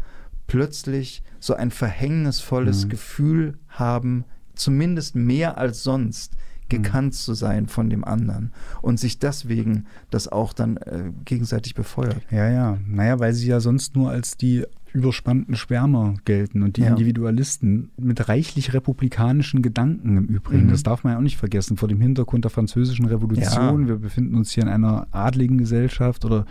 plötzlich 0.47 1.23
so 1.41 1.55
ein 1.55 1.71
verhängnisvolles 1.71 2.85
mhm. 2.85 2.89
Gefühl 2.91 3.59
haben, 3.69 4.25
zumindest 4.55 5.17
mehr 5.17 5.59
als 5.59 5.83
sonst, 5.83 6.37
gekannt 6.77 7.15
zu 7.15 7.35
sein 7.35 7.67
von 7.67 7.91
dem 7.91 8.05
anderen 8.05 8.53
und 8.81 8.99
sich 8.99 9.19
deswegen 9.19 9.87
das 10.11 10.29
auch 10.29 10.53
dann 10.53 10.77
äh, 10.79 11.13
gegenseitig 11.25 11.75
befeuert. 11.75 12.23
Ja, 12.31 12.49
ja. 12.49 12.79
Naja, 12.87 13.19
weil 13.19 13.33
sie 13.35 13.49
ja 13.49 13.61
sonst 13.61 13.97
nur 13.97 14.11
als 14.11 14.37
die 14.37 14.65
überspannten 14.93 15.57
Schwärmer 15.57 16.15
gelten 16.25 16.63
und 16.63 16.77
die 16.77 16.83
ja. 16.83 16.89
Individualisten 16.89 17.91
mit 17.97 18.29
reichlich 18.29 18.75
republikanischen 18.75 19.63
Gedanken 19.63 20.17
im 20.17 20.27
Übrigen. 20.27 20.67
Mhm. 20.67 20.71
Das 20.71 20.83
darf 20.83 21.03
man 21.03 21.15
ja 21.15 21.19
auch 21.19 21.23
nicht 21.23 21.39
vergessen. 21.39 21.77
Vor 21.77 21.89
dem 21.89 22.01
Hintergrund 22.01 22.45
der 22.45 22.51
französischen 22.51 23.07
Revolution, 23.07 23.83
ja. 23.83 23.89
wir 23.89 23.97
befinden 23.97 24.35
uns 24.35 24.53
hier 24.53 24.65
in 24.65 24.69
einer 24.69 25.07
adligen 25.11 25.59
Gesellschaft 25.59 26.25
oder 26.25 26.45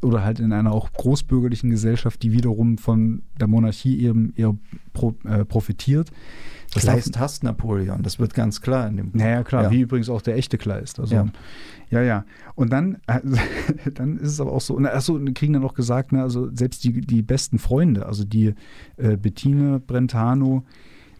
oder 0.00 0.24
halt 0.24 0.40
in 0.40 0.52
einer 0.52 0.72
auch 0.72 0.92
großbürgerlichen 0.92 1.70
Gesellschaft, 1.70 2.24
die 2.24 2.32
wiederum 2.32 2.76
von 2.76 3.22
der 3.38 3.46
Monarchie 3.46 4.00
eben 4.00 4.32
eher 4.36 4.56
pro, 4.92 5.14
äh, 5.24 5.44
profitiert 5.44 6.10
Das 6.74 6.84
Kleist 6.84 7.18
hasst 7.18 7.44
Napoleon, 7.44 8.02
das 8.02 8.18
wird 8.18 8.34
ganz 8.34 8.60
klar 8.60 8.88
in 8.88 8.96
dem 8.96 9.10
Buch. 9.10 9.20
Naja, 9.20 9.44
klar, 9.44 9.64
ja. 9.64 9.70
wie 9.70 9.82
übrigens 9.82 10.08
auch 10.08 10.22
der 10.22 10.36
echte 10.36 10.56
Kleist. 10.56 11.00
Also, 11.00 11.14
ja. 11.14 11.26
ja, 11.90 12.02
ja. 12.02 12.24
Und 12.54 12.72
dann, 12.72 12.98
äh, 13.06 13.20
dann 13.94 14.16
ist 14.16 14.30
es 14.30 14.40
aber 14.40 14.52
auch 14.52 14.60
so, 14.60 14.78
achso, 14.78 15.20
kriegen 15.34 15.52
dann 15.52 15.64
auch 15.64 15.74
gesagt, 15.74 16.12
ne, 16.12 16.22
also 16.22 16.50
selbst 16.54 16.84
die, 16.84 17.02
die 17.02 17.22
besten 17.22 17.58
Freunde, 17.58 18.06
also 18.06 18.24
die 18.24 18.54
äh, 18.96 19.16
Bettine 19.16 19.80
Brentano, 19.80 20.64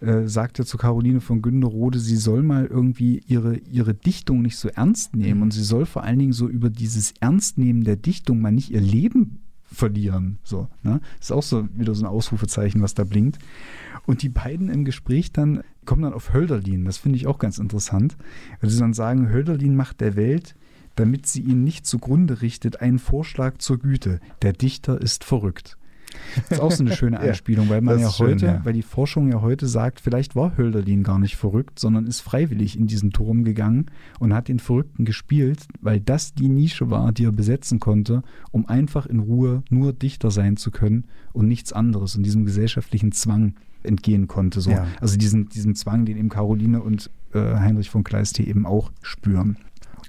äh, 0.02 0.26
sagte 0.26 0.64
zu 0.64 0.78
Caroline 0.78 1.20
von 1.20 1.42
Günderode, 1.42 1.98
sie 1.98 2.16
soll 2.16 2.42
mal 2.42 2.66
irgendwie 2.66 3.22
ihre, 3.26 3.58
ihre 3.58 3.94
Dichtung 3.94 4.42
nicht 4.42 4.56
so 4.56 4.68
ernst 4.68 5.14
nehmen 5.14 5.36
mhm. 5.36 5.42
und 5.42 5.50
sie 5.52 5.62
soll 5.62 5.86
vor 5.86 6.02
allen 6.02 6.18
Dingen 6.18 6.32
so 6.32 6.48
über 6.48 6.70
dieses 6.70 7.14
Ernstnehmen 7.20 7.84
der 7.84 7.96
Dichtung 7.96 8.40
mal 8.40 8.50
nicht 8.50 8.70
ihr 8.70 8.80
Leben 8.80 9.42
verlieren. 9.62 10.38
So, 10.42 10.68
ne? 10.82 11.00
Ist 11.20 11.32
auch 11.32 11.42
so 11.42 11.68
wieder 11.76 11.94
so 11.94 12.04
ein 12.04 12.08
Ausrufezeichen, 12.08 12.82
was 12.82 12.94
da 12.94 13.04
blinkt. 13.04 13.38
Und 14.06 14.22
die 14.22 14.28
beiden 14.28 14.68
im 14.68 14.84
Gespräch 14.84 15.32
dann 15.32 15.62
kommen 15.84 16.02
dann 16.02 16.14
auf 16.14 16.32
Hölderlin. 16.32 16.84
Das 16.84 16.98
finde 16.98 17.16
ich 17.16 17.26
auch 17.26 17.38
ganz 17.38 17.58
interessant. 17.58 18.16
Weil 18.60 18.70
sie 18.70 18.78
dann 18.78 18.94
sagen, 18.94 19.30
Hölderlin 19.30 19.76
macht 19.76 20.00
der 20.00 20.16
Welt, 20.16 20.54
damit 20.96 21.26
sie 21.26 21.40
ihn 21.40 21.64
nicht 21.64 21.86
zugrunde 21.86 22.42
richtet, 22.42 22.80
einen 22.80 22.98
Vorschlag 22.98 23.58
zur 23.58 23.78
Güte. 23.78 24.20
Der 24.42 24.52
Dichter 24.52 25.00
ist 25.00 25.24
verrückt. 25.24 25.78
Das 26.48 26.58
ist 26.58 26.60
auch 26.60 26.70
so 26.70 26.84
eine 26.84 26.94
schöne 26.94 27.20
Anspielung, 27.20 27.68
weil 27.68 27.80
man 27.80 27.98
ja 27.98 28.06
heute, 28.18 28.38
schön, 28.38 28.48
ja. 28.48 28.64
weil 28.64 28.72
die 28.72 28.82
Forschung 28.82 29.30
ja 29.30 29.40
heute 29.40 29.66
sagt, 29.66 30.00
vielleicht 30.00 30.34
war 30.34 30.56
Hölderlin 30.56 31.02
gar 31.02 31.18
nicht 31.18 31.36
verrückt, 31.36 31.78
sondern 31.78 32.06
ist 32.06 32.20
freiwillig 32.20 32.78
in 32.78 32.86
diesen 32.86 33.10
Turm 33.10 33.44
gegangen 33.44 33.86
und 34.18 34.34
hat 34.34 34.48
den 34.48 34.58
Verrückten 34.58 35.04
gespielt, 35.04 35.66
weil 35.80 36.00
das 36.00 36.34
die 36.34 36.48
Nische 36.48 36.90
war, 36.90 37.12
die 37.12 37.24
er 37.24 37.32
besetzen 37.32 37.80
konnte, 37.80 38.22
um 38.50 38.68
einfach 38.68 39.06
in 39.06 39.20
Ruhe 39.20 39.62
nur 39.70 39.92
Dichter 39.92 40.30
sein 40.30 40.56
zu 40.56 40.70
können 40.70 41.04
und 41.32 41.48
nichts 41.48 41.72
anderes 41.72 42.16
und 42.16 42.22
diesem 42.24 42.44
gesellschaftlichen 42.44 43.12
Zwang 43.12 43.54
entgehen 43.82 44.28
konnte. 44.28 44.60
So. 44.60 44.70
Ja. 44.70 44.86
Also 45.00 45.16
diesen, 45.16 45.48
diesen 45.48 45.74
Zwang, 45.74 46.04
den 46.04 46.16
eben 46.16 46.28
Caroline 46.28 46.82
und 46.82 47.10
äh, 47.34 47.38
Heinrich 47.38 47.90
von 47.90 48.04
Kleist 48.04 48.36
hier 48.36 48.46
eben 48.46 48.66
auch 48.66 48.92
spüren. 49.02 49.56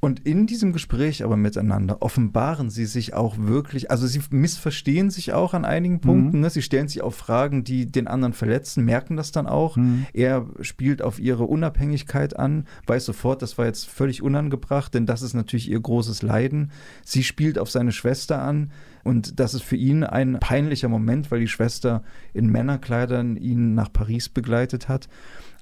Und 0.04 0.28
in 0.28 0.48
diesem 0.48 0.74
Gespräch 0.74 1.24
aber 1.24 1.38
miteinander 1.38 2.02
offenbaren 2.02 2.70
sie 2.70 2.88
sich 2.88 3.14
auch 3.14 3.38
wirklich, 3.38 3.90
also 3.90 4.06
sie 4.06 4.20
missverstehen 4.32 5.10
sich 5.10 5.32
auch 5.32 5.54
an 5.54 5.64
einigen 5.64 6.02
Punkten. 6.02 6.40
Mhm. 6.40 6.42
Ne? 6.42 6.50
Sie 6.50 6.62
stellen 6.62 6.90
sich 6.90 7.02
auch 7.02 7.14
Fragen, 7.14 7.64
die 7.64 7.86
den 7.86 8.10
anderen 8.10 8.34
verletzen, 8.34 8.84
merken 8.84 9.16
das 9.16 9.32
dann 9.32 9.48
auch. 9.48 9.78
Mhm. 9.78 10.06
Er 10.12 10.46
spielt 10.60 11.02
auf 11.02 11.22
ihre 11.22 11.46
Unabhängigkeit 11.46 12.38
an, 12.38 12.66
weiß 12.86 13.06
sofort, 13.06 13.42
das 13.42 13.58
war 13.58 13.66
jetzt 13.66 13.88
völlig 13.88 14.22
unangebracht, 14.22 14.94
denn 14.94 15.06
das 15.06 15.22
ist 15.22 15.36
natürlich 15.36 15.72
ihr 15.72 15.80
großes 15.80 16.22
Leiden. 16.22 16.72
Sie 17.06 17.24
spielt 17.24 17.58
auf 17.58 17.72
seine 17.72 17.94
Schwester 17.94 18.42
an. 18.42 18.74
Und 19.06 19.40
das 19.40 19.54
ist 19.54 19.64
für 19.64 19.78
ihn 19.78 20.04
ein 20.04 20.38
peinlicher 20.42 20.90
Moment, 20.90 21.32
weil 21.32 21.40
die 21.40 21.48
Schwester 21.48 22.04
in 22.34 22.48
Männerkleidern 22.48 23.38
ihn 23.38 23.74
nach 23.74 23.94
Paris 23.94 24.28
begleitet 24.28 24.90
hat. 24.90 25.08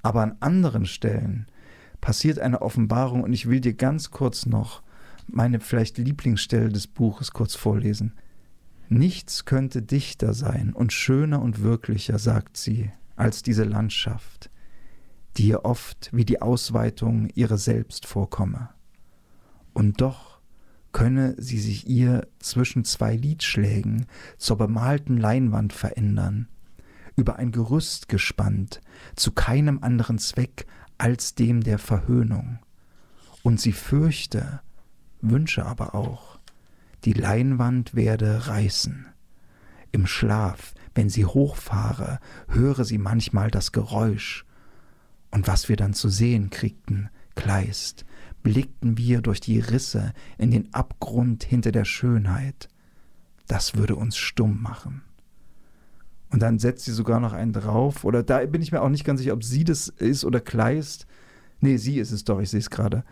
Aber 0.01 0.23
an 0.23 0.37
anderen 0.39 0.87
Stellen 0.87 1.45
passiert 2.01 2.39
eine 2.39 2.61
Offenbarung 2.61 3.23
und 3.23 3.31
ich 3.31 3.47
will 3.47 3.61
dir 3.61 3.73
ganz 3.73 4.11
kurz 4.11 4.45
noch 4.45 4.81
meine 5.27 5.59
vielleicht 5.59 5.97
Lieblingsstelle 5.97 6.69
des 6.69 6.87
Buches 6.87 7.31
kurz 7.31 7.55
vorlesen. 7.55 8.13
Nichts 8.89 9.45
könnte 9.45 9.81
dichter 9.81 10.33
sein 10.33 10.73
und 10.73 10.91
schöner 10.91 11.41
und 11.41 11.61
wirklicher, 11.61 12.19
sagt 12.19 12.57
sie, 12.57 12.91
als 13.15 13.43
diese 13.43 13.63
Landschaft, 13.63 14.49
die 15.37 15.47
ihr 15.47 15.63
oft 15.63 16.09
wie 16.11 16.25
die 16.25 16.41
Ausweitung 16.41 17.29
ihrer 17.29 17.57
selbst 17.57 18.05
vorkomme. 18.05 18.69
Und 19.73 20.01
doch 20.01 20.41
könne 20.91 21.35
sie 21.37 21.59
sich 21.59 21.87
ihr 21.87 22.27
zwischen 22.39 22.83
zwei 22.83 23.15
Liedschlägen 23.15 24.07
zur 24.37 24.57
bemalten 24.57 25.15
Leinwand 25.15 25.71
verändern, 25.71 26.49
über 27.15 27.37
ein 27.37 27.51
Gerüst 27.51 28.09
gespannt, 28.09 28.81
zu 29.15 29.31
keinem 29.31 29.79
anderen 29.81 30.17
Zweck 30.17 30.65
als 31.01 31.33
dem 31.33 31.63
der 31.63 31.79
Verhöhnung. 31.79 32.59
Und 33.41 33.59
sie 33.59 33.71
fürchte, 33.71 34.61
wünsche 35.19 35.65
aber 35.65 35.95
auch, 35.95 36.37
die 37.05 37.13
Leinwand 37.13 37.95
werde 37.95 38.45
reißen. 38.47 39.07
Im 39.91 40.05
Schlaf, 40.05 40.75
wenn 40.93 41.09
sie 41.09 41.25
hochfahre, 41.25 42.19
höre 42.49 42.85
sie 42.85 42.99
manchmal 42.99 43.49
das 43.49 43.71
Geräusch. 43.71 44.45
Und 45.31 45.47
was 45.47 45.69
wir 45.69 45.75
dann 45.75 45.95
zu 45.95 46.07
sehen 46.07 46.51
kriegten, 46.51 47.09
Kleist, 47.33 48.05
blickten 48.43 48.95
wir 48.99 49.21
durch 49.21 49.39
die 49.39 49.59
Risse 49.59 50.13
in 50.37 50.51
den 50.51 50.71
Abgrund 50.71 51.43
hinter 51.43 51.71
der 51.71 51.85
Schönheit. 51.85 52.69
Das 53.47 53.73
würde 53.73 53.95
uns 53.95 54.17
stumm 54.17 54.61
machen. 54.61 55.01
Und 56.31 56.41
dann 56.41 56.59
setzt 56.59 56.85
sie 56.85 56.93
sogar 56.93 57.19
noch 57.19 57.33
einen 57.33 57.53
drauf. 57.53 58.05
Oder 58.05 58.23
da 58.23 58.45
bin 58.45 58.61
ich 58.61 58.71
mir 58.71 58.81
auch 58.81 58.89
nicht 58.89 59.03
ganz 59.03 59.19
sicher, 59.19 59.33
ob 59.33 59.43
sie 59.43 59.63
das 59.63 59.89
ist 59.89 60.23
oder 60.23 60.39
Kleist. 60.39 61.05
Nee, 61.59 61.77
sie 61.77 61.99
ist 61.99 62.11
es 62.11 62.23
doch, 62.23 62.39
ich 62.39 62.49
sehe 62.49 62.59
es 62.59 62.69
gerade. 62.69 63.03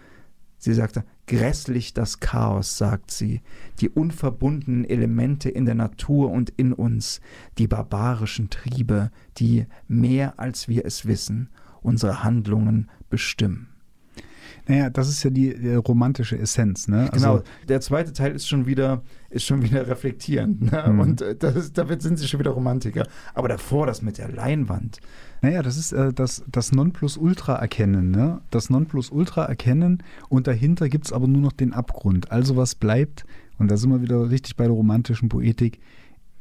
Sie 0.57 0.73
sagte, 0.73 1.05
grässlich 1.25 1.93
das 1.93 2.19
Chaos, 2.19 2.77
sagt 2.77 3.11
sie, 3.11 3.41
die 3.79 3.89
unverbundenen 3.89 4.83
Elemente 4.83 5.49
in 5.49 5.65
der 5.65 5.75
Natur 5.75 6.31
und 6.31 6.49
in 6.49 6.73
uns, 6.73 7.21
die 7.57 7.67
barbarischen 7.67 8.49
Triebe, 8.49 9.09
die, 9.37 9.67
mehr 9.87 10.37
als 10.37 10.67
wir 10.67 10.85
es 10.85 11.05
wissen, 11.05 11.49
unsere 11.81 12.23
Handlungen 12.23 12.89
bestimmen. 13.09 13.69
Naja, 14.67 14.89
das 14.89 15.07
ist 15.07 15.23
ja 15.23 15.29
die, 15.29 15.57
die 15.57 15.75
romantische 15.75 16.37
Essenz, 16.37 16.89
ne? 16.89 17.09
Also 17.13 17.31
genau. 17.37 17.43
Der 17.69 17.79
zweite 17.79 18.11
Teil 18.11 18.33
ist 18.33 18.47
schon 18.47 18.65
wieder, 18.65 19.01
ist 19.29 19.45
schon 19.45 19.61
wieder 19.61 19.87
reflektierend, 19.87 20.71
ne? 20.71 20.85
Mhm. 20.87 20.99
Und 20.99 21.21
äh, 21.21 21.35
das, 21.35 21.71
damit 21.73 22.01
sind 22.01 22.17
sie 22.17 22.27
schon 22.27 22.39
wieder 22.39 22.51
Romantiker. 22.51 23.07
Aber 23.33 23.47
davor, 23.47 23.85
das 23.85 24.01
mit 24.01 24.17
der 24.17 24.29
Leinwand. 24.29 24.99
Naja, 25.41 25.61
das 25.61 25.77
ist 25.77 25.91
äh, 25.91 26.13
das, 26.13 26.43
das 26.51 26.71
Nonplusultra-Erkennen, 26.71 28.11
ne? 28.11 28.41
Das 28.49 28.69
Nonplusultra-Erkennen 28.69 30.03
und 30.29 30.47
dahinter 30.47 30.89
gibt 30.89 31.05
es 31.05 31.13
aber 31.13 31.27
nur 31.27 31.41
noch 31.41 31.53
den 31.53 31.73
Abgrund. 31.73 32.31
Also 32.31 32.57
was 32.57 32.75
bleibt, 32.75 33.25
und 33.57 33.69
da 33.69 33.77
sind 33.77 33.91
wir 33.91 34.01
wieder 34.01 34.29
richtig 34.29 34.55
bei 34.55 34.65
der 34.65 34.73
romantischen 34.73 35.29
Poetik, 35.29 35.79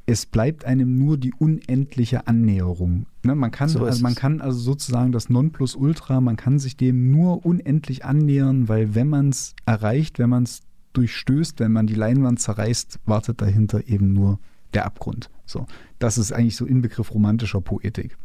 es 0.07 0.25
bleibt 0.25 0.65
einem 0.65 0.97
nur 0.97 1.19
die 1.19 1.35
unendliche 1.35 2.27
Annäherung. 2.27 3.05
Ne, 3.25 3.35
man, 3.35 3.51
kann, 3.51 3.69
so 3.69 3.85
also 3.85 4.03
man 4.03 4.15
kann 4.15 4.41
also 4.41 4.59
sozusagen 4.59 5.13
das 5.13 5.29
Nonplusultra, 5.29 6.23
man 6.23 6.37
kann 6.37 6.59
sich 6.59 6.79
dem 6.79 7.11
nur 7.11 7.45
unendlich 7.45 8.07
annähern, 8.07 8.69
weil 8.69 8.95
wenn 8.95 9.09
man 9.09 9.29
es 9.29 9.55
erreicht, 9.67 10.19
wenn 10.19 10.31
man 10.31 10.45
es 10.45 10.63
durchstößt, 10.99 11.61
wenn 11.61 11.73
man 11.73 11.87
die 11.87 11.95
Leinwand 11.95 12.41
zerreißt, 12.41 12.99
wartet 13.07 13.41
dahinter 13.41 13.87
eben 13.87 14.13
nur 14.13 14.39
der 14.75 14.85
Abgrund. 14.85 15.31
So, 15.47 15.67
das 15.99 16.19
ist 16.19 16.33
eigentlich 16.33 16.57
so 16.57 16.67
Inbegriff 16.67 17.15
romantischer 17.15 17.61
Poetik. 17.61 18.17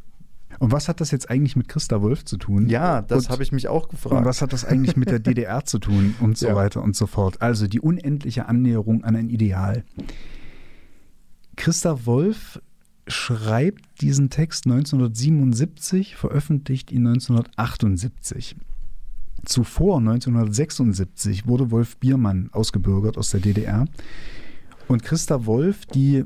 Und 0.60 0.72
was 0.72 0.88
hat 0.88 1.02
das 1.02 1.12
jetzt 1.12 1.30
eigentlich 1.30 1.56
mit 1.56 1.68
Christa 1.68 2.02
Wolf 2.02 2.26
zu 2.26 2.38
tun? 2.38 2.70
Ja, 2.70 3.02
das 3.02 3.30
habe 3.30 3.44
ich 3.44 3.52
mich 3.52 3.68
auch 3.68 3.90
gefragt. 3.90 4.16
Und 4.16 4.26
was 4.26 4.42
hat 4.42 4.54
das 4.54 4.66
eigentlich 4.66 4.96
mit 4.96 5.10
der 5.10 5.20
DDR 5.28 5.66
zu 5.66 5.80
tun 5.80 6.16
und 6.20 6.38
so 6.38 6.48
ja. 6.48 6.56
weiter 6.56 6.84
und 6.84 6.96
so 6.96 7.08
fort? 7.08 7.42
Also 7.42 7.68
die 7.68 7.80
unendliche 7.80 8.48
Annäherung 8.48 9.04
an 9.04 9.16
ein 9.16 9.30
Ideal. 9.30 9.84
Christa 11.56 12.06
Wolf 12.06 12.62
schreibt 13.08 14.02
diesen 14.02 14.30
Text 14.30 14.66
1977, 14.66 16.16
veröffentlicht 16.16 16.92
ihn 16.92 17.08
1978. 17.08 18.56
Zuvor, 19.46 19.98
1976, 19.98 21.48
wurde 21.48 21.72
Wolf 21.72 21.98
Biermann 21.98 22.50
ausgebürgert 22.52 23.18
aus 23.18 23.30
der 23.30 23.42
DDR. 23.42 23.86
Und 24.88 25.04
Christa 25.04 25.46
Wolf, 25.46 25.86
die 25.86 26.26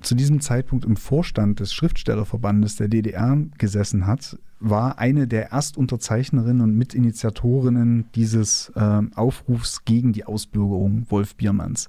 zu 0.00 0.14
diesem 0.14 0.40
Zeitpunkt 0.40 0.84
im 0.84 0.96
Vorstand 0.96 1.60
des 1.60 1.72
Schriftstellerverbandes 1.72 2.76
der 2.76 2.88
DDR 2.88 3.38
gesessen 3.58 4.06
hat, 4.06 4.38
war 4.58 4.98
eine 4.98 5.26
der 5.26 5.50
Erstunterzeichnerinnen 5.50 6.62
und 6.62 6.76
Mitinitiatorinnen 6.76 8.06
dieses 8.14 8.72
äh, 8.76 9.00
Aufrufs 9.14 9.84
gegen 9.84 10.12
die 10.12 10.24
Ausbürgerung 10.24 11.06
Wolf 11.08 11.34
Biermanns. 11.34 11.88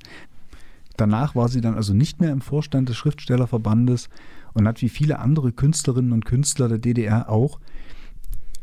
Danach 0.98 1.36
war 1.36 1.50
sie 1.50 1.62
dann 1.62 1.76
also 1.76 1.94
nicht 1.94 2.20
mehr 2.20 2.32
im 2.32 2.42
Vorstand 2.42 2.90
des 2.90 2.98
Schriftstellerverbandes 2.98 4.10
und 4.54 4.68
hat 4.68 4.82
wie 4.82 4.90
viele 4.90 5.20
andere 5.20 5.52
Künstlerinnen 5.52 6.12
und 6.12 6.26
Künstler 6.26 6.68
der 6.68 6.78
DDR 6.78 7.30
auch 7.30 7.60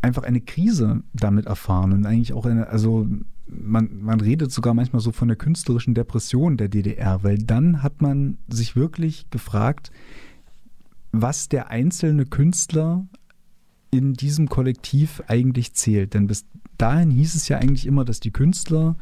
einfach 0.03 0.23
eine 0.23 0.41
Krise 0.41 1.03
damit 1.13 1.47
erfahren 1.47 1.93
und 1.93 2.07
eigentlich 2.07 2.33
auch 2.33 2.47
eine, 2.47 2.69
also 2.69 3.07
man, 3.47 4.01
man 4.01 4.21
redet 4.21 4.53
sogar 4.53 4.75
manchmal 4.75 5.01
so 5.01 5.13
von 5.13 5.29
der 5.29 5.37
künstlerischen 5.37 5.95
Depression 5.95 6.57
der 6.57 6.69
DDR, 6.69 7.23
weil 7.23 7.39
dann 7.39 7.83
hat 7.83 8.01
man 8.01 8.39
sich 8.49 8.77
wirklich 8.77 9.29
gefragt, 9.31 9.91
was 11.13 11.49
der 11.49 11.71
einzelne 11.71 12.25
Künstler 12.25 13.07
in 13.91 14.15
diesem 14.15 14.49
Kollektiv 14.49 15.23
eigentlich 15.27 15.75
zählt. 15.75 16.15
Denn 16.15 16.29
bis 16.29 16.47
dahin 16.79 17.11
hieß 17.11 17.35
es 17.35 17.49
ja 17.49 17.59
eigentlich 17.59 17.87
immer, 17.87 18.05
dass 18.05 18.21
die 18.21 18.31
Künstler 18.31 18.97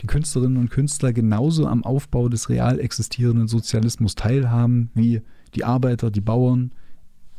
die 0.00 0.06
Künstlerinnen 0.06 0.58
und 0.58 0.70
Künstler 0.70 1.12
genauso 1.12 1.66
am 1.66 1.84
Aufbau 1.84 2.28
des 2.28 2.48
real 2.48 2.80
existierenden 2.80 3.46
Sozialismus 3.46 4.14
teilhaben 4.16 4.90
wie 4.94 5.22
die 5.54 5.64
Arbeiter, 5.64 6.10
die 6.10 6.20
Bauern 6.20 6.72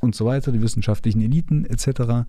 und 0.04 0.14
so 0.16 0.26
weiter, 0.26 0.52
die 0.52 0.62
wissenschaftlichen 0.62 1.22
Eliten 1.22 1.66
etc. 1.66 2.28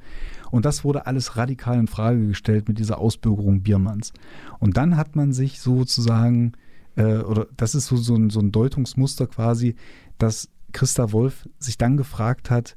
Und 0.51 0.64
das 0.64 0.85
wurde 0.85 1.07
alles 1.07 1.37
radikal 1.37 1.79
in 1.79 1.89
Frage 1.89 2.29
gestellt 2.29 2.68
mit 2.68 2.79
dieser 2.79 2.99
Ausbürgerung 2.99 3.62
Biermanns. 3.62 4.12
Und 4.61 4.77
dann 4.77 4.97
hat 4.97 5.16
man 5.16 5.33
sich 5.33 5.61
sozusagen, 5.61 6.53
äh, 6.97 7.18
oder 7.18 7.49
das 7.57 7.75
ist 7.75 7.87
so, 7.87 7.97
so, 7.97 8.14
ein, 8.14 8.31
so 8.31 8.41
ein 8.41 8.53
Deutungsmuster 8.53 9.27
quasi, 9.27 9.75
dass 10.18 10.49
Christa 10.72 11.12
Wolf 11.12 11.49
sich 11.59 11.77
dann 11.77 11.97
gefragt 11.97 12.51
hat, 12.51 12.77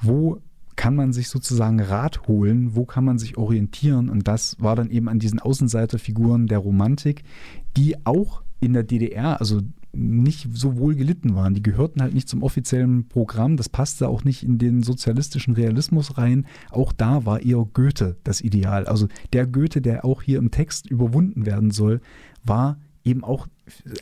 wo 0.00 0.40
kann 0.76 0.94
man 0.94 1.12
sich 1.12 1.28
sozusagen 1.28 1.80
Rat 1.80 2.28
holen, 2.28 2.74
wo 2.74 2.84
kann 2.84 3.04
man 3.04 3.18
sich 3.18 3.38
orientieren. 3.38 4.10
Und 4.10 4.28
das 4.28 4.56
war 4.60 4.76
dann 4.76 4.90
eben 4.90 5.08
an 5.08 5.18
diesen 5.18 5.40
Außenseiterfiguren 5.40 6.46
der 6.46 6.58
Romantik, 6.58 7.24
die 7.76 7.96
auch 8.06 8.42
in 8.60 8.74
der 8.74 8.82
DDR, 8.82 9.40
also 9.40 9.62
nicht 9.96 10.48
so 10.52 10.76
wohl 10.76 10.94
gelitten 10.94 11.34
waren. 11.34 11.54
Die 11.54 11.62
gehörten 11.62 12.02
halt 12.02 12.14
nicht 12.14 12.28
zum 12.28 12.42
offiziellen 12.42 13.08
Programm. 13.08 13.56
Das 13.56 13.68
passte 13.68 14.08
auch 14.08 14.24
nicht 14.24 14.42
in 14.42 14.58
den 14.58 14.82
sozialistischen 14.82 15.54
Realismus 15.54 16.18
rein. 16.18 16.46
Auch 16.70 16.92
da 16.92 17.24
war 17.24 17.42
eher 17.42 17.66
Goethe 17.72 18.16
das 18.24 18.40
Ideal. 18.40 18.86
Also 18.86 19.08
der 19.32 19.46
Goethe, 19.46 19.80
der 19.80 20.04
auch 20.04 20.22
hier 20.22 20.38
im 20.38 20.50
Text 20.50 20.90
überwunden 20.90 21.46
werden 21.46 21.70
soll, 21.70 22.00
war 22.44 22.78
eben 23.04 23.24
auch 23.24 23.46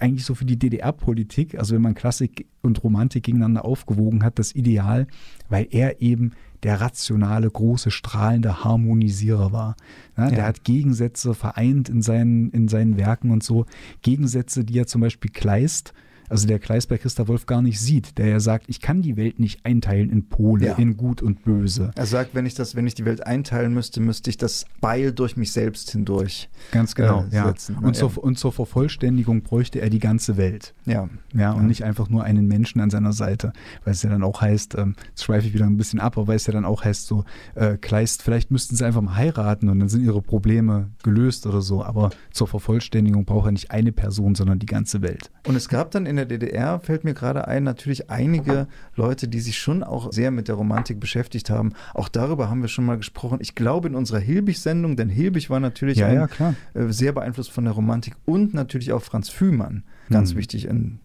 eigentlich 0.01 0.25
so 0.25 0.35
für 0.35 0.45
die 0.45 0.59
DDR-Politik, 0.59 1.59
also 1.59 1.75
wenn 1.75 1.83
man 1.83 1.95
Klassik 1.95 2.47
und 2.63 2.83
Romantik 2.83 3.25
gegeneinander 3.25 3.65
aufgewogen 3.65 4.25
hat, 4.25 4.39
das 4.39 4.55
Ideal, 4.55 5.07
weil 5.49 5.69
er 5.71 6.01
eben 6.01 6.33
der 6.65 6.81
rationale, 6.81 7.51
große, 7.51 7.91
strahlende 7.91 8.65
Harmonisierer 8.65 9.53
war. 9.53 9.77
Ja, 10.17 10.31
der 10.31 10.47
hat 10.47 10.65
Gegensätze 10.65 11.35
vereint 11.35 11.89
in 11.89 12.03
seinen, 12.03 12.51
in 12.51 12.69
seinen 12.69 12.97
Werken 12.97 13.31
und 13.31 13.45
so. 13.45 13.67
Gegensätze, 14.03 14.65
die 14.65 14.79
er 14.79 14.87
zum 14.87 15.03
Beispiel 15.03 15.31
Kleist 15.31 15.93
also 16.29 16.47
der 16.47 16.59
Kleist 16.59 16.89
bei 16.89 16.99
Christa 16.99 17.29
Wolf 17.29 17.47
gar 17.47 17.63
nicht 17.63 17.81
sieht, 17.81 18.19
der 18.19 18.27
ja 18.27 18.41
sagt, 18.41 18.67
ich 18.69 18.81
kann 18.81 19.03
die 19.03 19.17
Welt 19.17 19.39
nicht 19.39 19.65
einteilen 19.65 20.11
in 20.11 20.29
Pole, 20.29 20.67
ja. 20.67 20.75
in 20.75 20.97
Gut 20.97 21.23
und 21.23 21.45
Böse. 21.45 21.91
Er 21.95 22.07
sagt, 22.07 22.35
wenn 22.35 22.47
ich 22.47 22.55
das, 22.55 22.75
wenn 22.75 22.87
ich 22.87 22.95
die 22.95 23.05
Welt 23.05 23.27
einteilen 23.27 23.75
müsste, 23.75 24.01
müsste 24.01 24.31
ich 24.31 24.37
das 24.37 24.67
Beil 24.81 25.13
durch 25.13 25.37
mich 25.37 25.53
selbst 25.53 25.91
hindurch. 25.91 26.49
Ganz 26.71 26.95
genau, 26.95 27.25
äh, 27.31 27.35
ja. 27.35 27.47
Setzen. 27.47 27.77
Und, 27.77 27.97
ja. 27.97 28.09
Zur, 28.09 28.23
und 28.23 28.39
zur 28.39 28.53
Vervollständigung 28.53 29.43
bräuchte 29.43 29.81
er 29.81 29.91
die 29.91 29.99
ganze 29.99 30.37
Welt. 30.37 30.75
Ja. 30.87 31.09
Ja, 31.35 31.53
und 31.53 31.63
ja. 31.63 31.69
nicht 31.69 31.85
einfach 31.85 32.09
nur 32.09 32.25
einen 32.25 32.47
Menschen 32.47 32.81
an 32.81 32.91
seiner 32.91 33.13
Seite. 33.13 33.53
Weil 33.85 33.95
es 33.95 34.03
ja 34.03 34.11
dann 34.11 34.23
auch 34.23 34.41
heißt, 34.41 34.77
ähm, 34.77 34.95
jetzt 35.09 35.25
schweife 35.25 35.47
ich 35.47 35.55
wieder 35.55 35.67
ein 35.67 35.77
bisschen 35.77 36.01
ab, 36.01 36.17
aber 36.17 36.29
weil 36.29 36.37
es 36.37 36.47
ja 36.47 36.53
dann 36.53 36.65
auch 36.65 36.85
heißt, 36.85 37.07
so, 37.07 37.25
äh, 37.55 37.77
Kleist, 37.77 38.23
vielleicht 38.23 38.51
müssten 38.51 38.77
sie 38.77 38.85
einfach 38.85 39.01
mal 39.01 39.17
heiraten 39.17 39.69
und 39.69 39.81
dann 39.81 39.89
sind 39.89 40.05
ihre 40.05 40.23
Probleme 40.23 40.91
gelöst 41.03 41.47
oder 41.47 41.61
so. 41.61 41.85
Aber 41.85 42.11
zur 42.33 42.49
Vervollständigung 42.49 43.25
braucht 43.25 43.49
er 43.49 43.53
nicht 43.53 43.71
eine 43.71 43.93
Person, 43.93 44.35
sondern 44.35 44.59
die 44.59 44.67
ganze 44.67 45.03
Welt. 45.03 45.31
Und 45.47 45.57
es 45.57 45.69
gab 45.69 45.91
dann 45.91 46.07
in 46.07 46.14
der 46.17 46.27
DDR, 46.27 46.81
fällt 46.81 47.05
mir 47.05 47.15
gerade 47.15 47.49
ein, 47.49 47.65
natürlich 47.65 48.11
einige 48.11 48.67
Leute, 48.97 49.29
die 49.29 49.41
sich 49.41 49.59
schon 49.59 49.83
auch 49.83 50.13
sehr 50.13 50.31
mit 50.31 50.49
der 50.49 50.55
Romantik 50.55 51.01
beschäftigt 51.01 51.51
haben. 51.51 51.73
Auch 51.93 52.09
darüber 52.09 52.51
haben 52.51 52.63
wir 52.63 52.69
schon 52.69 52.87
mal 52.87 52.97
gesprochen. 52.97 53.39
Ich 53.41 53.55
glaube 53.55 53.89
in 53.89 53.95
unserer 53.95 54.19
Hilbig-Sendung, 54.19 54.97
denn 54.97 55.09
Hilbig 55.09 55.51
war 55.51 55.61
natürlich 55.61 55.99
ja, 55.99 56.07
ein, 56.07 56.29
ja, 56.39 56.55
äh, 56.75 56.93
sehr 56.93 57.13
beeinflusst 57.13 57.51
von 57.51 57.65
der 57.65 57.75
Romantik 57.75 58.15
und 58.25 58.55
natürlich 58.55 58.93
auch 58.93 59.03
Franz 59.03 59.29
Fühmann. 59.29 59.85
Ganz 60.11 60.31
hm. 60.31 60.39
wichtig 60.39 60.67
in 60.67 61.01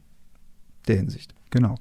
der 0.87 0.97
Hinsicht. 0.97 1.33
Genau. 1.49 1.75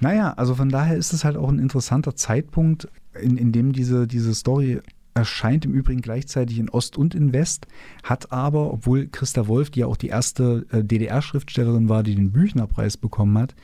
Naja, 0.00 0.32
also 0.36 0.54
von 0.54 0.68
daher 0.68 0.96
ist 0.96 1.12
es 1.12 1.24
halt 1.24 1.36
auch 1.36 1.48
ein 1.48 1.58
interessanter 1.58 2.16
Zeitpunkt, 2.16 2.88
in, 3.20 3.36
in 3.36 3.52
dem 3.52 3.72
diese, 3.72 4.06
diese 4.06 4.34
Story 4.34 4.80
erscheint 5.14 5.64
im 5.64 5.72
Übrigen 5.72 6.00
gleichzeitig 6.00 6.58
in 6.58 6.70
Ost 6.70 6.96
und 6.96 7.14
in 7.14 7.32
West, 7.32 7.66
hat 8.02 8.32
aber, 8.32 8.72
obwohl 8.72 9.08
Christa 9.08 9.46
Wolf, 9.46 9.70
die 9.70 9.80
ja 9.80 9.86
auch 9.86 9.96
die 9.96 10.08
erste 10.08 10.66
äh, 10.70 10.82
DDR-Schriftstellerin 10.82 11.88
war, 11.88 12.02
die 12.02 12.14
den 12.14 12.32
Büchnerpreis 12.32 12.96
bekommen 12.96 13.36
hat, 13.38 13.54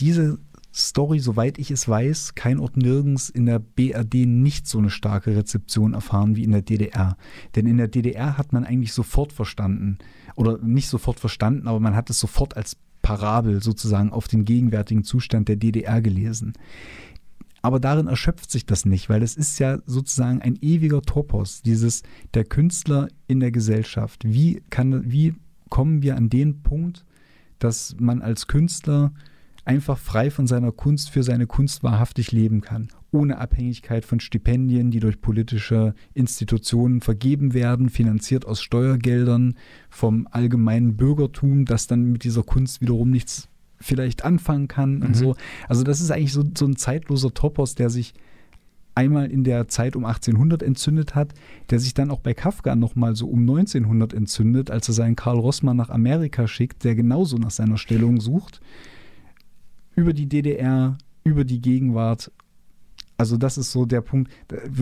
diese 0.00 0.38
Story, 0.72 1.18
soweit 1.18 1.58
ich 1.58 1.70
es 1.70 1.88
weiß, 1.88 2.34
kein 2.34 2.60
Ort 2.60 2.76
nirgends 2.76 3.28
in 3.28 3.46
der 3.46 3.58
BRD 3.58 4.26
nicht 4.26 4.68
so 4.68 4.78
eine 4.78 4.90
starke 4.90 5.34
Rezeption 5.34 5.94
erfahren 5.94 6.36
wie 6.36 6.44
in 6.44 6.52
der 6.52 6.62
DDR. 6.62 7.16
Denn 7.56 7.66
in 7.66 7.76
der 7.76 7.88
DDR 7.88 8.38
hat 8.38 8.52
man 8.52 8.64
eigentlich 8.64 8.92
sofort 8.92 9.32
verstanden, 9.32 9.98
oder 10.36 10.58
nicht 10.58 10.88
sofort 10.88 11.18
verstanden, 11.18 11.66
aber 11.66 11.80
man 11.80 11.96
hat 11.96 12.08
es 12.08 12.20
sofort 12.20 12.56
als 12.56 12.76
Parabel 13.02 13.62
sozusagen 13.62 14.12
auf 14.12 14.28
den 14.28 14.44
gegenwärtigen 14.44 15.04
Zustand 15.04 15.48
der 15.48 15.56
DDR 15.56 16.00
gelesen. 16.00 16.52
Aber 17.62 17.78
darin 17.78 18.06
erschöpft 18.06 18.50
sich 18.50 18.64
das 18.64 18.84
nicht, 18.84 19.08
weil 19.10 19.22
es 19.22 19.36
ist 19.36 19.58
ja 19.58 19.78
sozusagen 19.84 20.40
ein 20.40 20.56
ewiger 20.60 21.02
Topos, 21.02 21.62
dieses 21.62 22.02
der 22.34 22.44
Künstler 22.44 23.08
in 23.26 23.40
der 23.40 23.50
Gesellschaft. 23.50 24.22
Wie, 24.24 24.62
kann, 24.70 25.10
wie 25.10 25.34
kommen 25.68 26.02
wir 26.02 26.16
an 26.16 26.30
den 26.30 26.62
Punkt, 26.62 27.04
dass 27.58 27.96
man 27.98 28.22
als 28.22 28.46
Künstler 28.46 29.12
einfach 29.64 29.98
frei 29.98 30.30
von 30.30 30.46
seiner 30.46 30.72
Kunst 30.72 31.10
für 31.10 31.22
seine 31.22 31.46
Kunst 31.46 31.82
wahrhaftig 31.82 32.32
leben 32.32 32.62
kann, 32.62 32.88
ohne 33.12 33.38
Abhängigkeit 33.38 34.06
von 34.06 34.18
Stipendien, 34.18 34.90
die 34.90 35.00
durch 35.00 35.20
politische 35.20 35.94
Institutionen 36.14 37.02
vergeben 37.02 37.52
werden, 37.52 37.90
finanziert 37.90 38.46
aus 38.46 38.62
Steuergeldern 38.62 39.54
vom 39.90 40.26
allgemeinen 40.30 40.96
Bürgertum, 40.96 41.66
das 41.66 41.86
dann 41.86 42.10
mit 42.10 42.24
dieser 42.24 42.42
Kunst 42.42 42.80
wiederum 42.80 43.10
nichts 43.10 43.49
vielleicht 43.80 44.24
anfangen 44.24 44.68
kann 44.68 44.96
mhm. 44.96 45.02
und 45.02 45.16
so. 45.16 45.36
Also 45.68 45.82
das 45.82 46.00
ist 46.00 46.10
eigentlich 46.10 46.32
so, 46.32 46.44
so 46.56 46.66
ein 46.66 46.76
zeitloser 46.76 47.32
Topos, 47.32 47.74
der 47.74 47.90
sich 47.90 48.14
einmal 48.94 49.30
in 49.30 49.44
der 49.44 49.68
Zeit 49.68 49.96
um 49.96 50.04
1800 50.04 50.62
entzündet 50.62 51.14
hat, 51.14 51.32
der 51.70 51.78
sich 51.78 51.94
dann 51.94 52.10
auch 52.10 52.20
bei 52.20 52.34
Kafka 52.34 52.76
nochmal 52.76 53.16
so 53.16 53.28
um 53.28 53.40
1900 53.40 54.12
entzündet, 54.12 54.70
als 54.70 54.88
er 54.88 54.94
seinen 54.94 55.16
Karl 55.16 55.38
Rossmann 55.38 55.76
nach 55.76 55.90
Amerika 55.90 56.46
schickt, 56.46 56.84
der 56.84 56.94
genauso 56.94 57.36
nach 57.36 57.50
seiner 57.50 57.78
Stellung 57.78 58.20
sucht. 58.20 58.60
Über 59.96 60.12
die 60.12 60.26
DDR, 60.26 60.98
über 61.24 61.44
die 61.44 61.60
Gegenwart 61.60 62.30
also 63.20 63.36
das 63.36 63.58
ist 63.58 63.70
so 63.70 63.84
der 63.84 64.00
Punkt, 64.00 64.32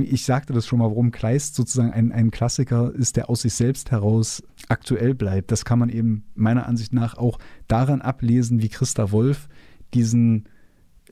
ich 0.01 0.24
sagte 0.24 0.53
das 0.53 0.64
schon 0.64 0.78
mal, 0.78 0.84
warum 0.84 1.11
Kleist 1.11 1.57
sozusagen 1.57 1.91
ein, 1.91 2.12
ein 2.12 2.30
Klassiker 2.30 2.95
ist, 2.95 3.16
der 3.16 3.28
aus 3.28 3.43
sich 3.43 3.53
selbst 3.53 3.91
heraus 3.91 4.45
aktuell 4.68 5.12
bleibt. 5.16 5.51
Das 5.51 5.64
kann 5.64 5.80
man 5.80 5.89
eben 5.89 6.22
meiner 6.36 6.68
Ansicht 6.68 6.93
nach 6.93 7.18
auch 7.18 7.41
daran 7.66 8.01
ablesen, 8.01 8.62
wie 8.62 8.68
Christa 8.68 9.11
Wolf 9.11 9.49
diesen 9.93 10.45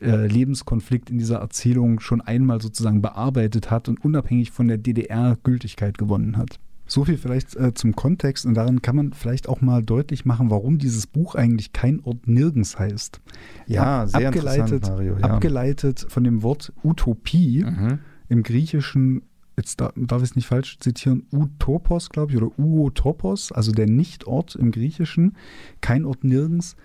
äh, 0.00 0.28
Lebenskonflikt 0.28 1.10
in 1.10 1.18
dieser 1.18 1.38
Erzählung 1.38 1.98
schon 1.98 2.20
einmal 2.20 2.60
sozusagen 2.62 3.02
bearbeitet 3.02 3.72
hat 3.72 3.88
und 3.88 4.04
unabhängig 4.04 4.52
von 4.52 4.68
der 4.68 4.78
DDR 4.78 5.36
Gültigkeit 5.42 5.98
gewonnen 5.98 6.36
hat. 6.36 6.60
So 6.86 7.04
viel 7.04 7.18
vielleicht 7.18 7.56
äh, 7.56 7.74
zum 7.74 7.96
Kontext 7.96 8.46
und 8.46 8.54
daran 8.54 8.80
kann 8.80 8.96
man 8.96 9.12
vielleicht 9.12 9.48
auch 9.48 9.60
mal 9.60 9.82
deutlich 9.82 10.24
machen, 10.24 10.50
warum 10.50 10.78
dieses 10.78 11.06
Buch 11.06 11.34
eigentlich 11.34 11.72
kein 11.72 12.00
Ort 12.00 12.26
nirgends 12.26 12.78
heißt. 12.78 13.20
Ja, 13.66 14.02
Ab, 14.02 14.08
sehr 14.08 14.28
abgeleitet, 14.28 14.82
Mario, 14.84 15.16
ja. 15.18 15.24
abgeleitet 15.24 16.06
von 16.08 16.24
dem 16.24 16.42
Wort 16.42 16.72
Utopie 16.84 17.64
mhm. 17.64 17.98
im 18.28 18.42
Griechischen, 18.42 19.22
jetzt 19.56 19.80
darf, 19.80 19.92
darf 19.96 20.22
ich 20.22 20.30
es 20.30 20.36
nicht 20.36 20.46
falsch 20.46 20.78
zitieren, 20.78 21.26
Utopos, 21.32 22.10
glaube 22.10 22.32
ich, 22.32 22.38
oder 22.38 22.56
Uotopos, 22.58 23.50
also 23.50 23.72
der 23.72 23.86
Nichtort 23.86 24.54
im 24.54 24.70
Griechischen, 24.70 25.36
kein 25.80 26.04
Ort 26.04 26.22
nirgends 26.22 26.76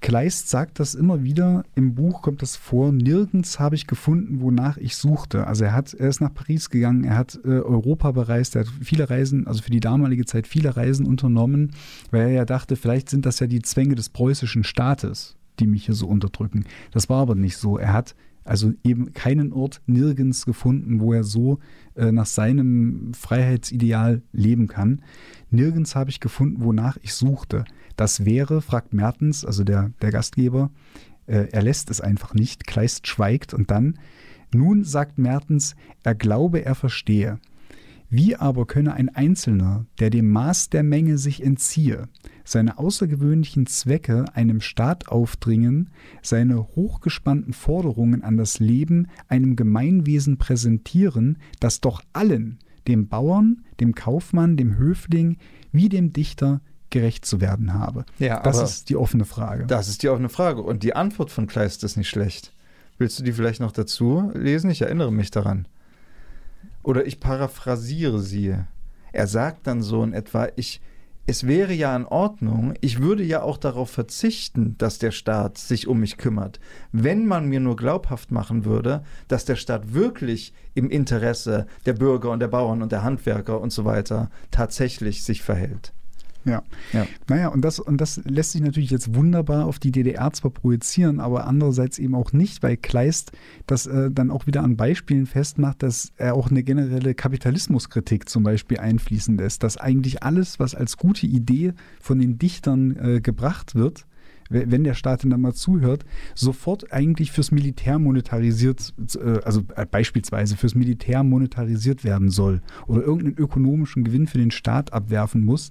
Kleist 0.00 0.48
sagt 0.48 0.80
das 0.80 0.94
immer 0.94 1.22
wieder, 1.22 1.64
im 1.74 1.94
Buch 1.94 2.22
kommt 2.22 2.40
das 2.40 2.56
vor, 2.56 2.90
nirgends 2.90 3.60
habe 3.60 3.74
ich 3.74 3.86
gefunden, 3.86 4.40
wonach 4.40 4.78
ich 4.78 4.96
suchte. 4.96 5.46
Also 5.46 5.64
er 5.64 5.74
hat, 5.74 5.92
er 5.92 6.08
ist 6.08 6.22
nach 6.22 6.32
Paris 6.32 6.70
gegangen, 6.70 7.04
er 7.04 7.18
hat 7.18 7.38
äh, 7.44 7.48
Europa 7.48 8.10
bereist, 8.12 8.56
er 8.56 8.62
hat 8.62 8.72
viele 8.80 9.10
Reisen, 9.10 9.46
also 9.46 9.62
für 9.62 9.70
die 9.70 9.80
damalige 9.80 10.24
Zeit 10.24 10.46
viele 10.46 10.74
Reisen 10.74 11.06
unternommen, 11.06 11.72
weil 12.10 12.22
er 12.22 12.30
ja 12.30 12.44
dachte, 12.46 12.76
vielleicht 12.76 13.10
sind 13.10 13.26
das 13.26 13.40
ja 13.40 13.46
die 13.46 13.60
Zwänge 13.60 13.94
des 13.94 14.08
preußischen 14.08 14.64
Staates, 14.64 15.36
die 15.58 15.66
mich 15.66 15.84
hier 15.84 15.94
so 15.94 16.06
unterdrücken. 16.06 16.64
Das 16.92 17.10
war 17.10 17.20
aber 17.20 17.34
nicht 17.34 17.58
so. 17.58 17.76
Er 17.76 17.92
hat 17.92 18.14
also 18.44 18.72
eben 18.82 19.12
keinen 19.12 19.52
Ort 19.52 19.82
nirgends 19.86 20.46
gefunden, 20.46 21.00
wo 21.00 21.12
er 21.12 21.24
so 21.24 21.58
äh, 21.94 22.10
nach 22.10 22.26
seinem 22.26 23.12
Freiheitsideal 23.12 24.22
leben 24.32 24.66
kann. 24.66 25.02
Nirgends 25.50 25.94
habe 25.94 26.10
ich 26.10 26.20
gefunden, 26.20 26.64
wonach 26.64 26.96
ich 27.02 27.12
suchte. 27.12 27.64
Das 28.00 28.24
wäre, 28.24 28.62
fragt 28.62 28.94
Mertens, 28.94 29.44
also 29.44 29.62
der, 29.62 29.90
der 30.00 30.10
Gastgeber, 30.10 30.70
äh, 31.26 31.48
er 31.52 31.60
lässt 31.60 31.90
es 31.90 32.00
einfach 32.00 32.32
nicht, 32.32 32.66
Kleist 32.66 33.06
schweigt 33.06 33.52
und 33.52 33.70
dann, 33.70 33.98
nun 34.54 34.84
sagt 34.84 35.18
Mertens, 35.18 35.76
er 36.02 36.14
glaube, 36.14 36.64
er 36.64 36.74
verstehe. 36.74 37.40
Wie 38.08 38.36
aber 38.36 38.66
könne 38.66 38.94
ein 38.94 39.10
Einzelner, 39.10 39.84
der 39.98 40.08
dem 40.08 40.30
Maß 40.30 40.70
der 40.70 40.82
Menge 40.82 41.18
sich 41.18 41.44
entziehe, 41.44 42.08
seine 42.42 42.78
außergewöhnlichen 42.78 43.66
Zwecke 43.66 44.24
einem 44.34 44.62
Staat 44.62 45.08
aufdringen, 45.08 45.90
seine 46.22 46.68
hochgespannten 46.68 47.52
Forderungen 47.52 48.22
an 48.22 48.38
das 48.38 48.60
Leben 48.60 49.08
einem 49.28 49.56
Gemeinwesen 49.56 50.38
präsentieren, 50.38 51.36
das 51.60 51.82
doch 51.82 52.00
allen, 52.14 52.60
dem 52.88 53.08
Bauern, 53.08 53.60
dem 53.78 53.94
Kaufmann, 53.94 54.56
dem 54.56 54.78
Höfling 54.78 55.36
wie 55.70 55.90
dem 55.90 56.14
Dichter 56.14 56.62
gerecht 56.90 57.24
zu 57.24 57.40
werden 57.40 57.74
habe? 57.74 58.04
Ja, 58.18 58.40
das 58.40 58.60
ist 58.60 58.88
die 58.88 58.96
offene 58.96 59.24
Frage. 59.24 59.66
Das 59.66 59.88
ist 59.88 60.02
die 60.02 60.08
offene 60.08 60.28
Frage. 60.28 60.62
Und 60.62 60.82
die 60.82 60.94
Antwort 60.94 61.30
von 61.30 61.46
Kleist 61.46 61.84
ist 61.84 61.96
nicht 61.96 62.08
schlecht. 62.08 62.52
Willst 62.98 63.18
du 63.18 63.22
die 63.22 63.32
vielleicht 63.32 63.60
noch 63.60 63.72
dazu 63.72 64.30
lesen? 64.34 64.70
Ich 64.70 64.82
erinnere 64.82 65.12
mich 65.12 65.30
daran. 65.30 65.66
Oder 66.82 67.06
ich 67.06 67.20
paraphrasiere 67.20 68.20
sie. 68.20 68.54
Er 69.12 69.26
sagt 69.26 69.66
dann 69.66 69.82
so 69.82 70.02
in 70.02 70.12
etwa, 70.12 70.48
ich, 70.56 70.80
es 71.26 71.46
wäre 71.46 71.72
ja 71.72 71.94
in 71.94 72.06
Ordnung, 72.06 72.74
ich 72.80 73.00
würde 73.00 73.22
ja 73.22 73.42
auch 73.42 73.56
darauf 73.56 73.90
verzichten, 73.90 74.76
dass 74.78 74.98
der 74.98 75.10
Staat 75.10 75.58
sich 75.58 75.86
um 75.88 76.00
mich 76.00 76.16
kümmert, 76.16 76.60
wenn 76.92 77.26
man 77.26 77.46
mir 77.46 77.60
nur 77.60 77.76
glaubhaft 77.76 78.30
machen 78.30 78.64
würde, 78.64 79.02
dass 79.28 79.44
der 79.44 79.56
Staat 79.56 79.94
wirklich 79.94 80.52
im 80.74 80.90
Interesse 80.90 81.66
der 81.86 81.94
Bürger 81.94 82.30
und 82.30 82.40
der 82.40 82.48
Bauern 82.48 82.82
und 82.82 82.92
der 82.92 83.02
Handwerker 83.02 83.60
und 83.60 83.72
so 83.72 83.84
weiter 83.84 84.30
tatsächlich 84.50 85.24
sich 85.24 85.42
verhält. 85.42 85.92
Ja. 86.44 86.62
ja. 86.92 87.06
Naja, 87.28 87.48
und 87.48 87.62
das, 87.62 87.78
und 87.78 88.00
das 88.00 88.20
lässt 88.24 88.52
sich 88.52 88.62
natürlich 88.62 88.90
jetzt 88.90 89.14
wunderbar 89.14 89.66
auf 89.66 89.78
die 89.78 89.92
DDR 89.92 90.32
zwar 90.32 90.50
projizieren, 90.50 91.20
aber 91.20 91.46
andererseits 91.46 91.98
eben 91.98 92.14
auch 92.14 92.32
nicht, 92.32 92.62
weil 92.62 92.76
Kleist 92.76 93.32
das 93.66 93.86
äh, 93.86 94.10
dann 94.10 94.30
auch 94.30 94.46
wieder 94.46 94.62
an 94.62 94.76
Beispielen 94.76 95.26
festmacht, 95.26 95.82
dass 95.82 96.12
er 96.16 96.34
auch 96.34 96.50
eine 96.50 96.62
generelle 96.62 97.14
Kapitalismuskritik 97.14 98.28
zum 98.28 98.42
Beispiel 98.42 98.78
einfließen 98.78 99.36
lässt, 99.36 99.62
dass 99.62 99.76
eigentlich 99.76 100.22
alles, 100.22 100.58
was 100.58 100.74
als 100.74 100.96
gute 100.96 101.26
Idee 101.26 101.74
von 102.00 102.18
den 102.18 102.38
Dichtern 102.38 102.96
äh, 102.96 103.20
gebracht 103.20 103.74
wird, 103.74 104.06
wenn 104.50 104.82
der 104.84 104.94
Staat 104.94 105.24
dann 105.24 105.40
mal 105.40 105.54
zuhört, 105.54 106.04
sofort 106.34 106.92
eigentlich 106.92 107.30
fürs 107.30 107.52
Militär 107.52 107.98
monetarisiert, 107.98 108.92
äh, 109.14 109.38
also 109.44 109.62
äh, 109.76 109.86
beispielsweise 109.86 110.56
fürs 110.56 110.74
Militär 110.74 111.22
monetarisiert 111.22 112.04
werden 112.04 112.30
soll 112.30 112.60
oder 112.86 113.02
irgendeinen 113.02 113.38
ökonomischen 113.38 114.02
Gewinn 114.02 114.26
für 114.26 114.38
den 114.38 114.50
Staat 114.50 114.92
abwerfen 114.92 115.44
muss, 115.44 115.70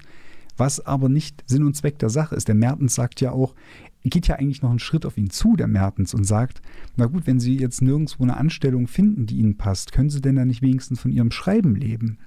was 0.59 0.85
aber 0.85 1.09
nicht 1.09 1.43
Sinn 1.47 1.63
und 1.63 1.75
Zweck 1.75 1.99
der 1.99 2.09
Sache 2.09 2.35
ist. 2.35 2.47
Der 2.47 2.55
Mertens 2.55 2.95
sagt 2.95 3.21
ja 3.21 3.31
auch, 3.31 3.55
geht 4.03 4.27
ja 4.27 4.35
eigentlich 4.35 4.61
noch 4.61 4.69
einen 4.69 4.79
Schritt 4.79 5.05
auf 5.05 5.17
ihn 5.17 5.29
zu, 5.29 5.55
der 5.55 5.67
Mertens, 5.67 6.13
und 6.13 6.23
sagt, 6.23 6.61
na 6.95 7.05
gut, 7.05 7.27
wenn 7.27 7.39
Sie 7.39 7.57
jetzt 7.57 7.81
nirgendwo 7.81 8.23
eine 8.23 8.37
Anstellung 8.37 8.87
finden, 8.87 9.25
die 9.25 9.37
Ihnen 9.37 9.57
passt, 9.57 9.91
können 9.91 10.09
Sie 10.09 10.21
denn 10.21 10.35
dann 10.35 10.47
nicht 10.47 10.61
wenigstens 10.61 10.99
von 10.99 11.11
Ihrem 11.11 11.31
Schreiben 11.31 11.75
leben? 11.75 12.17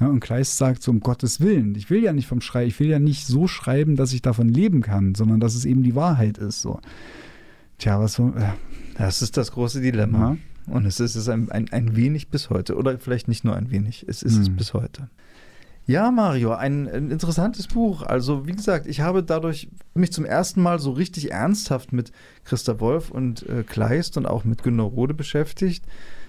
Ja, 0.00 0.06
und 0.06 0.20
Kleist 0.20 0.56
sagt 0.58 0.82
so, 0.82 0.92
um 0.92 1.00
Gottes 1.00 1.40
Willen, 1.40 1.74
ich 1.74 1.90
will 1.90 2.02
ja 2.02 2.12
nicht 2.12 2.28
vom 2.28 2.40
Schreiben, 2.40 2.68
ich 2.68 2.78
will 2.78 2.88
ja 2.88 3.00
nicht 3.00 3.26
so 3.26 3.48
schreiben, 3.48 3.96
dass 3.96 4.12
ich 4.12 4.22
davon 4.22 4.48
leben 4.48 4.80
kann, 4.80 5.14
sondern 5.16 5.40
dass 5.40 5.56
es 5.56 5.64
eben 5.64 5.82
die 5.82 5.96
Wahrheit 5.96 6.38
ist. 6.38 6.62
So. 6.62 6.78
Tja, 7.78 7.98
was 7.98 8.14
so. 8.14 8.28
Äh, 8.28 8.52
das 8.96 9.22
ist 9.22 9.36
das 9.36 9.52
große 9.52 9.80
Dilemma. 9.80 10.36
Ja. 10.66 10.72
Und 10.72 10.86
es 10.86 11.00
ist 11.00 11.16
es 11.16 11.28
ein, 11.28 11.50
ein, 11.50 11.70
ein 11.70 11.96
wenig 11.96 12.28
bis 12.28 12.50
heute. 12.50 12.76
Oder 12.76 12.98
vielleicht 12.98 13.26
nicht 13.26 13.44
nur 13.44 13.56
ein 13.56 13.70
wenig, 13.70 14.04
es 14.06 14.22
ist 14.22 14.34
hm. 14.34 14.42
es 14.42 14.50
bis 14.50 14.74
heute. 14.74 15.08
Ja, 15.88 16.10
Mario, 16.10 16.52
ein, 16.52 16.86
ein, 16.86 17.10
interessantes 17.10 17.66
Buch. 17.66 18.02
Also, 18.02 18.46
wie 18.46 18.52
gesagt, 18.52 18.86
ich 18.86 19.00
habe 19.00 19.22
dadurch 19.22 19.70
mich 19.94 20.12
zum 20.12 20.26
ersten 20.26 20.60
Mal 20.60 20.78
so 20.80 20.90
richtig 20.90 21.32
ernsthaft 21.32 21.94
mit 21.94 22.12
Christa 22.44 22.78
Wolf 22.78 23.10
und 23.10 23.48
äh, 23.48 23.62
Kleist 23.62 24.18
und 24.18 24.26
auch 24.26 24.44
mit 24.44 24.62
Günter 24.62 24.82
Rode 24.82 25.14
beschäftigt. 25.14 25.86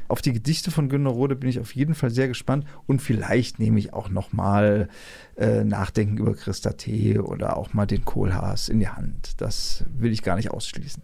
Auf 0.07 0.21
die 0.21 0.31
Gedichte 0.31 0.71
von 0.71 0.87
Günter 0.87 1.09
Rode 1.09 1.35
bin 1.35 1.49
ich 1.49 1.59
auf 1.59 1.75
jeden 1.75 1.93
Fall 1.93 2.09
sehr 2.09 2.29
gespannt 2.29 2.63
und 2.87 3.01
vielleicht 3.01 3.59
nehme 3.59 3.79
ich 3.79 3.91
auch 3.91 4.07
nochmal 4.07 4.87
äh, 5.35 5.65
Nachdenken 5.65 6.19
über 6.19 6.35
Christa 6.35 6.71
T. 6.71 7.19
oder 7.19 7.57
auch 7.57 7.73
mal 7.73 7.85
den 7.85 8.05
Kohlhaas 8.05 8.69
in 8.69 8.79
die 8.79 8.87
Hand. 8.87 9.41
Das 9.41 9.83
will 9.93 10.13
ich 10.13 10.23
gar 10.23 10.37
nicht 10.37 10.51
ausschließen. 10.51 11.03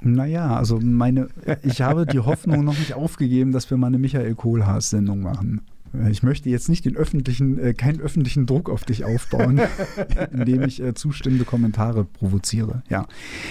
Naja, 0.00 0.56
also 0.56 0.80
meine, 0.80 1.28
ich 1.62 1.82
habe 1.82 2.04
die 2.04 2.18
Hoffnung 2.18 2.64
noch 2.64 2.76
nicht 2.76 2.94
aufgegeben, 2.94 3.52
dass 3.52 3.70
wir 3.70 3.76
mal 3.76 3.86
eine 3.86 3.98
Michael 3.98 4.34
Kohlhaas-Sendung 4.34 5.20
machen. 5.20 5.62
Ich 6.10 6.22
möchte 6.22 6.50
jetzt 6.50 6.68
nicht 6.68 6.84
den 6.84 6.96
öffentlichen, 6.96 7.58
äh, 7.58 7.74
keinen 7.74 8.00
öffentlichen 8.00 8.46
Druck 8.46 8.68
auf 8.68 8.84
dich 8.84 9.04
aufbauen, 9.04 9.60
indem 10.32 10.62
ich 10.62 10.82
äh, 10.82 10.94
zustimmende 10.94 11.44
Kommentare 11.44 12.04
provoziere. 12.04 12.82
Ja, 12.88 13.06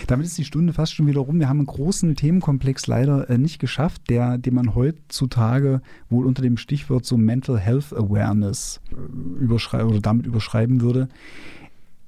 damit 0.08 0.28
ist 0.28 0.38
die 0.38 0.46
Stunde 0.46 0.74
fast 0.74 0.94
schon 0.94 1.08
wieder 1.08 1.22
rum. 1.22 1.40
Wir 1.40 1.50
haben 1.50 1.60
einen 1.60 1.68
großen 1.68 2.16
Themenkomplex 2.16 2.88
leider 2.88 3.30
äh, 3.30 3.38
nicht 3.38 3.60
geschafft, 3.60 4.10
der, 4.10 4.38
den 4.38 4.54
man 4.54 4.76
heutzutage 4.76 5.82
wohl 6.10 6.26
unter 6.26 6.42
dem 6.42 6.58
Stichwort 6.58 7.06
so 7.06 7.18
Mental 7.18 7.58
Health 7.58 7.94
Awareness 7.94 8.82
äh, 8.92 9.44
überschreiben 9.44 9.90
oder 9.90 10.02
damit 10.02 10.26
überschreiben 10.26 10.82
würde. 10.82 11.08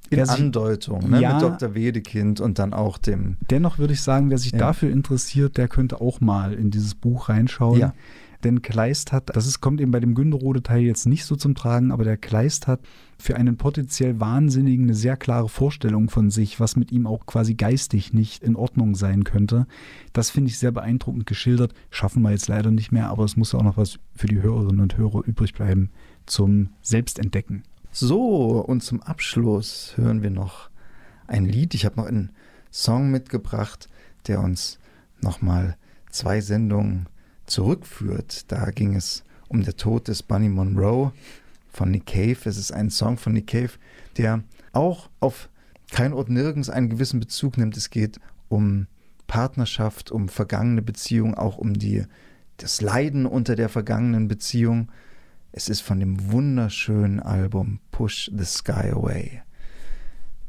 In 0.09 0.25
sich, 0.25 0.39
Andeutung, 0.39 1.09
ne? 1.09 1.21
ja, 1.21 1.33
mit 1.33 1.41
Dr. 1.41 1.75
Wedekind 1.75 2.39
und 2.39 2.59
dann 2.59 2.73
auch 2.73 2.97
dem. 2.97 3.37
Dennoch 3.49 3.77
würde 3.77 3.93
ich 3.93 4.01
sagen, 4.01 4.29
wer 4.29 4.37
sich 4.37 4.53
ja. 4.53 4.57
dafür 4.57 4.89
interessiert, 4.89 5.57
der 5.57 5.67
könnte 5.67 5.99
auch 5.99 6.21
mal 6.21 6.53
in 6.53 6.71
dieses 6.71 6.95
Buch 6.95 7.27
reinschauen. 7.27 7.79
Ja. 7.79 7.93
Denn 8.43 8.61
Kleist 8.61 9.11
hat, 9.11 9.35
das 9.35 9.47
ist, 9.47 9.61
kommt 9.61 9.81
eben 9.81 9.91
bei 9.91 9.99
dem 9.99 10.13
Günderode-Teil 10.13 10.81
jetzt 10.81 11.05
nicht 11.05 11.25
so 11.25 11.35
zum 11.35 11.55
Tragen, 11.55 11.91
aber 11.91 12.03
der 12.03 12.17
Kleist 12.17 12.67
hat 12.67 12.81
für 13.17 13.35
einen 13.35 13.57
potenziell 13.57 14.19
Wahnsinnigen 14.19 14.85
eine 14.85 14.93
sehr 14.93 15.17
klare 15.17 15.49
Vorstellung 15.49 16.09
von 16.09 16.29
sich, 16.29 16.59
was 16.59 16.75
mit 16.75 16.91
ihm 16.91 17.07
auch 17.07 17.25
quasi 17.25 17.55
geistig 17.55 18.13
nicht 18.13 18.43
in 18.43 18.55
Ordnung 18.55 18.95
sein 18.95 19.23
könnte. 19.23 19.65
Das 20.13 20.29
finde 20.29 20.51
ich 20.51 20.59
sehr 20.59 20.71
beeindruckend 20.71 21.25
geschildert. 21.25 21.73
Schaffen 21.89 22.21
wir 22.21 22.31
jetzt 22.31 22.47
leider 22.47 22.71
nicht 22.71 22.91
mehr, 22.91 23.09
aber 23.09 23.23
es 23.23 23.37
muss 23.37 23.55
auch 23.55 23.63
noch 23.63 23.77
was 23.77 23.97
für 24.15 24.27
die 24.27 24.41
Hörerinnen 24.41 24.81
und 24.81 24.97
Hörer 24.97 25.23
übrig 25.25 25.53
bleiben 25.53 25.89
zum 26.25 26.69
Selbstentdecken. 26.81 27.63
So, 27.91 28.63
und 28.63 28.83
zum 28.83 29.01
Abschluss 29.01 29.93
hören 29.95 30.21
wir 30.21 30.29
noch 30.29 30.69
ein 31.25 31.45
Lied. 31.45 31.73
Ich 31.73 31.85
habe 31.85 31.95
noch 31.97 32.05
einen 32.05 32.31
Song 32.71 33.09
mitgebracht, 33.09 33.89
der 34.27 34.41
uns 34.41 34.77
nochmal 35.21 35.77
zwei 36.11 36.41
Sendungen 36.41 37.07
zurückführt. 37.47 38.51
Da 38.51 38.69
ging 38.71 38.95
es 38.95 39.23
um 39.47 39.63
den 39.63 39.75
Tod 39.75 40.07
des 40.07 40.21
Bunny 40.23 40.49
Monroe 40.49 41.11
von 41.69 41.91
Nick 41.91 42.05
Cave. 42.05 42.37
Es 42.45 42.57
ist 42.57 42.71
ein 42.71 42.89
Song 42.89 43.17
von 43.17 43.33
Nick 43.33 43.47
Cave, 43.47 43.71
der 44.17 44.43
auch 44.73 45.09
auf 45.19 45.49
kein 45.91 46.13
Ort 46.13 46.29
nirgends 46.29 46.69
einen 46.69 46.89
gewissen 46.89 47.19
Bezug 47.19 47.57
nimmt. 47.57 47.77
Es 47.77 47.89
geht 47.89 48.19
um 48.49 48.87
Partnerschaft, 49.27 50.11
um 50.11 50.29
vergangene 50.29 50.81
Beziehungen, 50.81 51.35
auch 51.35 51.57
um 51.57 51.73
die, 51.73 52.05
das 52.57 52.81
Leiden 52.81 53.25
unter 53.25 53.55
der 53.55 53.69
vergangenen 53.69 54.27
Beziehung. 54.27 54.91
Es 55.51 55.69
ist 55.69 55.81
von 55.81 55.99
dem 55.99 56.31
wunderschönen 56.31 57.19
Album 57.19 57.79
Push 57.91 58.31
the 58.35 58.45
Sky 58.45 58.91
Away. 58.91 59.41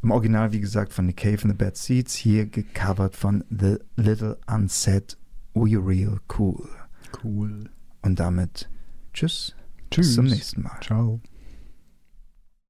Im 0.03 0.13
Original, 0.13 0.53
wie 0.53 0.61
gesagt, 0.61 0.93
von 0.93 1.07
Nick 1.07 1.19
Cave 1.19 1.43
and 1.43 1.53
the 1.53 1.55
Bad 1.55 1.77
Seeds, 1.77 2.15
hier 2.15 2.47
gecovert 2.47 3.17
von 3.17 3.45
The 3.51 3.79
Little 3.97 4.39
Unsaid 4.47 5.17
We 5.55 5.77
Real 5.77 6.21
Cool. 6.39 6.69
Cool. 7.23 7.71
Und 8.03 8.21
damit 8.21 8.69
tschüss. 9.13 9.55
Tschüss. 9.91 10.07
Bis 10.09 10.15
zum 10.15 10.27
nächsten 10.27 10.63
Mal. 10.63 10.81
Ciao. 10.81 11.21